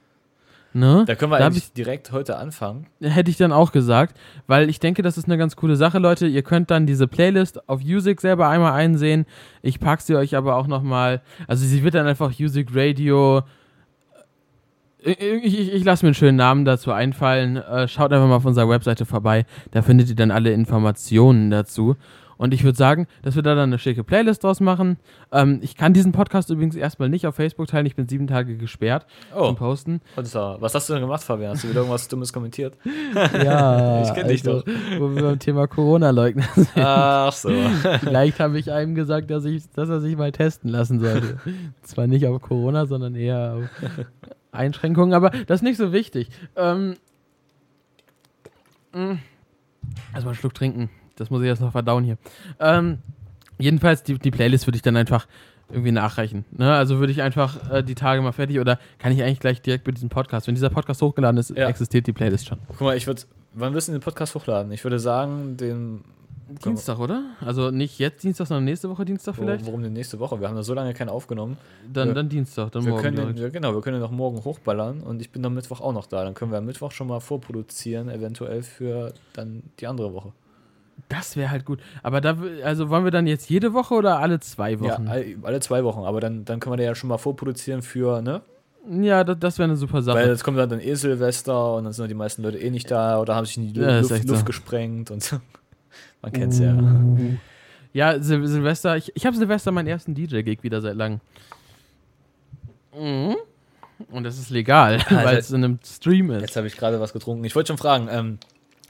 Ne? 0.76 1.04
Da 1.06 1.14
können 1.14 1.30
wir 1.30 1.38
Da 1.38 1.46
eigentlich 1.46 1.72
direkt 1.72 2.10
heute 2.10 2.36
anfangen. 2.36 2.88
Hätte 3.00 3.30
ich 3.30 3.36
dann 3.36 3.52
auch 3.52 3.70
gesagt, 3.70 4.18
weil 4.48 4.68
ich 4.68 4.80
denke, 4.80 5.02
das 5.02 5.16
ist 5.16 5.26
eine 5.26 5.38
ganz 5.38 5.54
coole 5.54 5.76
Sache, 5.76 6.00
Leute. 6.00 6.26
Ihr 6.26 6.42
könnt 6.42 6.68
dann 6.72 6.84
diese 6.84 7.06
Playlist 7.06 7.68
auf 7.68 7.80
Music 7.84 8.20
selber 8.20 8.48
einmal 8.48 8.72
einsehen. 8.72 9.24
Ich 9.62 9.78
packe 9.78 10.02
sie 10.02 10.16
euch 10.16 10.34
aber 10.34 10.56
auch 10.56 10.66
nochmal. 10.66 11.22
Also 11.46 11.64
sie 11.64 11.84
wird 11.84 11.94
dann 11.94 12.08
einfach 12.08 12.36
Music 12.40 12.70
Radio. 12.74 13.42
Ich, 15.04 15.20
ich, 15.20 15.72
ich, 15.74 15.84
lasse 15.84 16.04
mir 16.04 16.08
einen 16.08 16.14
schönen 16.14 16.36
Namen 16.38 16.64
dazu 16.64 16.90
einfallen. 16.90 17.56
Äh, 17.58 17.88
schaut 17.88 18.12
einfach 18.12 18.26
mal 18.26 18.36
auf 18.36 18.44
unserer 18.46 18.68
Webseite 18.70 19.04
vorbei. 19.04 19.44
Da 19.70 19.82
findet 19.82 20.08
ihr 20.08 20.16
dann 20.16 20.30
alle 20.30 20.52
Informationen 20.52 21.50
dazu. 21.50 21.96
Und 22.36 22.52
ich 22.52 22.64
würde 22.64 22.76
sagen, 22.76 23.06
dass 23.22 23.36
wir 23.36 23.42
da 23.42 23.54
dann 23.54 23.68
eine 23.70 23.78
schicke 23.78 24.02
Playlist 24.02 24.42
draus 24.42 24.58
machen. 24.60 24.96
Ähm, 25.30 25.60
ich 25.62 25.76
kann 25.76 25.92
diesen 25.92 26.10
Podcast 26.12 26.50
übrigens 26.50 26.74
erstmal 26.74 27.08
nicht 27.08 27.26
auf 27.28 27.36
Facebook 27.36 27.68
teilen. 27.68 27.86
Ich 27.86 27.94
bin 27.94 28.08
sieben 28.08 28.26
Tage 28.26 28.56
gesperrt 28.56 29.06
Oh, 29.36 29.46
zum 29.46 29.56
Posten. 29.56 30.00
und 30.16 30.34
was 30.34 30.74
hast 30.74 30.88
du 30.88 30.94
denn 30.94 31.02
gemacht, 31.02 31.22
Fabian? 31.22 31.52
Hast 31.52 31.62
du 31.64 31.68
wieder 31.68 31.80
irgendwas 31.80 32.08
Dummes 32.08 32.32
kommentiert? 32.32 32.74
Ja, 33.44 34.02
Ich 34.02 34.14
kenn 34.14 34.26
dich 34.26 34.42
doch. 34.42 34.64
Wo 34.98 35.14
wir 35.14 35.22
beim 35.22 35.38
Thema 35.38 35.68
Corona-Leugner 35.68 36.44
sind. 36.56 36.70
Ach 36.76 37.32
so. 37.32 37.50
Vielleicht 38.00 38.40
habe 38.40 38.58
ich 38.58 38.72
einem 38.72 38.94
gesagt, 38.96 39.30
dass, 39.30 39.44
ich, 39.44 39.70
dass 39.70 39.88
er 39.88 40.00
sich 40.00 40.16
mal 40.16 40.32
testen 40.32 40.70
lassen 40.70 40.98
sollte. 40.98 41.38
Zwar 41.82 42.06
nicht 42.08 42.26
auf 42.26 42.40
Corona, 42.42 42.86
sondern 42.86 43.14
eher 43.14 43.58
auf 43.58 43.68
Einschränkungen, 44.54 45.12
aber 45.14 45.30
das 45.30 45.60
ist 45.60 45.62
nicht 45.62 45.76
so 45.76 45.92
wichtig. 45.92 46.28
Ähm, 46.56 46.94
mh. 48.92 49.18
Erstmal 50.12 50.32
einen 50.32 50.34
Schluck 50.36 50.54
trinken. 50.54 50.90
Das 51.16 51.30
muss 51.30 51.42
ich 51.42 51.48
erst 51.48 51.60
noch 51.62 51.72
verdauen 51.72 52.04
hier. 52.04 52.18
Ähm, 52.58 52.98
jedenfalls, 53.58 54.02
die, 54.02 54.18
die 54.18 54.30
Playlist 54.30 54.66
würde 54.66 54.76
ich 54.76 54.82
dann 54.82 54.96
einfach 54.96 55.26
irgendwie 55.70 55.92
nachreichen. 55.92 56.44
Ne? 56.50 56.72
Also 56.74 56.98
würde 56.98 57.12
ich 57.12 57.22
einfach 57.22 57.70
äh, 57.70 57.82
die 57.82 57.94
Tage 57.94 58.20
mal 58.22 58.32
fertig 58.32 58.58
oder 58.60 58.78
kann 58.98 59.12
ich 59.12 59.22
eigentlich 59.22 59.40
gleich 59.40 59.62
direkt 59.62 59.86
mit 59.86 59.96
diesem 59.96 60.08
Podcast, 60.08 60.46
wenn 60.46 60.54
dieser 60.54 60.70
Podcast 60.70 61.00
hochgeladen 61.02 61.38
ist, 61.38 61.50
Ja. 61.50 61.68
existiert 61.68 62.06
die 62.06 62.12
Playlist 62.12 62.46
schon. 62.48 62.58
Guck 62.68 62.80
mal, 62.82 62.96
ich 62.96 63.06
würde, 63.06 63.22
wann 63.54 63.74
wirst 63.74 63.88
du 63.88 63.92
den 63.92 64.00
Podcast 64.00 64.34
hochladen? 64.34 64.72
Ich 64.72 64.84
würde 64.84 64.98
sagen, 64.98 65.56
den, 65.56 66.02
Dienstag, 66.64 66.98
oder? 66.98 67.24
Also 67.40 67.70
nicht 67.70 67.98
jetzt 67.98 68.22
Dienstag, 68.22 68.46
sondern 68.46 68.64
nächste 68.64 68.88
Woche 68.90 69.04
Dienstag 69.04 69.34
vielleicht? 69.36 69.66
warum 69.66 69.82
denn 69.82 69.92
nächste 69.92 70.18
Woche? 70.20 70.40
Wir 70.40 70.48
haben 70.48 70.56
da 70.56 70.62
so 70.62 70.74
lange 70.74 70.92
keinen 70.94 71.08
aufgenommen. 71.08 71.56
Dann, 71.92 72.08
wir- 72.08 72.14
dann 72.14 72.28
Dienstag, 72.28 72.72
dann 72.72 72.84
Wir 72.84 72.90
morgen. 72.92 73.02
können, 73.02 73.36
ja, 73.36 73.48
genau, 73.48 73.74
wir 73.74 73.80
können 73.80 74.00
noch 74.00 74.10
morgen 74.10 74.44
hochballern 74.44 75.00
und 75.02 75.20
ich 75.20 75.30
bin 75.30 75.44
am 75.44 75.54
Mittwoch 75.54 75.80
auch 75.80 75.92
noch 75.92 76.06
da. 76.06 76.24
Dann 76.24 76.34
können 76.34 76.50
wir 76.50 76.58
am 76.58 76.64
Mittwoch 76.66 76.92
schon 76.92 77.06
mal 77.08 77.20
vorproduzieren, 77.20 78.08
eventuell 78.08 78.62
für 78.62 79.12
dann 79.32 79.62
die 79.80 79.86
andere 79.86 80.12
Woche. 80.14 80.32
Das 81.08 81.36
wäre 81.36 81.50
halt 81.50 81.64
gut. 81.64 81.80
Aber 82.02 82.20
da, 82.20 82.36
also 82.62 82.88
wollen 82.88 83.04
wir 83.04 83.10
dann 83.10 83.26
jetzt 83.26 83.50
jede 83.50 83.74
Woche 83.74 83.94
oder 83.94 84.20
alle 84.20 84.38
zwei 84.40 84.78
Wochen? 84.80 85.06
Ja, 85.06 85.10
all, 85.10 85.24
alle 85.42 85.60
zwei 85.60 85.82
Wochen, 85.84 86.00
aber 86.04 86.20
dann, 86.20 86.44
dann 86.44 86.60
können 86.60 86.72
wir 86.72 86.76
den 86.76 86.86
ja 86.86 86.94
schon 86.94 87.08
mal 87.08 87.18
vorproduzieren 87.18 87.82
für, 87.82 88.22
ne? 88.22 88.42
Ja, 89.02 89.24
das, 89.24 89.38
das 89.40 89.58
wäre 89.58 89.64
eine 89.68 89.76
super 89.76 90.02
Sache. 90.02 90.18
Weil 90.18 90.28
jetzt 90.28 90.44
kommt 90.44 90.58
dann, 90.58 90.78
eh 90.78 90.94
Silvester 90.94 91.76
und 91.76 91.84
dann 91.84 91.92
sind 91.94 92.06
die 92.08 92.14
meisten 92.14 92.42
Leute 92.42 92.58
eh 92.58 92.70
nicht 92.70 92.90
da 92.90 93.18
oder 93.18 93.34
haben 93.34 93.46
sich 93.46 93.56
in 93.56 93.72
die 93.72 93.80
Ja, 93.80 94.00
Luft, 94.00 94.24
Luft 94.28 94.46
gesprengt 94.46 95.10
und 95.10 95.22
so. 95.22 95.36
Man 96.24 96.32
kennt's 96.32 96.58
ja. 96.58 96.72
Uh. 96.72 97.36
Ja, 97.92 98.20
Sil 98.20 98.40
Silvester, 98.46 98.96
ich, 98.96 99.12
ich 99.14 99.26
habe 99.26 99.36
Silvester 99.36 99.70
meinen 99.72 99.88
ersten 99.88 100.14
DJ-Gig 100.14 100.62
wieder 100.62 100.80
seit 100.80 100.96
langem. 100.96 101.20
Mhm. 102.98 103.36
Und 104.10 104.24
das 104.24 104.38
ist 104.38 104.48
legal, 104.48 105.00
weil 105.10 105.36
es 105.36 105.50
in 105.50 105.62
einem 105.62 105.78
Stream 105.84 106.30
ist. 106.30 106.40
Jetzt 106.40 106.56
habe 106.56 106.66
ich 106.66 106.76
gerade 106.76 106.98
was 106.98 107.12
getrunken. 107.12 107.44
Ich 107.44 107.54
wollte 107.54 107.68
schon 107.68 107.78
fragen, 107.78 108.08
ähm, 108.10 108.38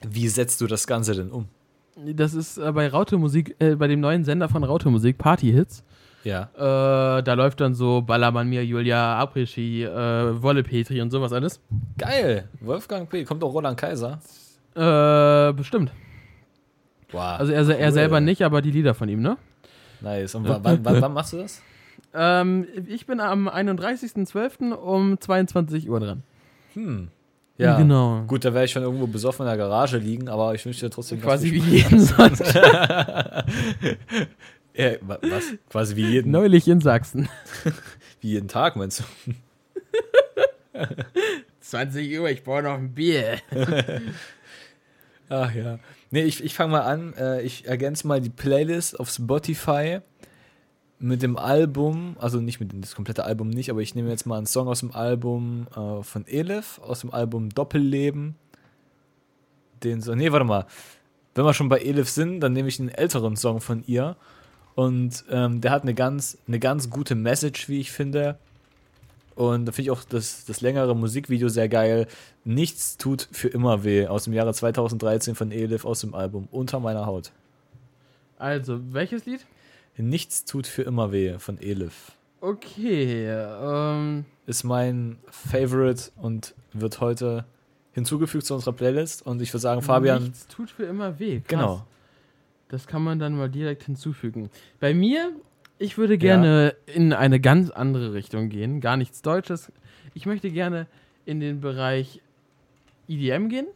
Wie 0.06 0.28
setzt 0.28 0.60
du 0.60 0.68
das 0.68 0.86
Ganze 0.86 1.14
denn 1.14 1.30
um? 1.30 1.48
Das 1.96 2.34
ist 2.34 2.56
äh, 2.56 2.70
bei 2.72 2.88
Raute 2.88 3.18
Musik, 3.18 3.56
äh, 3.58 3.74
bei 3.74 3.88
dem 3.88 4.00
neuen 4.00 4.24
Sender 4.24 4.48
von 4.48 4.62
Raute 4.62 4.88
Musik, 4.88 5.18
Party 5.18 5.50
Hits. 5.50 5.82
Ja. 6.22 6.48
Äh, 6.54 7.22
da 7.22 7.34
läuft 7.34 7.60
dann 7.60 7.74
so 7.74 8.00
Ballermann 8.00 8.48
mir, 8.48 8.64
Julia, 8.64 9.18
Apres-Ski, 9.18 9.84
äh, 9.84 10.42
Wolle 10.42 10.62
Petri 10.62 11.00
und 11.00 11.10
sowas 11.10 11.32
alles. 11.32 11.60
Geil. 11.98 12.48
Wolfgang 12.60 13.10
P. 13.10 13.24
Kommt 13.24 13.42
auch 13.42 13.52
Roland 13.52 13.76
Kaiser? 13.76 14.20
Äh, 14.74 15.52
bestimmt. 15.52 15.90
Wow. 17.14 17.38
Also 17.38 17.52
er, 17.52 17.78
er 17.78 17.86
cool. 17.88 17.92
selber 17.92 18.20
nicht, 18.20 18.42
aber 18.42 18.60
die 18.60 18.70
Lieder 18.70 18.94
von 18.94 19.08
ihm, 19.08 19.22
ne? 19.22 19.36
Nice. 20.00 20.34
Und 20.34 20.48
wann, 20.48 20.62
wann, 20.84 21.00
wann, 21.00 21.12
machst 21.12 21.32
du 21.32 21.38
das? 21.38 21.62
Ähm, 22.12 22.66
ich 22.86 23.06
bin 23.06 23.20
am 23.20 23.48
31.12. 23.48 24.72
um 24.72 25.18
22 25.20 25.88
Uhr 25.88 26.00
dran. 26.00 26.22
Hm. 26.74 27.08
Ja. 27.56 27.78
Genau. 27.78 28.22
Gut, 28.26 28.44
da 28.44 28.52
werde 28.52 28.64
ich 28.64 28.72
schon 28.72 28.82
irgendwo 28.82 29.06
besoffen 29.06 29.46
in 29.46 29.48
der 29.48 29.56
Garage 29.56 29.98
liegen, 29.98 30.28
aber 30.28 30.54
ich 30.54 30.66
wünsche 30.66 30.80
dir 30.86 30.90
trotzdem 30.90 31.20
Quasi 31.20 31.52
wie 31.52 31.58
jeden 31.58 32.00
Sonntag. 32.00 33.44
Ja, 34.76 34.90
wa- 35.02 35.20
was? 35.22 35.54
Quasi 35.70 35.94
wie 35.94 36.04
jeden, 36.04 36.32
Neulich 36.32 36.66
in 36.66 36.80
Sachsen. 36.80 37.28
wie 38.20 38.30
jeden 38.30 38.48
Tag, 38.48 38.74
meinst 38.74 39.04
du? 39.26 39.32
20 41.60 42.18
Uhr, 42.18 42.28
ich 42.28 42.42
brauche 42.42 42.64
noch 42.64 42.74
ein 42.74 42.92
Bier. 42.92 43.38
Ach 45.28 45.54
ja. 45.54 45.78
Nee, 46.14 46.22
ich, 46.22 46.44
ich 46.44 46.54
fange 46.54 46.70
mal 46.70 46.82
an. 46.82 47.12
Äh, 47.14 47.42
ich 47.42 47.66
ergänze 47.66 48.06
mal 48.06 48.20
die 48.20 48.30
Playlist 48.30 49.00
auf 49.00 49.10
Spotify 49.10 49.98
mit 51.00 51.22
dem 51.22 51.36
Album, 51.36 52.14
also 52.20 52.40
nicht 52.40 52.60
mit 52.60 52.70
dem 52.70 52.82
das 52.82 52.94
komplette 52.94 53.24
Album 53.24 53.50
nicht, 53.50 53.68
aber 53.68 53.80
ich 53.80 53.96
nehme 53.96 54.10
jetzt 54.10 54.24
mal 54.24 54.36
einen 54.36 54.46
Song 54.46 54.68
aus 54.68 54.78
dem 54.78 54.92
Album 54.92 55.66
äh, 55.74 56.04
von 56.04 56.24
Elif, 56.28 56.78
aus 56.84 57.00
dem 57.00 57.12
Album 57.12 57.48
Doppelleben. 57.48 58.36
Den 59.82 60.02
so, 60.02 60.14
nee, 60.14 60.30
warte 60.30 60.44
mal. 60.44 60.66
Wenn 61.34 61.44
wir 61.44 61.52
schon 61.52 61.68
bei 61.68 61.80
Elif 61.80 62.08
sind, 62.08 62.38
dann 62.38 62.52
nehme 62.52 62.68
ich 62.68 62.78
einen 62.78 62.90
älteren 62.90 63.34
Song 63.34 63.60
von 63.60 63.82
ihr. 63.84 64.14
Und 64.76 65.24
ähm, 65.30 65.62
der 65.62 65.72
hat 65.72 65.82
eine 65.82 65.94
ganz, 65.94 66.38
eine 66.46 66.60
ganz 66.60 66.90
gute 66.90 67.16
Message, 67.16 67.68
wie 67.68 67.80
ich 67.80 67.90
finde. 67.90 68.38
Und 69.34 69.66
da 69.66 69.72
finde 69.72 69.82
ich 69.82 69.90
auch 69.90 70.04
das, 70.04 70.44
das 70.44 70.60
längere 70.60 70.94
Musikvideo 70.94 71.48
sehr 71.48 71.68
geil. 71.68 72.06
Nichts 72.44 72.96
tut 72.96 73.28
für 73.32 73.48
immer 73.48 73.84
weh. 73.84 74.06
Aus 74.06 74.24
dem 74.24 74.32
Jahre 74.32 74.54
2013 74.54 75.34
von 75.34 75.50
Elif 75.50 75.84
aus 75.84 76.00
dem 76.00 76.14
Album 76.14 76.48
Unter 76.50 76.80
meiner 76.80 77.06
Haut. 77.06 77.32
Also, 78.38 78.80
welches 78.92 79.26
Lied? 79.26 79.44
Nichts 79.96 80.44
tut 80.44 80.66
für 80.66 80.82
immer 80.82 81.12
weh 81.12 81.38
von 81.38 81.58
Elif. 81.60 82.12
Okay, 82.40 83.26
ähm, 83.28 84.24
Ist 84.46 84.64
mein 84.64 85.16
Favorite 85.30 86.10
und 86.16 86.54
wird 86.72 87.00
heute 87.00 87.46
hinzugefügt 87.92 88.44
zu 88.44 88.54
unserer 88.54 88.74
Playlist. 88.74 89.24
Und 89.24 89.40
ich 89.40 89.52
würde 89.52 89.62
sagen, 89.62 89.82
Fabian. 89.82 90.24
Nichts 90.24 90.46
tut 90.48 90.70
für 90.70 90.84
immer 90.84 91.18
weh. 91.18 91.40
Krass. 91.40 91.48
Genau. 91.48 91.86
Das 92.68 92.86
kann 92.86 93.02
man 93.02 93.18
dann 93.18 93.36
mal 93.36 93.48
direkt 93.48 93.84
hinzufügen. 93.84 94.50
Bei 94.80 94.92
mir, 94.94 95.32
ich 95.78 95.98
würde 95.98 96.18
gerne 96.18 96.74
in 96.86 97.12
eine 97.12 97.40
ganz 97.40 97.70
andere 97.70 98.12
Richtung 98.14 98.48
gehen. 98.48 98.80
Gar 98.80 98.96
nichts 98.96 99.22
Deutsches. 99.22 99.72
Ich 100.14 100.26
möchte 100.26 100.50
gerne 100.50 100.86
in 101.26 101.40
den 101.40 101.60
Bereich 101.60 102.20
EDM 103.08 103.48
gehen. 103.48 103.66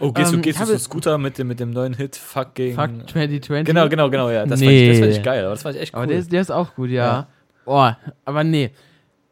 Oh, 0.00 0.10
gehst 0.12 0.32
Ähm, 0.32 0.38
du, 0.38 0.42
gehst 0.42 0.60
ich 0.60 0.66
du 0.66 0.72
zu 0.72 0.78
Scooter 0.78 1.18
mit 1.18 1.38
dem, 1.38 1.48
mit 1.48 1.60
dem 1.60 1.70
neuen 1.70 1.94
Hit 1.94 2.16
Fucking. 2.16 2.74
Fuck 2.74 3.10
2020. 3.10 3.66
Genau, 3.66 3.88
genau, 3.88 4.10
genau, 4.10 4.30
ja. 4.30 4.44
Das, 4.46 4.60
fand 4.60 4.72
ich, 4.72 4.88
das 4.88 4.98
fand 4.98 5.10
Nee. 5.10 5.16
ich 5.18 5.22
geil. 5.22 5.42
Aber 5.44 5.50
das 5.50 5.62
fand 5.62 5.76
ich 5.76 5.82
echt 5.82 5.94
cool. 5.94 5.98
Aber 5.98 6.06
der, 6.08 6.18
ist, 6.18 6.32
der 6.32 6.40
ist 6.40 6.50
auch 6.50 6.74
gut, 6.74 6.90
ja. 6.90 7.04
Ja. 7.04 7.28
Oh, 7.66 7.90
aber 8.24 8.42
nee. 8.44 8.70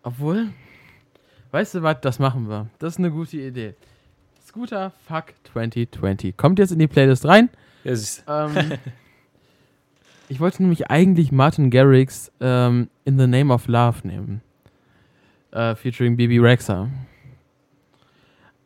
Obwohl, 0.02 0.48
weißt 1.50 1.74
du 1.76 1.82
was, 1.82 1.96
das 2.02 2.18
machen 2.18 2.48
wir. 2.48 2.68
Das 2.78 2.94
ist 2.94 2.98
eine 2.98 3.10
gute 3.10 3.38
Idee. 3.38 3.74
Scooter 4.46 4.92
Fuck 5.08 5.34
2020. 5.52 6.36
Kommt 6.36 6.58
jetzt 6.58 6.70
in 6.72 6.78
die 6.78 6.86
Playlist 6.88 7.26
rein. 7.26 7.48
ja. 7.84 7.92
Ähm, 8.28 8.52
ich 10.30 10.38
wollte 10.38 10.62
nämlich 10.62 10.88
eigentlich 10.90 11.32
Martin 11.32 11.70
Garrix 11.70 12.30
ähm, 12.40 12.88
In 13.04 13.18
the 13.18 13.26
Name 13.26 13.52
of 13.52 13.66
Love 13.66 14.06
nehmen. 14.06 14.42
Äh, 15.50 15.74
featuring 15.74 16.16
Bibi 16.16 16.38
Rexa. 16.38 16.88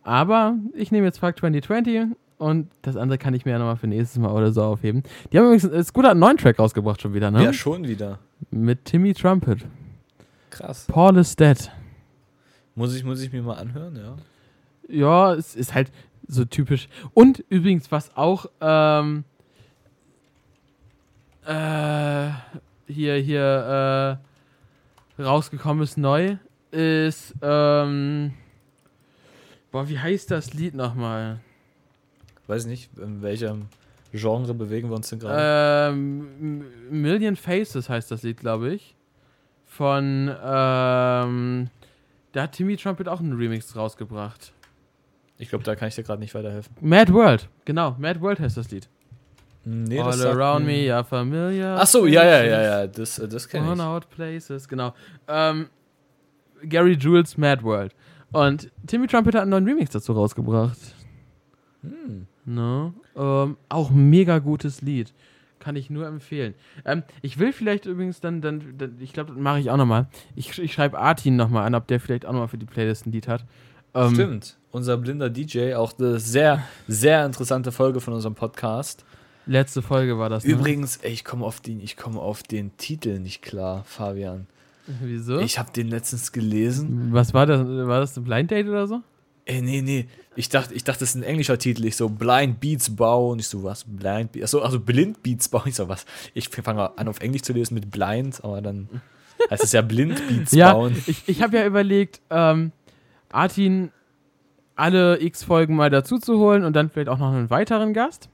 Aber 0.02 0.56
ich 0.74 0.92
nehme 0.92 1.06
jetzt 1.06 1.18
Fuck 1.20 1.38
2020 1.38 2.08
und 2.36 2.70
das 2.82 2.96
andere 2.96 3.16
kann 3.16 3.32
ich 3.32 3.46
mir 3.46 3.52
ja 3.52 3.58
nochmal 3.58 3.78
für 3.78 3.86
nächstes 3.86 4.20
Mal 4.20 4.30
oder 4.30 4.52
so 4.52 4.62
aufheben. 4.62 5.04
Die 5.32 5.38
haben 5.38 5.46
übrigens, 5.46 5.88
Scooter 5.88 6.08
hat 6.08 6.12
einen 6.12 6.20
neuen 6.20 6.36
Track 6.36 6.58
rausgebracht 6.58 7.00
schon 7.00 7.14
wieder, 7.14 7.30
ne? 7.30 7.42
Ja, 7.42 7.52
schon 7.54 7.88
wieder. 7.88 8.18
Mit 8.50 8.84
Timmy 8.84 9.14
Trumpet. 9.14 9.64
Krass. 10.50 10.86
Paul 10.86 11.16
is 11.16 11.34
dead. 11.34 11.70
Muss 12.74 12.94
ich, 12.94 13.04
muss 13.04 13.22
ich 13.22 13.32
mir 13.32 13.42
mal 13.42 13.54
anhören, 13.54 13.96
ja. 13.96 14.16
Ja, 14.86 15.32
es 15.32 15.56
ist 15.56 15.74
halt 15.74 15.90
so 16.28 16.44
typisch. 16.44 16.88
Und 17.14 17.42
übrigens, 17.48 17.90
was 17.90 18.14
auch 18.14 18.44
ähm, 18.60 19.24
äh, 21.46 22.30
hier, 22.86 23.16
hier 23.16 24.18
äh, 25.18 25.22
rausgekommen 25.22 25.82
ist 25.82 25.96
neu, 25.96 26.36
ist 26.70 27.34
ähm, 27.42 28.34
boah, 29.70 29.88
wie 29.88 29.98
heißt 29.98 30.30
das 30.30 30.54
Lied 30.54 30.74
nochmal? 30.74 31.40
Weiß 32.46 32.66
nicht, 32.66 32.90
in 32.98 33.22
welchem 33.22 33.66
Genre 34.12 34.54
bewegen 34.54 34.90
wir 34.90 34.96
uns 34.96 35.08
denn 35.10 35.18
gerade. 35.18 35.92
Ähm, 35.92 36.64
Million 36.90 37.36
Faces 37.36 37.88
heißt 37.88 38.10
das 38.10 38.22
Lied, 38.22 38.38
glaube 38.38 38.72
ich. 38.74 38.94
Von 39.64 40.28
ähm, 40.28 41.70
da 42.32 42.42
hat 42.42 42.52
Timmy 42.52 42.76
Trumpet 42.76 43.08
auch 43.08 43.20
einen 43.20 43.32
Remix 43.32 43.74
rausgebracht. 43.74 44.52
ich 45.38 45.48
glaube, 45.48 45.64
da 45.64 45.74
kann 45.74 45.88
ich 45.88 45.94
dir 45.94 46.02
gerade 46.04 46.20
nicht 46.20 46.34
weiterhelfen. 46.34 46.74
Mad 46.80 47.12
World, 47.12 47.48
genau, 47.64 47.96
Mad 47.98 48.20
World 48.20 48.40
heißt 48.40 48.56
das 48.56 48.70
Lied. 48.70 48.88
Nee, 49.64 49.98
All 49.98 50.20
around 50.26 50.66
me 50.66 50.94
are 50.94 51.04
familiar. 51.04 51.78
Ach 51.80 51.86
so, 51.86 52.06
ja, 52.06 52.22
ja, 52.22 52.44
ja, 52.44 52.62
ja, 52.62 52.86
das, 52.86 53.18
äh, 53.18 53.26
das 53.26 53.48
kenne 53.48 53.72
ich. 53.72 53.80
out 53.80 54.10
places, 54.10 54.68
genau. 54.68 54.94
Ähm, 55.26 55.68
Gary 56.62 56.94
Jules 56.94 57.38
Mad 57.38 57.62
World. 57.62 57.94
Und 58.32 58.70
Timmy 58.86 59.06
Trumpet 59.06 59.34
hat 59.34 59.42
einen 59.42 59.52
neuen 59.52 59.64
Remix 59.64 59.92
dazu 59.92 60.12
rausgebracht. 60.12 60.78
Hm. 61.82 62.26
Ne? 62.44 62.92
Ähm, 63.16 63.56
auch 63.68 63.90
mega 63.90 64.38
gutes 64.38 64.82
Lied. 64.82 65.12
Kann 65.60 65.76
ich 65.76 65.88
nur 65.88 66.06
empfehlen. 66.06 66.54
Ähm, 66.84 67.04
ich 67.22 67.38
will 67.38 67.52
vielleicht 67.52 67.86
übrigens 67.86 68.20
dann, 68.20 68.42
dann, 68.42 68.76
dann 68.76 68.96
ich 69.00 69.14
glaube, 69.14 69.32
das 69.32 69.40
mache 69.40 69.60
ich 69.60 69.70
auch 69.70 69.78
nochmal. 69.78 70.08
Ich, 70.34 70.58
ich 70.58 70.74
schreibe 70.74 70.98
Artin 70.98 71.36
nochmal 71.36 71.66
an, 71.66 71.74
ob 71.74 71.86
der 71.86 72.00
vielleicht 72.00 72.26
auch 72.26 72.32
nochmal 72.32 72.48
für 72.48 72.58
die 72.58 72.66
Playlist 72.66 73.06
ein 73.06 73.12
Lied 73.12 73.28
hat. 73.28 73.46
Ähm, 73.94 74.14
Stimmt. 74.14 74.58
Unser 74.72 74.98
blinder 74.98 75.30
DJ, 75.30 75.74
auch 75.74 75.96
eine 75.98 76.18
sehr, 76.18 76.64
sehr 76.88 77.24
interessante 77.24 77.72
Folge 77.72 78.00
von 78.00 78.12
unserem 78.12 78.34
Podcast. 78.34 79.04
Letzte 79.46 79.82
Folge 79.82 80.18
war 80.18 80.28
das. 80.28 80.44
Ne? 80.44 80.52
Übrigens, 80.52 80.96
ey, 80.98 81.12
ich 81.12 81.24
komme 81.24 81.44
auf 81.44 81.60
den, 81.60 81.80
ich 81.80 81.96
komme 81.96 82.20
auf 82.20 82.42
den 82.42 82.76
Titel 82.76 83.18
nicht 83.18 83.42
klar, 83.42 83.84
Fabian. 83.84 84.46
Wieso? 85.00 85.38
Ich 85.38 85.58
habe 85.58 85.70
den 85.72 85.88
letztens 85.88 86.32
gelesen. 86.32 87.08
Was 87.12 87.32
war 87.34 87.46
das? 87.46 87.66
War 87.66 88.00
das 88.00 88.16
ein 88.16 88.24
Blind 88.24 88.50
Date 88.50 88.68
oder 88.68 88.86
so? 88.86 89.00
Ey, 89.46 89.60
nee, 89.60 89.82
nee. 89.82 90.06
Ich 90.36 90.48
dachte, 90.48 90.74
ich 90.74 90.84
dachte, 90.84 91.00
das 91.00 91.10
ist 91.10 91.14
ein 91.16 91.22
englischer 91.22 91.58
Titel. 91.58 91.84
Ich 91.84 91.96
so, 91.96 92.08
Blind 92.08 92.60
Beats 92.60 92.94
Bau. 92.94 93.30
Und 93.32 93.38
ich 93.40 93.48
so, 93.48 93.62
was? 93.62 93.84
Blind 93.86 94.32
Beats. 94.32 94.44
Achso, 94.44 94.60
also 94.60 94.80
Blind 94.80 95.22
Beats 95.22 95.48
Bau. 95.48 95.62
Ich 95.66 95.74
so, 95.74 95.88
was? 95.88 96.06
Ich 96.32 96.48
fange 96.48 96.96
an, 96.98 97.08
auf 97.08 97.20
Englisch 97.20 97.42
zu 97.42 97.52
lesen 97.52 97.74
mit 97.74 97.90
Blind, 97.90 98.42
aber 98.42 98.60
dann 98.62 98.88
heißt 99.50 99.64
es 99.64 99.72
ja 99.72 99.82
Blind 99.82 100.20
Beats 100.28 100.52
Ja, 100.52 100.72
bauen. 100.72 100.96
ich, 101.06 101.22
ich 101.28 101.42
habe 101.42 101.58
ja 101.58 101.66
überlegt, 101.66 102.20
ähm, 102.30 102.72
Artin 103.30 103.90
alle 104.76 105.20
x 105.20 105.44
Folgen 105.44 105.76
mal 105.76 105.90
dazu 105.90 106.18
zu 106.18 106.38
holen 106.38 106.64
und 106.64 106.74
dann 106.74 106.90
vielleicht 106.90 107.08
auch 107.08 107.18
noch 107.18 107.32
einen 107.32 107.48
weiteren 107.50 107.92
Gast 107.94 108.28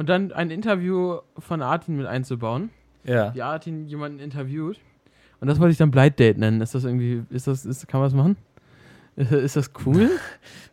und 0.00 0.08
dann 0.08 0.32
ein 0.32 0.50
Interview 0.50 1.18
von 1.38 1.60
Artin 1.60 1.94
mit 1.98 2.06
einzubauen, 2.06 2.70
Ja. 3.04 3.34
wie 3.34 3.42
Artin 3.42 3.86
jemanden 3.86 4.18
interviewt. 4.18 4.78
Und 5.42 5.48
das 5.48 5.60
wollte 5.60 5.72
ich 5.72 5.76
dann 5.78 5.90
Blind 5.90 6.18
Date 6.18 6.38
nennen. 6.38 6.62
Ist 6.62 6.74
das 6.74 6.84
irgendwie, 6.84 7.22
ist 7.28 7.46
das, 7.46 7.66
ist, 7.66 7.86
kann 7.86 8.00
man 8.00 8.06
das 8.08 8.16
machen? 8.16 8.36
Ist, 9.16 9.30
ist 9.32 9.56
das 9.56 9.70
cool? 9.84 10.08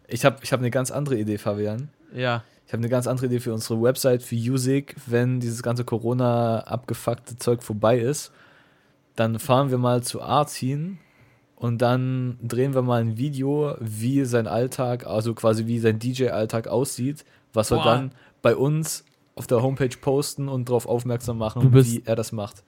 Ich 0.09 0.23
habe 0.23 0.37
ich 0.41 0.53
hab 0.53 0.61
eine 0.61 0.69
ganz 0.71 0.89
andere 0.91 1.17
Idee, 1.17 1.37
Fabian. 1.37 1.89
ja. 2.13 2.41
Ich 2.65 2.71
habe 2.71 2.79
eine 2.79 2.87
ganz 2.89 3.05
andere 3.05 3.25
Idee 3.25 3.41
für 3.41 3.53
unsere 3.53 3.81
Website, 3.81 4.23
für 4.23 4.35
Music. 4.35 4.95
Wenn 5.05 5.41
dieses 5.41 5.61
ganze 5.61 5.83
Corona-abgefuckte 5.83 7.35
Zeug 7.35 7.61
vorbei 7.63 7.99
ist, 7.99 8.31
dann 9.17 9.39
fahren 9.39 9.69
wir 9.71 9.77
mal 9.77 10.03
zu 10.03 10.21
Artin 10.21 10.99
und 11.57 11.81
dann 11.81 12.37
drehen 12.41 12.73
wir 12.73 12.81
mal 12.83 13.01
ein 13.01 13.17
Video, 13.17 13.75
wie 13.81 14.23
sein 14.23 14.47
Alltag, 14.47 15.05
also 15.05 15.33
quasi 15.33 15.65
wie 15.67 15.79
sein 15.79 15.99
DJ-Alltag 15.99 16.67
aussieht, 16.67 17.25
was 17.53 17.69
Boah. 17.69 17.83
dann 17.83 18.11
bei 18.41 18.55
uns 18.55 19.03
auf 19.37 19.47
der 19.47 19.61
Homepage 19.61 19.95
posten 20.01 20.47
und 20.49 20.69
darauf 20.69 20.87
aufmerksam 20.87 21.37
machen, 21.37 21.73
wie 21.73 22.01
er 22.05 22.15
das 22.15 22.31
macht. 22.31 22.63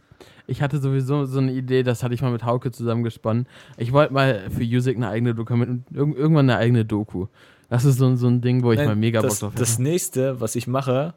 Ich 0.48 0.62
hatte 0.62 0.80
sowieso 0.80 1.26
so 1.26 1.40
eine 1.40 1.52
Idee, 1.52 1.84
das 1.84 2.04
hatte 2.04 2.14
ich 2.14 2.22
mal 2.22 2.32
mit 2.32 2.44
Hauke 2.44 2.72
zusammengesponnen. 2.72 3.48
Ich 3.78 3.92
wollte 3.92 4.14
mal 4.14 4.50
für 4.50 4.64
Music 4.64 4.98
eine 4.98 5.10
eigene 5.10 5.36
Doku, 5.36 5.54
irgendwann 5.94 6.50
eine 6.50 6.58
eigene 6.58 6.86
Doku. 6.86 7.28
Das 7.70 7.86
ist 7.86 7.98
so, 7.98 8.16
so 8.16 8.28
ein 8.28 8.42
Ding, 8.42 8.64
wo 8.64 8.72
ich 8.72 8.80
Nein, 8.80 8.88
mal 8.88 8.96
mega 8.96 9.22
das, 9.22 9.40
Bock 9.40 9.52
drauf 9.52 9.60
Das 9.60 9.74
hätte. 9.74 9.84
nächste, 9.84 10.42
was 10.42 10.56
ich 10.56 10.66
mache, 10.68 11.14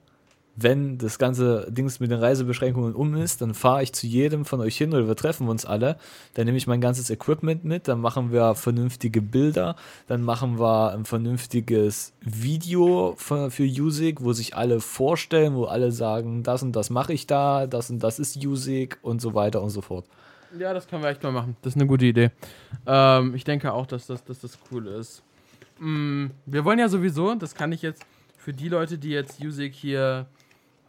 wenn 0.54 0.98
das 0.98 1.18
ganze 1.18 1.66
Dings 1.70 2.00
mit 2.00 2.10
den 2.10 2.18
Reisebeschränkungen 2.18 2.94
um 2.94 3.14
ist, 3.14 3.40
dann 3.40 3.54
fahre 3.54 3.82
ich 3.82 3.92
zu 3.92 4.06
jedem 4.06 4.44
von 4.44 4.60
euch 4.60 4.76
hin 4.76 4.92
oder 4.92 5.06
wir 5.06 5.16
treffen 5.16 5.48
uns 5.48 5.64
alle. 5.64 5.96
Dann 6.34 6.46
nehme 6.46 6.58
ich 6.58 6.66
mein 6.66 6.80
ganzes 6.80 7.08
Equipment 7.10 7.64
mit, 7.64 7.88
dann 7.88 8.00
machen 8.00 8.32
wir 8.32 8.54
vernünftige 8.54 9.22
Bilder, 9.22 9.76
dann 10.08 10.22
machen 10.22 10.58
wir 10.58 10.92
ein 10.92 11.04
vernünftiges 11.04 12.12
Video 12.20 13.14
für, 13.16 13.50
für 13.50 13.64
Music, 13.64 14.22
wo 14.22 14.32
sich 14.32 14.54
alle 14.54 14.80
vorstellen, 14.80 15.54
wo 15.54 15.64
alle 15.64 15.90
sagen, 15.90 16.42
das 16.42 16.62
und 16.62 16.76
das 16.76 16.90
mache 16.90 17.12
ich 17.12 17.26
da, 17.26 17.66
das 17.66 17.90
und 17.90 18.02
das 18.02 18.18
ist 18.18 18.42
Music 18.42 18.98
und 19.02 19.20
so 19.22 19.34
weiter 19.34 19.62
und 19.62 19.70
so 19.70 19.80
fort. 19.80 20.04
Ja, 20.58 20.74
das 20.74 20.86
können 20.86 21.02
wir 21.02 21.08
echt 21.08 21.22
mal 21.22 21.32
machen. 21.32 21.56
Das 21.62 21.72
ist 21.72 21.80
eine 21.80 21.86
gute 21.86 22.04
Idee. 22.04 22.30
Ähm, 22.86 23.34
ich 23.34 23.44
denke 23.44 23.72
auch, 23.72 23.86
dass 23.86 24.06
das, 24.06 24.22
dass 24.24 24.40
das 24.40 24.58
cool 24.70 24.86
ist. 24.86 25.22
Mm, 25.78 26.26
wir 26.44 26.64
wollen 26.66 26.78
ja 26.78 26.90
sowieso, 26.90 27.34
das 27.34 27.54
kann 27.54 27.72
ich 27.72 27.80
jetzt 27.80 28.04
für 28.36 28.52
die 28.52 28.68
Leute, 28.68 28.98
die 28.98 29.10
jetzt 29.10 29.42
Music 29.42 29.72
hier 29.72 30.26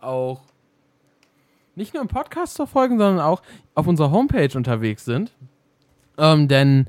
auch 0.04 0.42
nicht 1.76 1.94
nur 1.94 2.02
im 2.02 2.08
Podcast 2.08 2.56
verfolgen, 2.56 2.98
sondern 2.98 3.20
auch 3.20 3.42
auf 3.76 3.88
unserer 3.88 4.12
Homepage 4.12 4.56
unterwegs 4.56 5.06
sind. 5.06 5.32
Ähm, 6.18 6.48
denn 6.48 6.86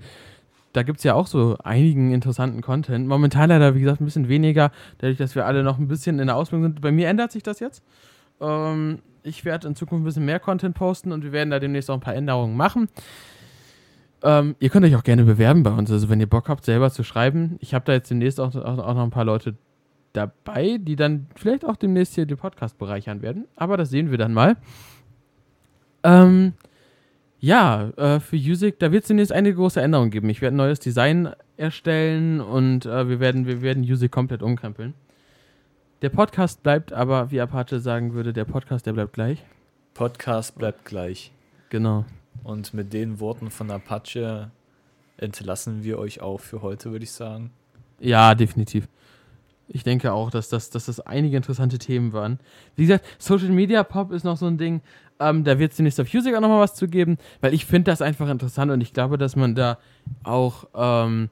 da 0.72 0.82
gibt 0.82 0.98
es 0.98 1.04
ja 1.04 1.14
auch 1.14 1.26
so 1.26 1.56
einigen 1.62 2.12
interessanten 2.12 2.60
Content. 2.60 3.06
Momentan 3.06 3.48
leider, 3.48 3.74
wie 3.74 3.80
gesagt, 3.80 4.00
ein 4.00 4.04
bisschen 4.04 4.28
weniger, 4.28 4.72
dadurch, 4.98 5.18
dass 5.18 5.34
wir 5.34 5.46
alle 5.46 5.62
noch 5.62 5.78
ein 5.78 5.88
bisschen 5.88 6.18
in 6.18 6.26
der 6.26 6.36
Ausbildung 6.36 6.64
sind. 6.64 6.80
Bei 6.80 6.92
mir 6.92 7.08
ändert 7.08 7.32
sich 7.32 7.42
das 7.42 7.60
jetzt. 7.60 7.82
Ähm, 8.40 8.98
ich 9.22 9.44
werde 9.44 9.68
in 9.68 9.76
Zukunft 9.76 10.02
ein 10.02 10.04
bisschen 10.04 10.24
mehr 10.24 10.40
Content 10.40 10.74
posten 10.74 11.12
und 11.12 11.24
wir 11.24 11.32
werden 11.32 11.50
da 11.50 11.58
demnächst 11.58 11.90
auch 11.90 11.94
ein 11.94 12.00
paar 12.00 12.14
Änderungen 12.14 12.56
machen. 12.56 12.88
Ähm, 14.22 14.56
ihr 14.58 14.68
könnt 14.68 14.84
euch 14.84 14.96
auch 14.96 15.04
gerne 15.04 15.24
bewerben 15.24 15.62
bei 15.62 15.70
uns. 15.70 15.90
Also 15.90 16.08
wenn 16.08 16.20
ihr 16.20 16.28
Bock 16.28 16.48
habt, 16.48 16.64
selber 16.64 16.90
zu 16.90 17.04
schreiben. 17.04 17.56
Ich 17.60 17.72
habe 17.72 17.84
da 17.84 17.92
jetzt 17.92 18.10
demnächst 18.10 18.40
auch, 18.40 18.54
auch, 18.54 18.78
auch 18.78 18.94
noch 18.94 19.02
ein 19.02 19.10
paar 19.10 19.24
Leute 19.24 19.54
dabei, 20.14 20.78
die 20.80 20.96
dann 20.96 21.26
vielleicht 21.36 21.64
auch 21.64 21.76
demnächst 21.76 22.14
hier 22.14 22.24
den 22.24 22.38
Podcast 22.38 22.78
bereichern 22.78 23.20
werden. 23.20 23.46
Aber 23.56 23.76
das 23.76 23.90
sehen 23.90 24.10
wir 24.10 24.16
dann 24.16 24.32
mal. 24.32 24.56
Ähm, 26.02 26.54
ja, 27.40 27.90
äh, 27.96 28.20
für 28.20 28.36
Music, 28.36 28.78
da 28.78 28.90
wird 28.90 29.02
es 29.02 29.08
demnächst 29.08 29.32
eine 29.32 29.52
große 29.52 29.80
Änderung 29.80 30.10
geben. 30.10 30.30
Ich 30.30 30.40
werde 30.40 30.54
ein 30.54 30.58
neues 30.58 30.78
Design 30.78 31.34
erstellen 31.56 32.40
und 32.40 32.86
äh, 32.86 33.08
wir 33.08 33.20
werden, 33.20 33.46
wir 33.46 33.60
werden 33.60 33.82
Music 33.82 34.10
komplett 34.10 34.42
umkrempeln. 34.42 34.94
Der 36.00 36.08
Podcast 36.08 36.62
bleibt 36.62 36.92
aber, 36.92 37.30
wie 37.30 37.40
Apache 37.40 37.80
sagen 37.80 38.14
würde, 38.14 38.32
der 38.32 38.44
Podcast, 38.44 38.86
der 38.86 38.92
bleibt 38.92 39.12
gleich. 39.12 39.44
Podcast 39.94 40.56
bleibt 40.56 40.84
gleich. 40.84 41.32
Genau. 41.70 42.04
Und 42.42 42.74
mit 42.74 42.92
den 42.92 43.20
Worten 43.20 43.50
von 43.50 43.70
Apache 43.70 44.50
entlassen 45.16 45.82
wir 45.84 45.98
euch 45.98 46.20
auch 46.20 46.40
für 46.40 46.62
heute, 46.62 46.92
würde 46.92 47.04
ich 47.04 47.12
sagen. 47.12 47.50
Ja, 48.00 48.34
definitiv. 48.34 48.88
Ich 49.68 49.82
denke 49.82 50.12
auch, 50.12 50.30
dass 50.30 50.48
das, 50.48 50.70
dass 50.70 50.86
das 50.86 51.00
einige 51.00 51.36
interessante 51.36 51.78
Themen 51.78 52.12
waren. 52.12 52.38
Wie 52.76 52.82
gesagt, 52.86 53.04
Social 53.18 53.48
Media 53.48 53.82
Pop 53.82 54.12
ist 54.12 54.24
noch 54.24 54.36
so 54.36 54.46
ein 54.46 54.58
Ding. 54.58 54.82
Ähm, 55.20 55.44
da 55.44 55.58
wird 55.58 55.70
es 55.70 55.76
demnächst 55.76 56.00
auf 56.00 56.12
Music 56.12 56.34
auch 56.34 56.40
nochmal 56.40 56.60
was 56.60 56.74
zu 56.74 56.88
geben, 56.88 57.18
weil 57.40 57.54
ich 57.54 57.66
finde 57.66 57.90
das 57.90 58.02
einfach 58.02 58.28
interessant 58.28 58.70
und 58.72 58.80
ich 58.80 58.92
glaube, 58.92 59.16
dass 59.16 59.36
man 59.36 59.54
da 59.54 59.78
auch 60.22 60.66
ähm, 60.74 61.30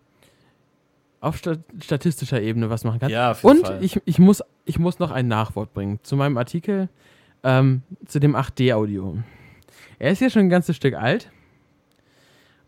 auf 1.21 1.37
stat 1.37 1.61
statistischer 1.81 2.41
Ebene 2.41 2.71
was 2.71 2.85
machen 2.85 3.01
kann. 3.01 3.11
Ja, 3.11 3.33
auf 3.33 3.43
jeden 3.43 3.59
und 3.59 3.67
Fall. 3.67 3.85
Ich, 3.85 4.01
ich, 4.05 4.19
muss, 4.19 4.43
ich 4.65 4.79
muss 4.79 4.99
noch 4.99 5.11
ein 5.11 5.29
Nachwort 5.29 5.75
bringen 5.75 6.01
zu 6.03 6.17
meinem 6.17 6.37
Artikel, 6.39 6.89
ähm, 7.43 7.83
zu 8.07 8.19
dem 8.19 8.37
8D-Audio. 8.37 9.19
Er 9.99 10.13
ist 10.13 10.21
ja 10.21 10.31
schon 10.31 10.43
ein 10.43 10.51
ganzes 10.51 10.77
Stück 10.77 10.95
alt. 10.95 11.31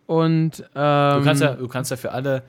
Und 0.07 0.61
ähm, 0.75 1.19
du, 1.19 1.25
kannst 1.25 1.43
ja, 1.43 1.55
du 1.55 1.69
kannst 1.69 1.91
ja 1.91 1.97
für 1.97 2.12
alle 2.12 2.43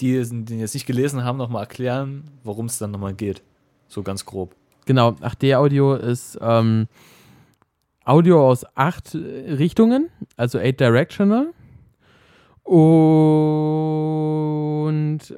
die 0.00 0.22
den 0.22 0.58
jetzt 0.58 0.74
nicht 0.74 0.86
gelesen 0.86 1.24
haben, 1.24 1.38
nochmal 1.38 1.62
erklären, 1.62 2.24
worum 2.44 2.66
es 2.66 2.78
dann 2.78 2.90
nochmal 2.90 3.14
geht. 3.14 3.42
So 3.88 4.02
ganz 4.02 4.24
grob. 4.24 4.54
Genau, 4.84 5.10
8D-Audio 5.10 5.94
ist 5.94 6.38
ähm, 6.40 6.86
Audio 8.04 8.48
aus 8.48 8.64
acht 8.76 9.14
Richtungen, 9.14 10.10
also 10.36 10.58
eight 10.58 10.78
directional. 10.78 11.52
Und 12.62 12.76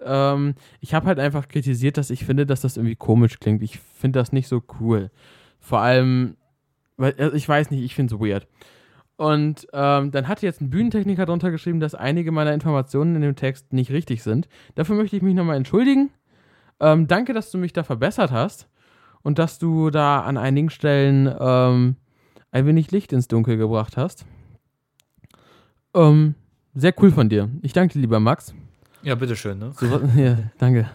ähm, 0.04 0.54
ich 0.80 0.94
habe 0.94 1.06
halt 1.06 1.18
einfach 1.18 1.48
kritisiert, 1.48 1.96
dass 1.96 2.10
ich 2.10 2.24
finde, 2.24 2.46
dass 2.46 2.60
das 2.60 2.76
irgendwie 2.76 2.96
komisch 2.96 3.38
klingt. 3.38 3.62
Ich 3.62 3.78
finde 3.78 4.18
das 4.18 4.32
nicht 4.32 4.48
so 4.48 4.62
cool. 4.80 5.10
Vor 5.60 5.80
allem, 5.80 6.36
weil 6.96 7.14
also 7.18 7.34
ich 7.34 7.48
weiß 7.48 7.70
nicht, 7.70 7.82
ich 7.82 7.94
finde 7.94 8.14
es 8.14 8.20
weird. 8.20 8.46
Und 9.18 9.66
ähm, 9.72 10.12
dann 10.12 10.28
hat 10.28 10.42
jetzt 10.42 10.60
ein 10.60 10.70
Bühnentechniker 10.70 11.26
drunter 11.26 11.50
geschrieben, 11.50 11.80
dass 11.80 11.96
einige 11.96 12.30
meiner 12.30 12.54
Informationen 12.54 13.16
in 13.16 13.22
dem 13.22 13.34
Text 13.34 13.72
nicht 13.72 13.90
richtig 13.90 14.22
sind. 14.22 14.48
Dafür 14.76 14.94
möchte 14.94 15.16
ich 15.16 15.22
mich 15.22 15.34
nochmal 15.34 15.56
entschuldigen. 15.56 16.10
Ähm, 16.78 17.08
danke, 17.08 17.32
dass 17.32 17.50
du 17.50 17.58
mich 17.58 17.72
da 17.72 17.82
verbessert 17.82 18.30
hast 18.30 18.68
und 19.22 19.40
dass 19.40 19.58
du 19.58 19.90
da 19.90 20.20
an 20.20 20.36
einigen 20.36 20.70
Stellen 20.70 21.34
ähm, 21.40 21.96
ein 22.52 22.66
wenig 22.66 22.92
Licht 22.92 23.12
ins 23.12 23.26
Dunkel 23.26 23.56
gebracht 23.56 23.96
hast. 23.96 24.24
Ähm, 25.94 26.36
sehr 26.74 26.94
cool 27.02 27.10
von 27.10 27.28
dir. 27.28 27.50
Ich 27.62 27.72
danke 27.72 27.94
dir, 27.94 28.00
lieber 28.00 28.20
Max. 28.20 28.54
Ja, 29.02 29.16
bitteschön. 29.16 29.58
Ne? 29.58 29.72
So, 29.72 30.00
ja, 30.16 30.38
danke. 30.58 30.88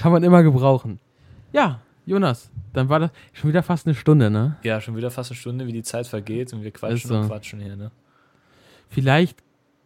Kann 0.00 0.10
man 0.10 0.24
immer 0.24 0.42
gebrauchen. 0.42 0.98
Ja, 1.52 1.80
Jonas, 2.08 2.50
dann 2.72 2.88
war 2.88 3.00
das 3.00 3.10
schon 3.34 3.50
wieder 3.50 3.62
fast 3.62 3.86
eine 3.86 3.94
Stunde, 3.94 4.30
ne? 4.30 4.56
Ja, 4.62 4.80
schon 4.80 4.96
wieder 4.96 5.10
fast 5.10 5.30
eine 5.30 5.36
Stunde, 5.36 5.66
wie 5.66 5.72
die 5.72 5.82
Zeit 5.82 6.06
vergeht 6.06 6.52
und 6.54 6.62
wir 6.62 6.70
quatschen 6.70 7.08
so. 7.08 7.18
und 7.18 7.26
quatschen 7.26 7.60
hier, 7.60 7.76
ne? 7.76 7.90
Vielleicht 8.88 9.38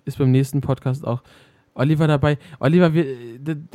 ist 0.04 0.18
beim 0.18 0.30
nächsten 0.30 0.60
Podcast 0.60 1.04
auch 1.04 1.22
Oliver 1.74 2.06
dabei. 2.06 2.38
Oliver, 2.60 2.94
wir, 2.94 3.04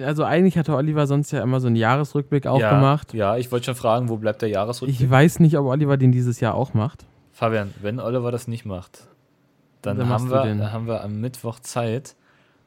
also 0.01 0.23
eigentlich 0.23 0.57
hatte 0.57 0.73
Oliver 0.75 1.07
sonst 1.07 1.31
ja 1.31 1.43
immer 1.43 1.59
so 1.59 1.67
einen 1.67 1.75
Jahresrückblick 1.75 2.47
auch 2.47 2.59
ja, 2.59 2.73
gemacht. 2.73 3.13
Ja, 3.13 3.35
ich 3.35 3.51
wollte 3.51 3.65
schon 3.65 3.75
fragen, 3.75 4.07
wo 4.07 4.15
bleibt 4.15 4.41
der 4.41 4.49
Jahresrückblick? 4.49 5.01
Ich 5.01 5.09
weiß 5.09 5.39
nicht, 5.41 5.57
ob 5.57 5.65
Oliver 5.65 5.97
den 5.97 6.13
dieses 6.13 6.39
Jahr 6.39 6.55
auch 6.55 6.73
macht. 6.73 7.05
Fabian, 7.33 7.73
wenn 7.81 7.99
Oliver 7.99 8.31
das 8.31 8.47
nicht 8.47 8.65
macht, 8.65 9.09
dann, 9.81 9.97
dann 9.97 10.07
haben, 10.07 10.29
wir, 10.29 10.43
dann 10.43 10.71
haben 10.71 10.87
wir 10.87 11.03
am 11.03 11.19
Mittwoch 11.19 11.59
Zeit 11.59 12.15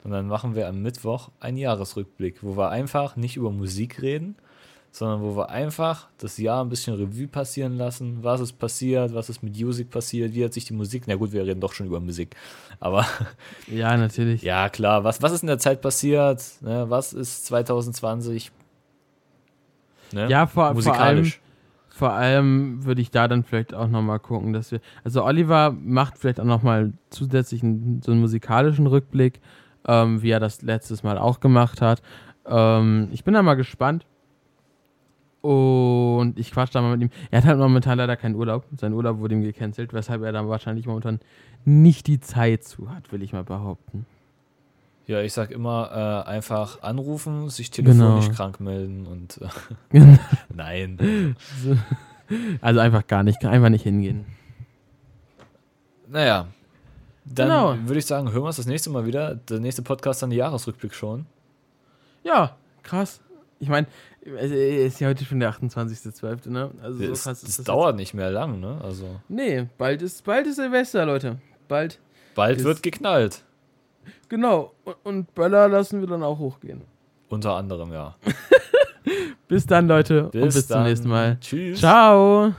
und 0.04 0.10
dann 0.10 0.26
machen 0.26 0.54
wir 0.54 0.68
am 0.68 0.82
Mittwoch 0.82 1.30
einen 1.40 1.56
Jahresrückblick, 1.56 2.42
wo 2.42 2.56
wir 2.56 2.68
einfach 2.68 3.16
nicht 3.16 3.36
über 3.36 3.50
Musik 3.50 4.02
reden, 4.02 4.36
sondern 4.90 5.22
wo 5.22 5.36
wir 5.36 5.50
einfach 5.50 6.08
das 6.18 6.36
Jahr 6.38 6.64
ein 6.64 6.68
bisschen 6.68 6.94
Revue 6.94 7.28
passieren 7.28 7.76
lassen, 7.76 8.18
was 8.22 8.40
ist 8.40 8.58
passiert, 8.58 9.14
was 9.14 9.28
ist 9.30 9.42
mit 9.42 9.58
Music 9.58 9.90
passiert, 9.90 10.34
wie 10.34 10.44
hat 10.44 10.52
sich 10.52 10.64
die 10.64 10.72
Musik, 10.72 11.04
na 11.06 11.14
gut, 11.14 11.32
wir 11.32 11.46
reden 11.46 11.60
doch 11.60 11.72
schon 11.72 11.86
über 11.86 12.00
Musik, 12.00 12.34
aber 12.80 13.06
ja, 13.68 13.96
natürlich. 13.96 14.42
Ja, 14.42 14.68
klar, 14.68 15.04
was, 15.04 15.22
was 15.22 15.32
ist 15.32 15.42
in 15.42 15.46
der 15.46 15.58
Zeit 15.58 15.80
passiert, 15.80 16.42
ne? 16.60 16.86
was 16.88 17.12
ist 17.12 17.46
2020 17.46 18.50
ne? 20.12 20.28
Ja, 20.28 20.46
vor, 20.46 20.74
musikalisch. 20.74 21.40
Vor 21.90 22.12
allem, 22.12 22.40
vor 22.40 22.44
allem 22.46 22.84
würde 22.84 23.02
ich 23.02 23.10
da 23.10 23.28
dann 23.28 23.44
vielleicht 23.44 23.74
auch 23.74 23.88
nochmal 23.88 24.18
gucken, 24.18 24.52
dass 24.52 24.72
wir, 24.72 24.80
also 25.04 25.24
Oliver 25.24 25.70
macht 25.70 26.18
vielleicht 26.18 26.40
auch 26.40 26.44
nochmal 26.44 26.92
zusätzlich 27.10 27.62
einen, 27.62 28.00
so 28.02 28.10
einen 28.10 28.20
musikalischen 28.20 28.86
Rückblick, 28.86 29.40
ähm, 29.86 30.22
wie 30.22 30.30
er 30.30 30.40
das 30.40 30.62
letztes 30.62 31.02
Mal 31.02 31.18
auch 31.18 31.40
gemacht 31.40 31.80
hat. 31.80 32.02
Ähm, 32.46 33.08
ich 33.12 33.22
bin 33.22 33.34
da 33.34 33.42
mal 33.42 33.54
gespannt, 33.54 34.06
und 35.42 36.38
ich 36.38 36.50
quatsch 36.52 36.74
da 36.74 36.82
mal 36.82 36.96
mit 36.96 37.08
ihm. 37.08 37.10
Er 37.30 37.38
hat 37.38 37.46
halt 37.46 37.58
momentan 37.58 37.98
leider 37.98 38.16
keinen 38.16 38.34
Urlaub. 38.34 38.64
Sein 38.76 38.92
Urlaub 38.92 39.18
wurde 39.18 39.34
ihm 39.34 39.42
gecancelt, 39.42 39.92
weshalb 39.92 40.22
er 40.22 40.32
dann 40.32 40.48
wahrscheinlich 40.48 40.86
momentan 40.86 41.20
nicht 41.64 42.06
die 42.06 42.20
Zeit 42.20 42.64
zu 42.64 42.90
hat, 42.90 43.10
will 43.12 43.22
ich 43.22 43.32
mal 43.32 43.44
behaupten. 43.44 44.06
Ja, 45.06 45.20
ich 45.22 45.32
sag 45.32 45.50
immer, 45.50 46.24
äh, 46.26 46.28
einfach 46.28 46.82
anrufen, 46.82 47.48
sich 47.48 47.70
telefonisch 47.70 48.26
genau. 48.26 48.36
krank 48.36 48.60
melden 48.60 49.06
und 49.06 49.40
äh, 49.92 50.18
nein. 50.54 51.36
Also 52.60 52.80
einfach 52.80 53.06
gar 53.06 53.22
nicht, 53.22 53.44
einfach 53.44 53.70
nicht 53.70 53.82
hingehen. 53.82 54.26
Naja, 56.06 56.48
dann 57.24 57.48
genau. 57.48 57.88
würde 57.88 57.98
ich 57.98 58.06
sagen, 58.06 58.30
hören 58.30 58.42
wir 58.42 58.48
uns 58.48 58.56
das 58.56 58.66
nächste 58.66 58.90
Mal 58.90 59.06
wieder. 59.06 59.36
Der 59.36 59.60
nächste 59.60 59.82
Podcast 59.82 60.22
dann 60.22 60.30
die 60.30 60.36
Jahresrückblick 60.36 60.94
schon. 60.94 61.26
Ja, 62.24 62.56
krass. 62.82 63.20
Ich 63.60 63.68
meine, 63.68 63.86
es 64.22 64.50
ist 64.50 65.00
ja 65.00 65.08
heute 65.08 65.24
schon 65.24 65.38
der 65.38 65.52
28.12., 65.52 66.48
ne? 66.48 66.70
Also 66.82 67.06
das, 67.06 67.24
so 67.24 67.30
das, 67.30 67.42
das 67.42 67.62
dauert 67.62 67.96
nicht 67.96 68.14
mehr 68.14 68.30
lang, 68.30 68.58
ne? 68.58 68.80
Also. 68.82 69.20
Nee, 69.28 69.66
bald 69.76 70.02
ist, 70.02 70.24
bald 70.24 70.46
ist 70.46 70.56
Silvester, 70.56 71.04
Leute. 71.04 71.36
Bald. 71.68 72.00
Bald 72.34 72.64
wird 72.64 72.82
geknallt. 72.82 73.44
Genau. 74.28 74.72
Und, 74.84 74.96
und 75.04 75.34
Böller 75.34 75.68
lassen 75.68 76.00
wir 76.00 76.08
dann 76.08 76.22
auch 76.22 76.38
hochgehen. 76.38 76.82
Unter 77.28 77.54
anderem, 77.54 77.92
ja. 77.92 78.16
bis 79.48 79.66
dann, 79.66 79.86
Leute. 79.86 80.30
Bis 80.32 80.42
und 80.42 80.54
bis 80.54 80.66
dann. 80.66 80.78
zum 80.78 80.84
nächsten 80.84 81.08
Mal. 81.08 81.38
Tschüss. 81.40 81.80
Ciao. 81.80 82.54